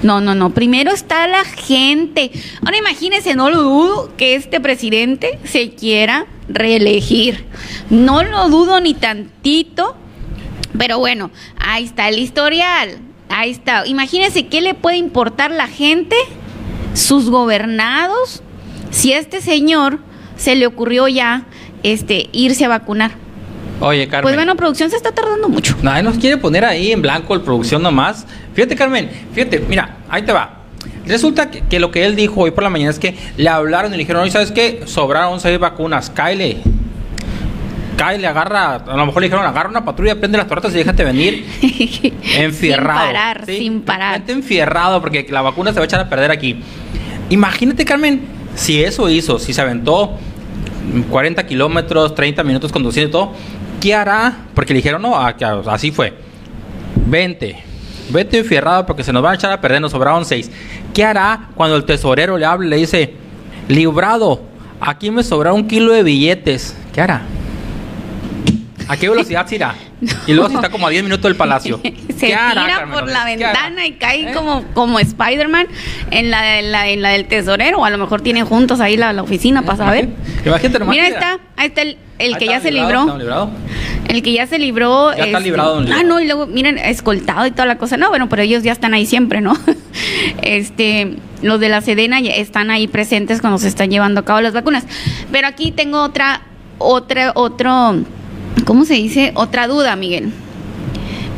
[0.08, 0.54] no, no, no.
[0.54, 2.32] Primero está la gente.
[2.64, 7.46] Ahora imagínense, no lo dudo que este presidente se quiera reelegir.
[7.90, 9.98] No lo dudo ni tantito.
[10.78, 11.30] Pero bueno,
[11.60, 13.00] ahí está el historial.
[13.28, 13.86] Ahí está.
[13.86, 16.16] Imagínense qué le puede importar la gente,
[16.94, 18.42] sus gobernados,
[18.90, 20.00] si a este señor
[20.38, 21.48] se le ocurrió ya
[21.84, 23.27] este irse a vacunar.
[23.80, 24.24] Oye, Carmen.
[24.24, 25.76] Pues bueno, producción se está tardando mucho.
[25.82, 28.26] Nadie nos quiere poner ahí en blanco el producción nomás.
[28.54, 30.58] Fíjate, Carmen, fíjate, mira, ahí te va.
[31.06, 33.98] Resulta que, lo que él dijo hoy por la mañana es que le hablaron y
[33.98, 34.82] le dijeron, oye, ¿sabes qué?
[34.86, 36.58] Sobraron seis vacunas, Kyle.
[37.98, 41.04] Kyle, agarra, a lo mejor le dijeron, agarra una patrulla, prende las tortas y déjate
[41.04, 41.45] venir
[42.38, 42.99] enfierrado.
[42.99, 44.24] sin parar, sin parar.
[44.28, 46.62] enfierrado porque la vacuna se va a echar a perder aquí.
[47.30, 48.22] Imagínate, Carmen,
[48.56, 50.18] si eso hizo, si se aventó
[51.10, 53.34] 40 kilómetros, 30 minutos conduciendo y todo,
[53.82, 54.34] ¿qué hará?
[54.54, 56.14] Porque le dijeron, no, así fue.
[57.06, 57.64] Vente,
[58.10, 60.52] vete enfierrado porque se nos van a echar a perder, nos sobraron seis.
[60.94, 63.14] ¿Qué hará cuando el tesorero le hable y le dice,
[63.68, 64.41] librado,
[64.80, 66.76] aquí me sobra un kilo de billetes?
[66.94, 67.22] ¿Qué hará?
[68.88, 69.76] ¿A qué velocidad se irá?
[70.28, 71.80] Y luego está como a 10 minutos del palacio.
[72.18, 74.34] se tira por la ventana y cae ¿Eh?
[74.34, 75.68] como, como Spider-Man
[76.11, 77.80] en la, en, la, en la del tesorero.
[77.80, 80.10] O a lo mejor tienen juntos ahí la, oficina para saber.
[80.45, 83.19] Imagínate Mira, ahí está, ahí está el, el que ya se libró.
[84.07, 85.15] El que ya se libró.
[85.15, 87.98] Ya está librado, Ah, no, y luego, miren, escoltado y toda la cosa.
[87.98, 89.57] No, bueno, pero ellos ya están ahí siempre, ¿no?
[90.41, 94.41] este, los de la Sedena ya están ahí presentes cuando se están llevando a cabo
[94.41, 94.86] las vacunas.
[95.32, 96.41] Pero aquí tengo otra,
[96.78, 97.95] otra, otro
[98.66, 99.32] ¿cómo se dice?
[99.36, 100.32] Otra duda, Miguel.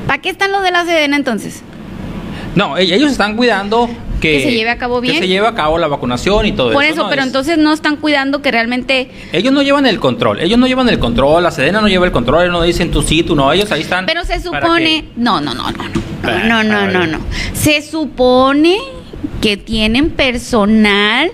[0.08, 1.62] ¿Para qué están los de la Sedena entonces?
[2.56, 3.90] No, e-, ellos están cuidando
[4.20, 5.16] que, se lleve a cabo bien.
[5.16, 6.74] Que se lleve a cabo la vacunación y todo eso.
[6.74, 9.12] Por eso, pero entonces no están cuidando que realmente.
[9.32, 12.12] Ellos no llevan el control, ellos no llevan el control, la Sedena no lleva el
[12.12, 14.06] control, ellos no dicen tú sí, tú no, ellos ahí están.
[14.06, 15.06] Pero se supone.
[15.16, 16.10] No, no, no, no, no.
[16.48, 17.20] No, no, no, no.
[17.54, 18.78] Se supone
[19.41, 21.32] que tienen personal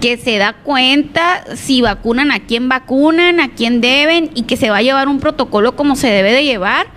[0.00, 4.70] que se da cuenta si vacunan a quién vacunan, a quién deben y que se
[4.70, 6.88] va a llevar un protocolo como se debe de llevar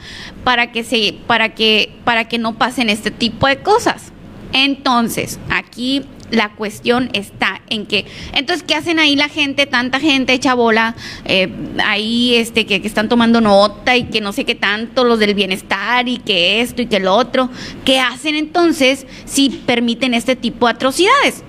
[0.43, 4.11] para que se para que para que no pasen este tipo de cosas.
[4.53, 10.33] Entonces, aquí la cuestión está en que, entonces, ¿qué hacen ahí la gente, tanta gente
[10.33, 11.47] hecha bola, eh,
[11.83, 15.35] ahí este, que, que, están tomando nota y que no sé qué tanto, los del
[15.35, 17.49] bienestar y que esto y que lo otro?
[17.85, 21.43] ¿Qué hacen entonces si permiten este tipo de atrocidades?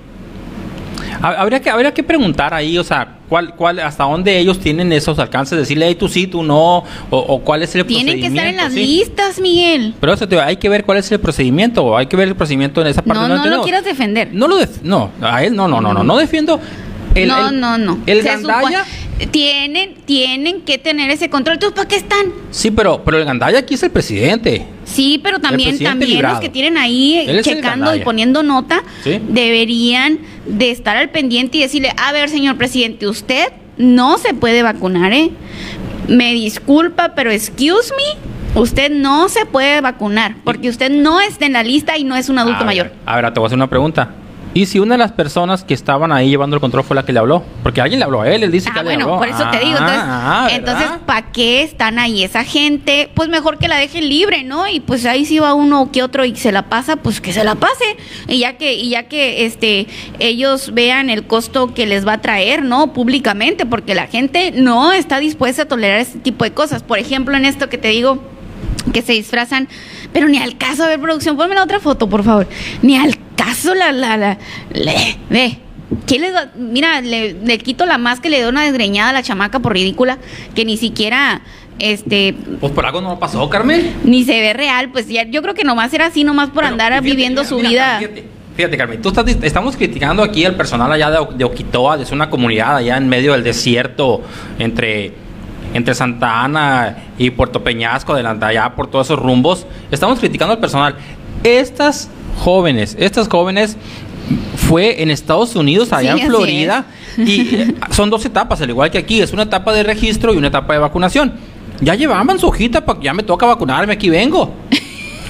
[1.24, 5.18] Habría que, habría que preguntar ahí, o sea, cuál, cuál, hasta dónde ellos tienen esos
[5.18, 8.34] alcances, decirle, hey, tú sí, tú no, o, cuál es el Tienen procedimiento.
[8.34, 9.94] Tienen que estar en las listas, Miguel.
[10.00, 12.88] Pero eso, hay que ver cuál es el procedimiento, hay que ver el procedimiento en
[12.88, 13.22] esa parte.
[13.22, 14.28] No, no, no lo quieras defender.
[14.32, 16.60] No lo no, a él no, no, no, no, no defiendo.
[17.14, 17.98] El, no, no, no.
[18.06, 18.84] El Gandaya
[19.30, 21.58] tienen, tienen que tener ese control.
[21.58, 22.26] ¿Tú para qué están?
[22.50, 24.66] Sí, pero, pero el Gandaya aquí es el presidente.
[24.84, 28.82] Sí, pero también, también los que tienen ahí checando y poniendo nota
[29.28, 34.62] deberían de estar al pendiente y decirle, a ver, señor presidente, usted no se puede
[34.62, 35.30] vacunar, ¿eh?
[36.06, 41.54] Me disculpa, pero excuse me, usted no se puede vacunar porque usted no está en
[41.54, 42.92] la lista y no es un adulto mayor.
[43.06, 44.10] A ver, te voy a hacer una pregunta.
[44.54, 47.12] Y si una de las personas que estaban ahí llevando el control fue la que
[47.12, 49.18] le habló, porque alguien le habló a él, él dice que Ah, le bueno, habló.
[49.18, 49.76] por eso te digo.
[49.80, 53.10] Ah, Entonces, ah, entonces ¿para qué están ahí esa gente?
[53.14, 54.68] Pues mejor que la dejen libre, ¿no?
[54.68, 57.42] Y pues ahí si va uno que otro y se la pasa, pues que se
[57.42, 57.84] la pase.
[58.28, 59.88] Y ya que, y ya que este
[60.20, 62.92] ellos vean el costo que les va a traer, ¿no?
[62.92, 66.84] Públicamente, porque la gente no está dispuesta a tolerar este tipo de cosas.
[66.84, 68.18] Por ejemplo, en esto que te digo
[68.92, 69.68] que se disfrazan,
[70.12, 72.46] pero ni al caso, a ver, producción, ponme la otra foto, por favor.
[72.82, 74.38] Ni al caso la, la, la,
[74.72, 74.94] le,
[75.30, 75.58] ve.
[76.06, 79.12] ¿Quién les va- Mira, le, le quito la más que le doy una desgreñada a
[79.12, 80.18] la chamaca por ridícula,
[80.54, 81.42] que ni siquiera,
[81.78, 83.94] este, Pues por algo no pasó, Carmen.
[84.04, 86.92] ni se ve real, pues ya, yo creo que nomás era así, nomás por andar
[86.92, 87.98] fíjate, viviendo mira, su mira, vida.
[87.98, 88.24] Fíjate,
[88.56, 92.28] fíjate, Carmen, tú estás, estamos criticando aquí al personal allá de, de Oquitoa, es una
[92.30, 94.22] comunidad allá en medio del desierto,
[94.58, 95.12] entre,
[95.74, 99.66] entre Santa Ana y Puerto Peñasco, adelante, allá por todos esos rumbos.
[99.90, 100.96] Estamos criticando al personal.
[101.44, 103.76] Estas jóvenes, estas jóvenes
[104.56, 106.86] fue en Estados Unidos, allá Sí, en Florida,
[107.18, 110.48] y son dos etapas, al igual que aquí, es una etapa de registro y una
[110.48, 111.32] etapa de vacunación.
[111.80, 114.52] Ya llevaban su hojita para que ya me toca vacunarme, aquí vengo.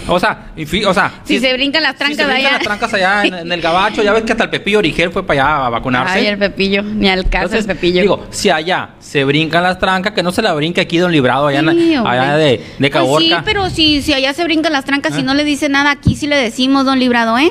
[0.07, 2.53] O sea, fi- o sea, Si se brincan las si trancas se brincan allá.
[2.53, 5.27] las trancas allá en, en el gabacho, ya ves que hasta el Pepillo Origel fue
[5.27, 6.19] para allá a vacunarse.
[6.19, 8.03] Ay, el Pepillo, ni al caso el Pepillo.
[8.03, 11.47] Digo, si allá se brincan las trancas, que no se la brinque aquí Don Librado,
[11.47, 15.21] allá, en- de, de Pues sí, pero si, si allá se brincan las trancas y
[15.21, 15.23] Ah.
[15.23, 17.51] no le dice nada, aquí sí le decimos, don Librado, ¿eh?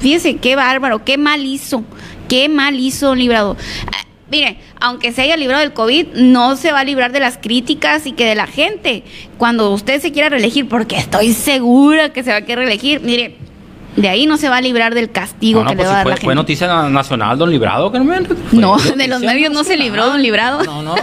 [0.00, 1.84] Fíjese, qué bárbaro, qué mal hizo,
[2.28, 3.56] qué mal hizo, don Librado.
[4.30, 8.06] Mire, aunque se haya librado del COVID, no se va a librar de las críticas
[8.06, 9.02] y que de la gente.
[9.38, 13.36] Cuando usted se quiera reelegir, porque estoy segura que se va a querer reelegir, mire,
[13.96, 15.92] de ahí no se va a librar del castigo No, no, que pues le va
[15.92, 16.34] a dar fue, la fue gente.
[16.34, 18.26] noticia na- nacional, Don Librado, Carmen.
[18.26, 20.62] Fue No, noticia de los medios no se libró, Don Librado.
[20.64, 20.94] No, no.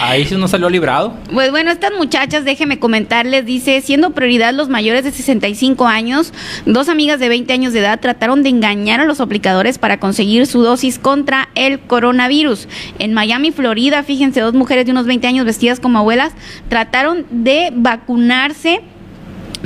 [0.00, 1.14] Ahí sí no salió librado.
[1.32, 6.32] Pues bueno, estas muchachas, déjeme comentarles, dice, siendo prioridad los mayores de 65 años,
[6.64, 10.46] dos amigas de 20 años de edad trataron de engañar a los aplicadores para conseguir
[10.46, 12.68] su dosis contra el coronavirus.
[12.98, 16.32] En Miami, Florida, fíjense, dos mujeres de unos 20 años vestidas como abuelas
[16.68, 18.80] trataron de vacunarse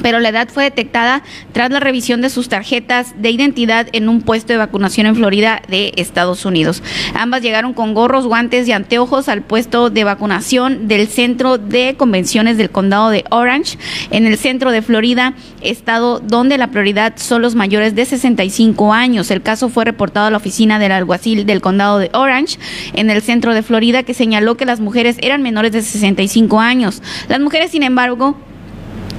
[0.02, 1.22] pero la edad fue detectada
[1.52, 5.62] tras la revisión de sus tarjetas de identidad en un puesto de vacunación en Florida
[5.68, 6.82] de Estados Unidos.
[7.14, 12.56] Ambas llegaron con gorros, guantes y anteojos al puesto de vacunación del Centro de Convenciones
[12.56, 13.78] del Condado de Orange,
[14.10, 19.30] en el centro de Florida, estado donde la prioridad son los mayores de 65 años.
[19.30, 22.58] El caso fue reportado a la oficina del alguacil del Condado de Orange,
[22.94, 27.02] en el centro de Florida, que señaló que las mujeres eran menores de 65 años.
[27.28, 28.36] Las mujeres, sin embargo,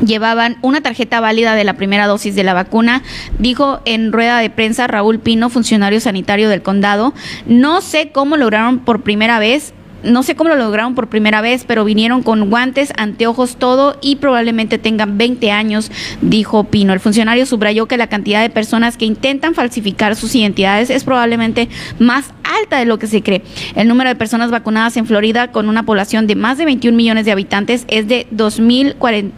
[0.05, 3.03] llevaban una tarjeta válida de la primera dosis de la vacuna,
[3.37, 7.13] dijo en rueda de prensa Raúl Pino, funcionario sanitario del condado.
[7.45, 9.73] No sé cómo lograron por primera vez
[10.03, 14.17] no sé cómo lo lograron por primera vez, pero vinieron con guantes, anteojos, todo y
[14.17, 16.93] probablemente tengan 20 años, dijo Pino.
[16.93, 21.69] El funcionario subrayó que la cantidad de personas que intentan falsificar sus identidades es probablemente
[21.99, 23.43] más alta de lo que se cree.
[23.75, 27.25] El número de personas vacunadas en Florida, con una población de más de 21 millones
[27.25, 29.35] de habitantes, es de 2040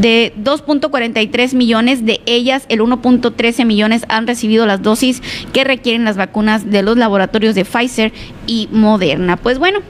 [0.00, 5.22] de 2.43 millones, de ellas el 1.13 millones han recibido las dosis
[5.52, 8.12] que requieren las vacunas de los laboratorios de Pfizer
[8.46, 9.36] y Moderna.
[9.36, 9.80] Pues bueno,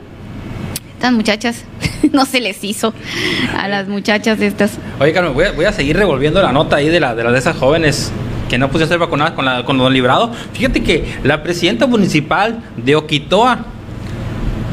[0.94, 1.64] estas muchachas
[2.12, 2.94] no se les hizo
[3.59, 4.78] a las muchachas estas.
[5.01, 7.32] Oye, Carmen, voy a, voy a seguir revolviendo la nota ahí de, la, de las
[7.32, 8.12] de esas jóvenes
[8.48, 10.31] que no pusieron ser vacunadas con, la, con Don Librado.
[10.52, 13.59] Fíjate que la presidenta municipal de Oquitoa,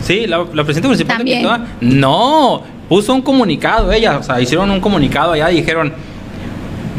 [0.02, 1.42] sí, la, la presidenta municipal También.
[1.42, 5.94] de Oquitoa, no, puso un comunicado ella, o sea, hicieron un comunicado allá y dijeron,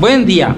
[0.01, 0.57] buen día,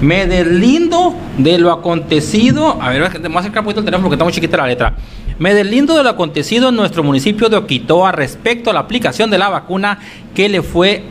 [0.00, 4.04] me deslindo de lo acontecido, a ver, te voy a acercar un poquito el teléfono
[4.04, 4.94] porque está muy chiquita la letra.
[5.38, 9.38] Me deslindo de lo acontecido en nuestro municipio de Oquitoa respecto a la aplicación de
[9.38, 10.00] la vacuna
[10.34, 11.04] que le fue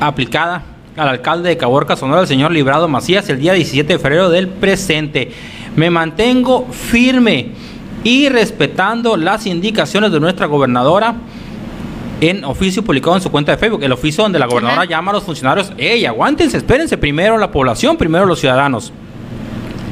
[0.00, 0.62] aplicada
[0.96, 4.48] al alcalde de Caborca, Sonora, el señor Librado Macías, el día 17 de febrero del
[4.48, 5.32] presente.
[5.76, 7.52] Me mantengo firme
[8.04, 11.14] y respetando las indicaciones de nuestra gobernadora
[12.20, 14.90] en oficio publicado en su cuenta de Facebook, el oficio donde la gobernadora Ajá.
[14.90, 18.92] llama a los funcionarios, ¡Ey, aguántense, espérense primero la población, primero los ciudadanos!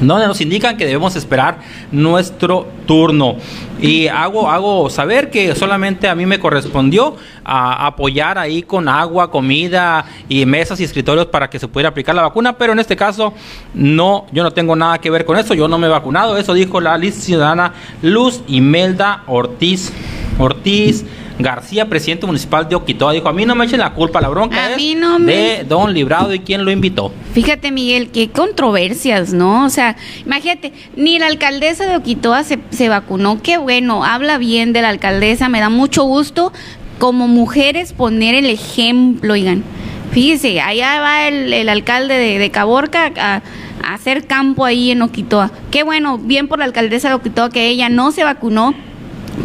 [0.00, 1.58] Donde nos indican que debemos esperar
[1.90, 3.36] nuestro turno.
[3.80, 9.30] Y hago, hago saber que solamente a mí me correspondió a apoyar ahí con agua,
[9.30, 12.96] comida y mesas y escritorios para que se pudiera aplicar la vacuna, pero en este
[12.96, 13.32] caso
[13.74, 16.54] no, yo no tengo nada que ver con eso, yo no me he vacunado, eso
[16.54, 17.72] dijo la ciudadana
[18.02, 19.92] Luz Imelda Ortiz.
[20.38, 21.04] Ortiz
[21.38, 24.56] García, presidente municipal de Oquitoa, dijo, a mí no me echen la culpa, la bronca
[24.64, 27.12] A es mí no me- de Don Librado y quien lo invitó.
[27.32, 29.64] Fíjate, Miguel, qué controversias, ¿no?
[29.64, 29.96] O sea,
[30.26, 33.40] imagínate, ni la alcaldesa de Oquitoa se, se vacunó.
[33.42, 36.52] Qué bueno, habla bien de la alcaldesa, me da mucho gusto
[36.98, 39.62] como mujeres poner el ejemplo, oigan.
[40.10, 43.42] Fíjese, allá va el, el alcalde de, de Caborca a,
[43.84, 45.52] a hacer campo ahí en Oquitoa.
[45.70, 48.74] Qué bueno, bien por la alcaldesa de Oquitoa que ella no se vacunó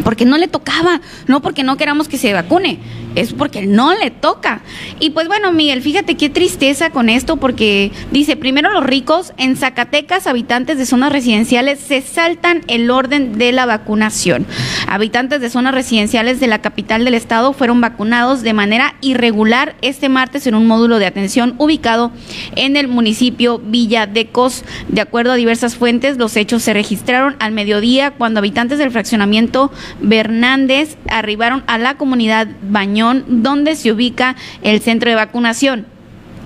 [0.02, 2.78] porque no le tocaba, no porque no queramos que se vacune,
[3.14, 4.62] es porque no le toca.
[5.00, 9.56] Y pues bueno, Miguel, fíjate qué tristeza con esto, porque dice, primero los ricos, en
[9.56, 14.46] Zacatecas, habitantes de zonas residenciales se saltan el orden de la vacunación.
[14.88, 20.08] Habitantes de zonas residenciales de la capital del estado fueron vacunados de manera irregular este
[20.08, 22.12] martes en un módulo de atención ubicado
[22.56, 24.64] en el municipio Villa de Cos.
[24.88, 29.70] De acuerdo a diversas fuentes, los hechos se registraron al mediodía cuando habitantes del fraccionamiento
[30.00, 35.86] Bernández arribaron a la comunidad Bañón, donde se ubica el centro de vacunación.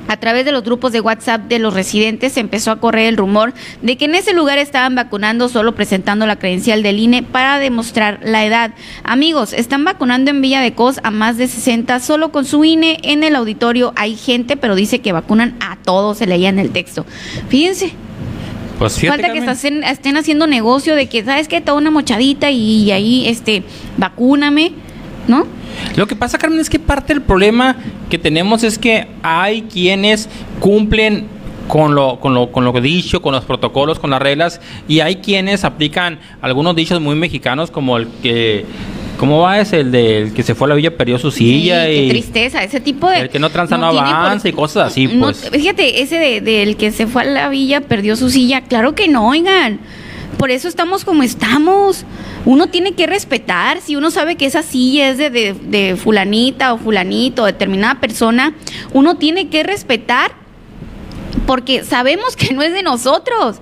[0.09, 3.19] A través de los grupos de WhatsApp de los residentes se empezó a correr el
[3.19, 3.53] rumor
[3.83, 8.19] de que en ese lugar estaban vacunando solo presentando la credencial del INE para demostrar
[8.23, 8.73] la edad.
[9.05, 12.99] Amigos, están vacunando en Villa de Cos a más de 60 solo con su INE.
[13.03, 16.71] En el auditorio hay gente, pero dice que vacunan a todos, se leía en el
[16.71, 17.05] texto.
[17.51, 17.93] Fíjense,
[18.79, 21.61] Pues Falta que estén haciendo negocio de que, ¿sabes qué?
[21.61, 23.63] Toda una mochadita y, ahí, este,
[23.99, 24.73] vacúname,
[25.29, 25.47] ¿no?
[25.97, 27.77] Lo que pasa, Carmen, es que parte del problema
[28.11, 30.29] que tenemos es que hay quienes
[30.59, 31.27] cumplen
[31.69, 35.17] con lo, con lo, con lo dicho, con los protocolos, con las reglas, y hay
[35.17, 38.65] quienes aplican algunos dichos muy mexicanos como el que...
[39.19, 39.59] ¿Cómo va?
[39.59, 42.03] Es el del que se fue a la villa, perdió su silla Sí, y...
[42.05, 43.19] qué tristeza, ese tipo de...
[43.23, 45.51] El que no tranza no por- avanza y cosas así, no- pues.
[45.51, 49.09] fíjate, ese de- del que se fue a la villa, perdió su silla, claro que
[49.09, 49.81] no, oigan.
[50.39, 52.05] Por eso estamos como estamos.
[52.49, 56.79] Uno tiene que respetar, si uno sabe que esa silla es de, de- fulanita o
[56.79, 58.55] fulanito, determinada persona,
[58.95, 60.33] uno tiene que respetar
[61.47, 63.61] porque sabemos que no es de nosotros.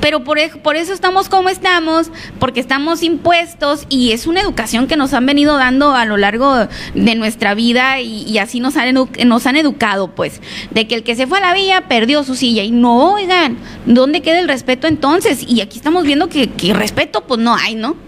[0.00, 4.96] Pero por, por eso estamos como estamos, porque estamos impuestos y es una educación que
[4.96, 6.54] nos han venido dando a lo largo
[6.94, 11.16] de nuestra vida y, así nos han, nos han educado, pues, de que el que
[11.16, 12.62] se fue a la villa perdió su silla.
[12.62, 15.44] Y no, oigan, ¿dónde queda el respeto entonces?
[15.48, 18.03] Y aquí estamos viendo que, que respeto, pues no hay, ¿no?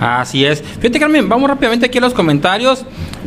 [0.00, 0.62] Así es.
[0.62, 2.84] Fíjate, Carmen, vamos rápidamente aquí a los comentarios.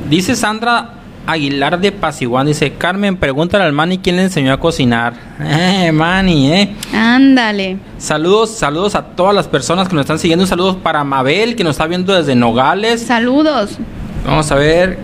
[0.09, 0.95] Dice Sandra
[1.25, 5.13] Aguilar de Pasiguán, dice, Carmen, pregúntale al Manny quién le enseñó a cocinar.
[5.45, 6.75] Eh, Manny, eh.
[6.93, 7.77] Ándale.
[7.97, 10.43] Saludos, saludos a todas las personas que nos están siguiendo.
[10.43, 13.01] Un saludo para Mabel, que nos está viendo desde Nogales.
[13.03, 13.77] Saludos.
[14.25, 14.97] Vamos a ver.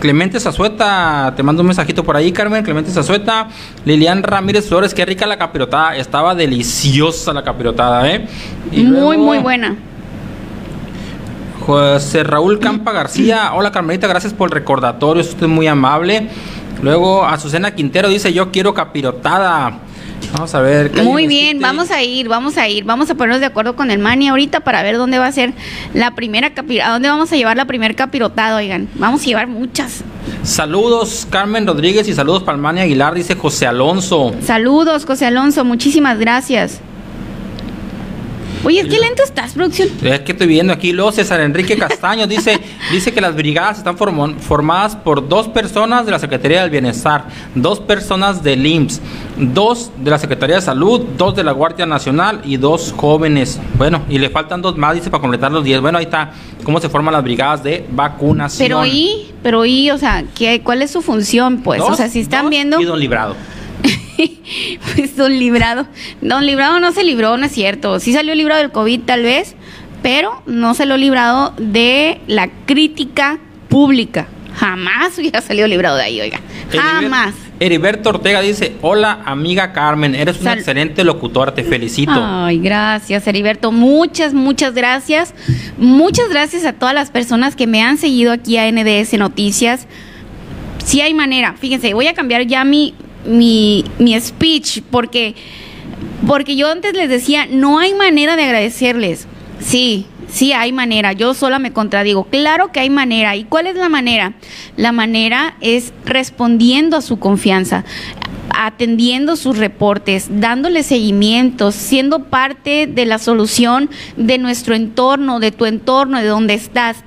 [0.00, 2.62] Clemente Zazueta, te mando un mensajito por ahí, Carmen.
[2.64, 3.48] Clemente Zazueta.
[3.84, 5.94] Lilian Ramírez Flores, qué rica la capirotada.
[5.96, 8.26] Estaba deliciosa la capirotada, ¿eh?
[8.72, 9.76] Y muy, luego- muy buena.
[11.60, 16.28] José Raúl Campa García, hola Carmelita, gracias por el recordatorio, es usted muy amable.
[16.82, 19.78] Luego Azucena Quintero dice, yo quiero capirotada.
[20.32, 20.90] Vamos a ver.
[20.90, 21.62] ¿qué hay Muy en bien, este?
[21.62, 24.60] vamos a ir, vamos a ir, vamos a ponernos de acuerdo con el Mani ahorita
[24.60, 25.52] para ver dónde va a ser
[25.94, 28.88] la primera capi- a dónde vamos a llevar la primera capirotada, oigan.
[28.94, 30.02] Vamos a llevar muchas.
[30.42, 34.32] Saludos Carmen Rodríguez y saludos Palmania Aguilar, dice José Alonso.
[34.42, 36.80] Saludos, José Alonso, muchísimas gracias.
[38.62, 39.88] Oye, ¿qué lento estás, producción?
[40.02, 42.60] Es que estoy viendo aquí, luego César Enrique Castaño dice,
[42.92, 47.24] dice que las brigadas están formo- formadas por dos personas de la Secretaría del Bienestar,
[47.54, 49.00] dos personas del IMSS,
[49.38, 53.58] dos de la Secretaría de Salud, dos de la Guardia Nacional y dos jóvenes.
[53.78, 55.80] Bueno, y le faltan dos más, dice, para completar los 10.
[55.80, 56.32] Bueno, ahí está
[56.62, 58.68] cómo se forman las brigadas de vacunación.
[58.68, 61.62] Pero y, pero y, o sea, ¿qué, ¿cuál es su función?
[61.62, 63.34] Pues, o sea, si están dos viendo, Y don Librado.
[64.94, 65.86] pues don Librado,
[66.20, 68.00] don Librado no se libró, no es cierto.
[68.00, 69.54] Sí salió librado del COVID tal vez,
[70.02, 73.38] pero no se lo librado de la crítica
[73.68, 74.28] pública.
[74.56, 76.40] Jamás hubiera salido librado de ahí, oiga.
[76.70, 77.34] Jamás.
[77.60, 82.12] Heriberto Ortega dice, hola amiga Carmen, eres una Sal- excelente locutora, te felicito.
[82.14, 83.70] Ay, gracias, Heriberto.
[83.70, 85.34] Muchas, muchas gracias.
[85.76, 89.86] Muchas gracias a todas las personas que me han seguido aquí a NDS Noticias.
[90.84, 91.54] Sí hay manera.
[91.58, 92.94] Fíjense, voy a cambiar ya mi,
[93.24, 95.34] mi, mi speech porque,
[96.26, 99.26] porque yo antes les decía, no hay manera de agradecerles.
[99.60, 101.12] Sí, sí hay manera.
[101.12, 102.24] Yo sola me contradigo.
[102.24, 103.36] Claro que hay manera.
[103.36, 104.34] ¿Y cuál es la manera?
[104.76, 107.84] La manera es respondiendo a su confianza
[108.52, 115.64] atendiendo sus reportes, dándole seguimientos, siendo parte de la solución de nuestro entorno, de tu
[115.64, 116.98] entorno, de donde estás,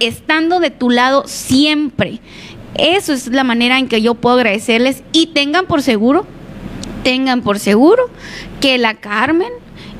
[0.00, 2.20] estando de tu lado siempre.
[2.74, 6.26] Eso es la manera en que yo puedo agradecerles y tengan por seguro,
[7.02, 8.04] tengan por seguro
[8.60, 9.52] que la Carmen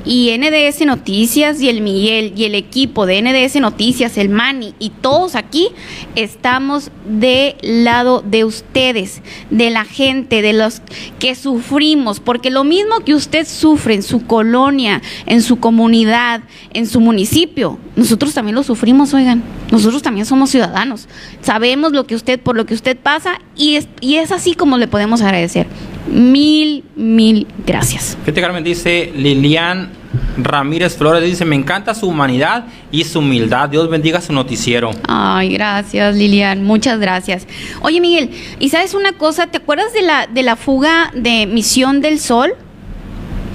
[0.05, 4.89] y NDS Noticias y el Miguel y el equipo de NDS Noticias, el Mani y
[4.89, 5.69] todos aquí
[6.15, 10.81] estamos del lado de ustedes, de la gente, de los
[11.19, 16.41] que sufrimos, porque lo mismo que usted sufre en su colonia, en su comunidad,
[16.73, 19.43] en su municipio, nosotros también lo sufrimos, oigan.
[19.71, 21.07] Nosotros también somos ciudadanos.
[21.41, 24.77] Sabemos lo que usted por lo que usted pasa y es y es así como
[24.77, 25.67] le podemos agradecer.
[26.07, 28.17] Mil, mil gracias.
[28.21, 29.89] Fíjate, Carmen, dice Lilian
[30.37, 33.69] Ramírez Flores, dice, me encanta su humanidad y su humildad.
[33.69, 34.91] Dios bendiga su noticiero.
[35.07, 36.63] Ay, gracias, Lilian.
[36.63, 37.47] Muchas gracias.
[37.81, 39.47] Oye, Miguel, ¿y sabes una cosa?
[39.47, 42.53] ¿Te acuerdas de la, de la fuga de Misión del Sol?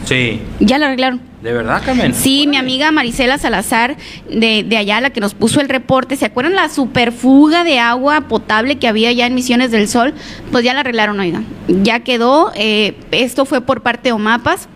[0.05, 0.41] Sí.
[0.61, 1.28] Ya la arreglaron.
[1.43, 2.15] ¿De verdad, Carmen?
[2.15, 3.97] Sí, mi amiga Marisela Salazar
[4.29, 8.23] de, de allá, la que nos puso el reporte, ¿se acuerdan la superfuga de agua
[8.23, 10.15] potable que había ya en Misiones del Sol?
[10.51, 11.47] Pues ya la arreglaron, oigan.
[11.69, 14.69] Ya quedó, eh, esto fue por parte de OMAPAS,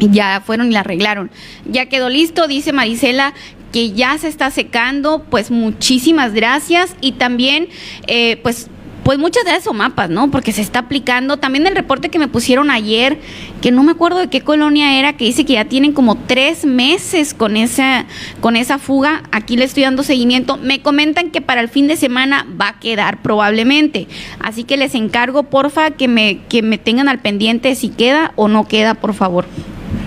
[0.00, 1.30] ya fueron y la arreglaron.
[1.64, 3.32] Ya quedó listo, dice Marisela
[3.72, 7.68] que ya se está secando, pues muchísimas gracias y también,
[8.06, 8.68] eh, pues
[9.06, 10.32] pues muchas gracias mapas, ¿no?
[10.32, 11.36] Porque se está aplicando.
[11.36, 13.20] También el reporte que me pusieron ayer,
[13.62, 16.64] que no me acuerdo de qué colonia era, que dice que ya tienen como tres
[16.64, 18.06] meses con esa,
[18.40, 19.22] con esa fuga.
[19.30, 20.56] Aquí le estoy dando seguimiento.
[20.56, 24.08] Me comentan que para el fin de semana va a quedar probablemente.
[24.40, 28.48] Así que les encargo, porfa, que me, que me tengan al pendiente si queda o
[28.48, 29.46] no queda, por favor.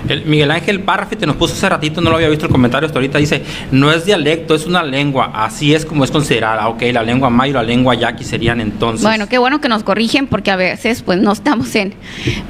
[0.09, 2.87] El Miguel Ángel Parrafi te nos puso hace ratito, no lo había visto el comentario
[2.87, 6.81] hasta ahorita, dice, no es dialecto, es una lengua, así es como es considerada, ok,
[6.91, 9.03] la lengua maya y la lengua yaqui serían entonces.
[9.03, 11.93] Bueno, qué bueno que nos corrigen porque a veces pues no estamos en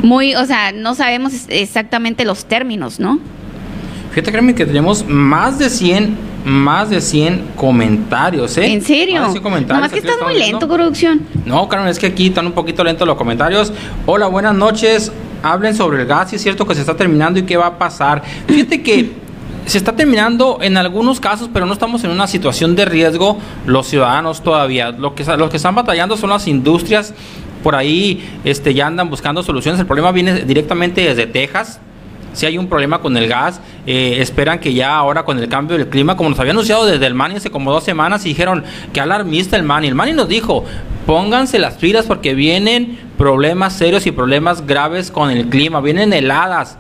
[0.02, 3.19] muy, o sea, no sabemos exactamente los términos, ¿no?
[4.11, 8.68] Fíjate, créeme que tenemos más de 100, más de 100 comentarios, ¿eh?
[8.68, 9.19] ¿En serio?
[9.19, 9.77] Más de 100 comentarios.
[9.77, 11.22] Nomás que estás muy lento, producción.
[11.45, 13.72] No, Carmen, es que aquí están un poquito lentos los comentarios.
[14.06, 15.11] Hola, buenas noches.
[15.44, 17.78] Hablen sobre el gas, si es cierto que se está terminando y qué va a
[17.78, 18.24] pasar.
[18.48, 19.11] Fíjate que
[19.66, 23.88] se está terminando en algunos casos, pero no estamos en una situación de riesgo los
[23.88, 24.91] ciudadanos todavía.
[24.91, 27.14] Lo que, los que están batallando son las industrias.
[27.64, 29.80] Por ahí este, ya andan buscando soluciones.
[29.80, 31.80] El problema viene directamente desde Texas.
[32.34, 35.78] Si hay un problema con el gas, eh, esperan que ya ahora con el cambio
[35.78, 38.64] del clima, como nos había anunciado desde el MANI hace como dos semanas, y dijeron
[38.94, 39.88] que alarmista el MANI.
[39.88, 40.66] El MANI nos dijo,
[41.06, 46.78] pónganse las pilas porque vienen problemas serios y problemas graves con el clima, vienen heladas.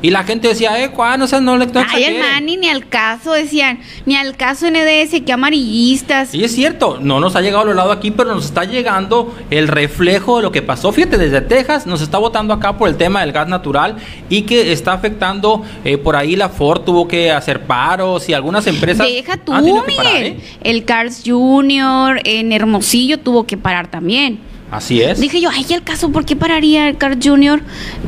[0.00, 2.20] Y la gente decía, eh, Juan, o sea, no le no Ay, el exageren".
[2.20, 6.34] Mani, ni al caso, decían, ni al caso NDS, que amarillistas.
[6.34, 9.66] Y es cierto, no nos ha llegado al lado aquí, pero nos está llegando el
[9.66, 10.92] reflejo de lo que pasó.
[10.92, 13.96] Fíjate, desde Texas nos está votando acá por el tema del gas natural
[14.28, 18.66] y que está afectando eh, por ahí la Ford tuvo que hacer paros y algunas
[18.68, 19.06] empresas.
[19.06, 20.22] Deja tú, parar, Miguel.
[20.22, 20.40] ¿eh?
[20.62, 22.20] El Cars Jr.
[22.24, 24.38] en Hermosillo tuvo que parar también.
[24.70, 25.18] Así es.
[25.18, 27.62] Dije yo, ay, el caso, ¿por qué pararía el Cars Jr.?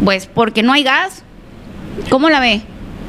[0.04, 1.24] Pues porque no hay gas.
[2.08, 2.62] ¿Cómo la ve?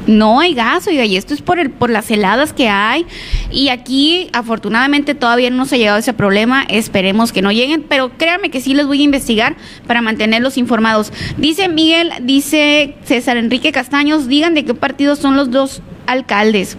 [0.06, 3.06] No hay gas, oiga, y esto es por el, por las heladas que hay.
[3.52, 6.64] Y aquí, afortunadamente, todavía no nos ha llegado ese problema.
[6.68, 9.54] Esperemos que no lleguen, pero créanme que sí les voy a investigar
[9.86, 11.12] para mantenerlos informados.
[11.36, 16.76] Dice Miguel, dice César Enrique Castaños, digan de qué partidos son los dos alcaldes.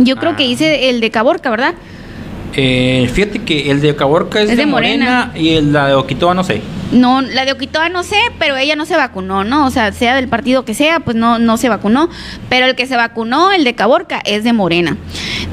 [0.00, 0.36] Yo creo Ah.
[0.36, 1.74] que dice el de Caborca, ¿verdad?
[2.54, 5.32] Eh, fíjate que el de Caborca es, Es de, Morena, Morena.
[5.38, 6.62] y el la de Oquitoa no sé.
[6.92, 9.66] No, la de Oquitoa no sé, pero ella no se vacunó, ¿no?
[9.66, 12.08] O sea, sea del partido que sea, pues no, no se vacunó.
[12.48, 14.96] Pero el que se vacunó, el de Caborca, es de Morena.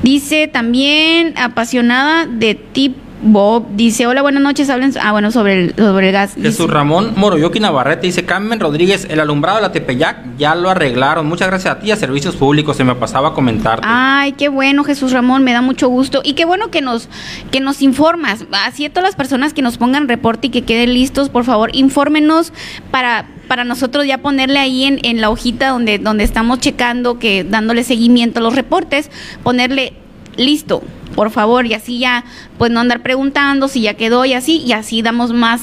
[0.02, 5.76] Dice también, apasionada de Tip Bob, dice, hola, buenas noches, hablen, ah, bueno, sobre el,
[5.76, 6.36] sobre el gas.
[6.36, 10.70] Dice, Jesús Ramón Moroyoki Navarrete dice, Carmen Rodríguez, el alumbrado de la Tepeyac ya lo
[10.70, 11.28] arreglaron.
[11.28, 13.86] Muchas gracias a ti, a Servicios Públicos, se me pasaba a comentarte.
[13.90, 16.22] Ay, qué bueno, Jesús Ramón, me da mucho gusto.
[16.24, 17.10] Y qué bueno que nos,
[17.50, 18.46] que nos informas.
[18.66, 21.72] Así a todas las personas que nos pongan reporte y que queden listos, por favor,
[21.74, 22.54] infórmenos
[22.92, 27.44] para, para nosotros ya ponerle ahí en, en la hojita donde, donde estamos checando, que
[27.44, 29.10] dándole seguimiento a los reportes,
[29.42, 29.94] ponerle
[30.38, 30.84] listo,
[31.16, 32.24] por favor, y así ya,
[32.58, 35.62] pues no andar preguntando si ya quedó y así, y así damos más,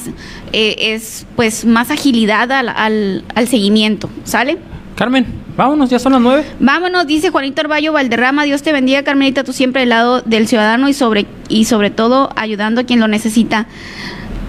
[0.52, 4.58] eh, es pues más agilidad al, al, al seguimiento, ¿sale?
[4.96, 5.26] Carmen,
[5.56, 6.44] vámonos, ya son las nueve.
[6.60, 10.88] Vámonos, dice Juanito Arballo Valderrama, Dios te bendiga, Carmelita, tú siempre del lado del ciudadano
[10.88, 13.66] y sobre y sobre todo ayudando a quien lo necesita.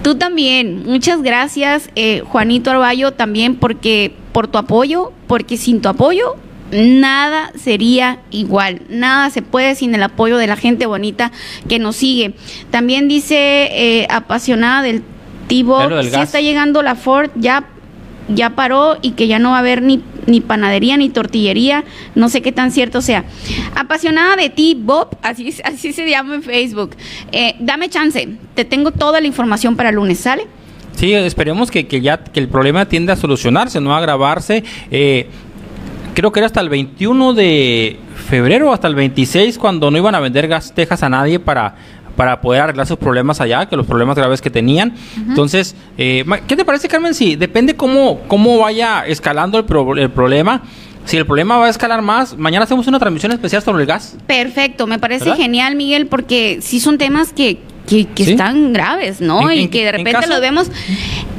[0.02, 5.88] Tú también, muchas gracias, eh, Juanito Arballo, también porque por tu apoyo, porque sin tu
[5.88, 6.36] apoyo
[6.70, 11.32] nada sería igual, nada se puede sin el apoyo de la gente bonita
[11.68, 12.34] que nos sigue.
[12.70, 15.02] También dice eh, apasionada del
[15.48, 17.64] lo del si está llegando la Ford, ya
[18.28, 21.84] ya paró y que ya no va a haber ni, ni panadería ni tortillería,
[22.14, 23.24] no sé qué tan cierto sea.
[23.74, 26.96] Apasionada de ti, Bob, así, así se llama en Facebook.
[27.32, 30.46] Eh, dame chance, te tengo toda la información para el lunes, ¿sale?
[30.96, 34.64] Sí, esperemos que, que ya que el problema tienda a solucionarse, no a agravarse.
[34.90, 35.28] Eh,
[36.16, 37.96] creo que era hasta el 21 de
[38.28, 41.76] febrero hasta el 26 cuando no iban a vender gas Texas a nadie para
[42.16, 44.94] para poder arreglar sus problemas allá, que los problemas graves que tenían.
[45.28, 47.12] Entonces, eh, ¿qué te parece, Carmen?
[47.12, 50.62] Sí, depende cómo, cómo vaya escalando el, pro- el problema.
[51.04, 54.16] Si el problema va a escalar más, mañana hacemos una transmisión especial sobre el gas.
[54.26, 55.36] Perfecto, me parece ¿Verdad?
[55.36, 58.30] genial, Miguel, porque sí son temas que, que, que Sí.
[58.30, 59.50] están graves, ¿no?
[59.50, 60.70] En- y en- que de en repente caso- los vemos.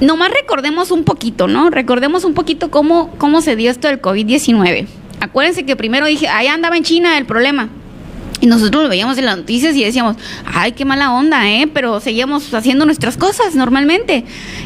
[0.02, 1.70] Nomás recordemos un poquito, ¿no?
[1.70, 4.88] Recordemos un poquito cómo, cómo se dio esto del COVID-19.
[5.20, 7.70] Acuérdense que primero dije, ahí andaba en China el problema.
[8.40, 10.16] Y nosotros lo veíamos en las noticias y decíamos,
[10.46, 11.68] ay, qué mala onda, ¿eh?
[11.74, 14.26] Pero seguíamos haciendo nuestras cosas normalmente.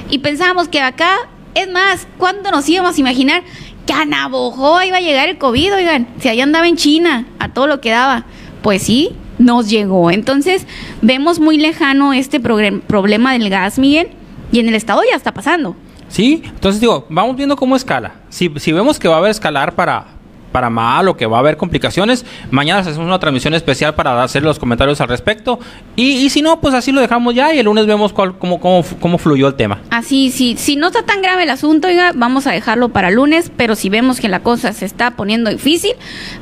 [0.09, 1.11] Y pensábamos que acá,
[1.55, 3.43] es más, ¿cuándo nos íbamos a imaginar
[3.85, 6.07] que a iba a llegar el COVID, oigan?
[6.19, 8.25] Si allá andaba en China, a todo lo que daba.
[8.61, 10.11] Pues sí, nos llegó.
[10.11, 10.67] Entonces,
[11.01, 14.09] vemos muy lejano este problema del gas, Miguel,
[14.51, 15.75] y en el estado ya está pasando.
[16.09, 18.15] Sí, entonces digo, vamos viendo cómo escala.
[18.29, 20.07] Si, si vemos que va a haber escalar para,
[20.51, 22.25] para mal o que va a haber complicaciones.
[22.49, 25.59] Mañana hacemos una transmisión especial para hacer los comentarios al respecto.
[25.95, 28.83] Y, si no, pues así lo dejamos ya y el lunes vemos cuál, cómo, cómo,
[28.99, 29.79] cómo fluyó el tema.
[29.89, 33.15] Así, sí, si no está tan grave el asunto, oiga, vamos a dejarlo para el
[33.15, 35.93] lunes, pero si vemos que la cosa se está poniendo difícil,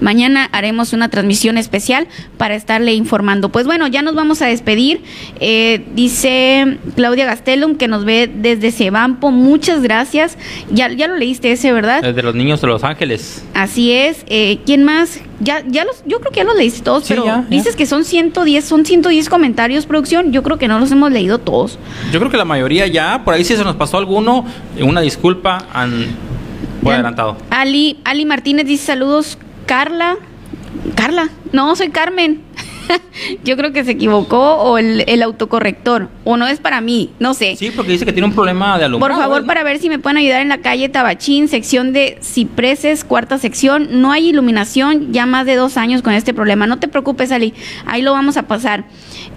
[0.02, 2.08] mañana haremos una transmisión especial
[2.38, 3.50] para estarle informando.
[3.50, 5.02] Pues bueno, ya nos vamos a despedir.
[5.40, 9.32] Eh, dice Claudia Gastelum que nos ve desde Cebampo.
[9.32, 10.38] Muchas gracias.
[10.72, 12.02] Ya, ya lo leíste ese, ¿verdad?
[12.02, 13.44] Desde los niños de Los Ángeles.
[13.54, 13.99] Así es.
[14.28, 15.20] Eh, ¿Quién más?
[15.40, 18.66] Ya, ya los, yo creo que ya los leíste todos, pero dices que son 110,
[18.66, 20.32] son 110 comentarios, producción.
[20.32, 21.80] Yo creo que no los hemos leído todos.
[22.12, 24.46] Yo creo que la mayoría ya, por ahí si se nos pasó alguno,
[24.82, 25.66] una disculpa
[26.84, 27.38] por adelantado.
[27.50, 30.18] Ali, Ali Martínez dice saludos, Carla.
[30.96, 32.42] Carla, no, soy Carmen.
[33.44, 37.56] yo creo que se equivocó o el, autocorrector o no es para mí, no sé.
[37.56, 39.16] Sí, porque dice que tiene un problema de alumbrado.
[39.16, 43.04] Por favor, para ver si me pueden ayudar en la calle Tabachín, sección de cipreses,
[43.04, 44.02] cuarta sección.
[44.02, 46.68] No hay iluminación, ya más de dos años con este problema.
[46.68, 47.54] No te preocupes, Ali,
[47.86, 48.86] ahí lo vamos a pasar.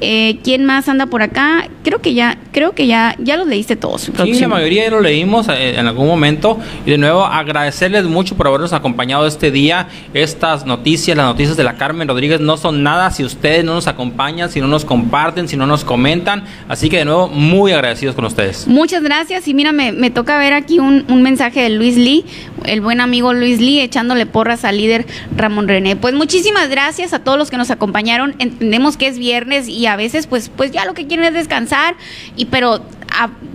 [0.04, 1.68] Eh, ¿Quién más anda por acá?
[1.84, 4.10] Creo que ya, creo que ya, ya los leíste todos.
[4.24, 6.58] Sí, la mayoría ya lo leímos eh, en algún momento.
[6.84, 9.86] Y de nuevo, agradecerles mucho por habernos acompañado este día.
[10.12, 13.86] Estas noticias, las noticias de la Carmen Rodríguez, no son nada si ustedes no nos
[13.86, 16.42] acompañan, si no nos comparten, si no nos comentan.
[16.68, 18.66] Así que de nuevo, muy agradecidos con ustedes.
[18.66, 19.46] Muchas gracias.
[19.46, 22.24] Y mira, me, me toca ver aquí un, un mensaje de Luis Lee,
[22.64, 25.06] el buen amigo Luis Lee, echándole porras al líder
[25.36, 25.94] Ramón René.
[25.94, 28.34] Pues muchísimas gracias a todos los que nos acompañaron.
[28.40, 31.96] Entendemos que es viernes y a veces pues, pues ya lo que quieren es descansar,
[32.36, 32.82] y pero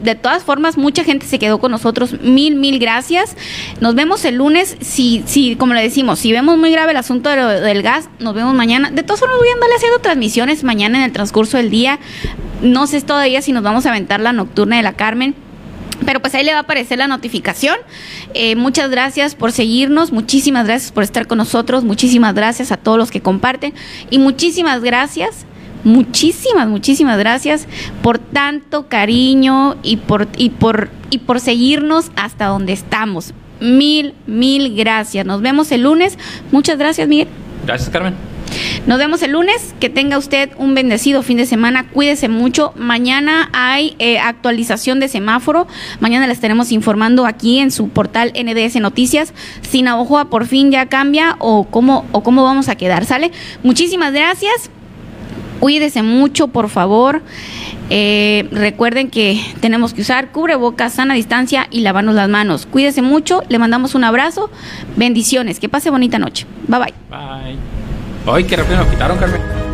[0.01, 2.21] de todas formas mucha gente se quedó con nosotros.
[2.21, 3.35] Mil, mil gracias.
[3.79, 4.77] Nos vemos el lunes.
[4.81, 8.53] Si, si como le decimos, si vemos muy grave el asunto del gas, nos vemos
[8.53, 8.91] mañana.
[8.91, 11.99] De todas formas voy a andarle haciendo transmisiones mañana en el transcurso del día.
[12.61, 15.35] No sé todavía si nos vamos a aventar la nocturna de la Carmen.
[16.05, 17.75] Pero pues ahí le va a aparecer la notificación.
[18.35, 22.99] Eh, muchas gracias por seguirnos, muchísimas gracias por estar con nosotros, muchísimas gracias a todos
[22.99, 23.73] los que comparten
[24.11, 25.46] y muchísimas gracias
[25.87, 27.67] muchísimas, muchísimas gracias
[28.03, 33.33] por tanto cariño y por, y por, y por seguirnos hasta donde estamos.
[33.59, 35.25] Mil, mil gracias.
[35.25, 36.17] Nos vemos el lunes.
[36.51, 37.27] Muchas gracias, Miguel.
[37.65, 38.13] Gracias, Carmen.
[38.85, 39.73] Nos vemos el lunes.
[39.79, 41.87] Que tenga usted un bendecido fin de semana.
[41.89, 42.73] Cuídese mucho.
[42.75, 45.67] Mañana hay eh, actualización de semáforo.
[45.99, 49.33] Mañana le estaremos informando aquí en su portal NDS Noticias.
[49.61, 53.05] Si Navajoa por fin ya cambia o cómo, o cómo vamos a quedar.
[53.05, 53.31] ¿Sale?
[53.63, 54.69] Muchísimas gracias.
[55.59, 57.21] Cuídese mucho, por favor.
[57.89, 62.65] Eh, recuerden que tenemos que usar cubrebocas, sana distancia y lavarnos las manos.
[62.65, 64.49] Cuídese mucho, le mandamos un abrazo,
[64.95, 66.45] bendiciones, que pase bonita noche.
[66.67, 66.93] Bye bye.
[67.09, 67.57] Bye.
[68.25, 69.66] Ay, qué rápido nos quitaron, Carmen.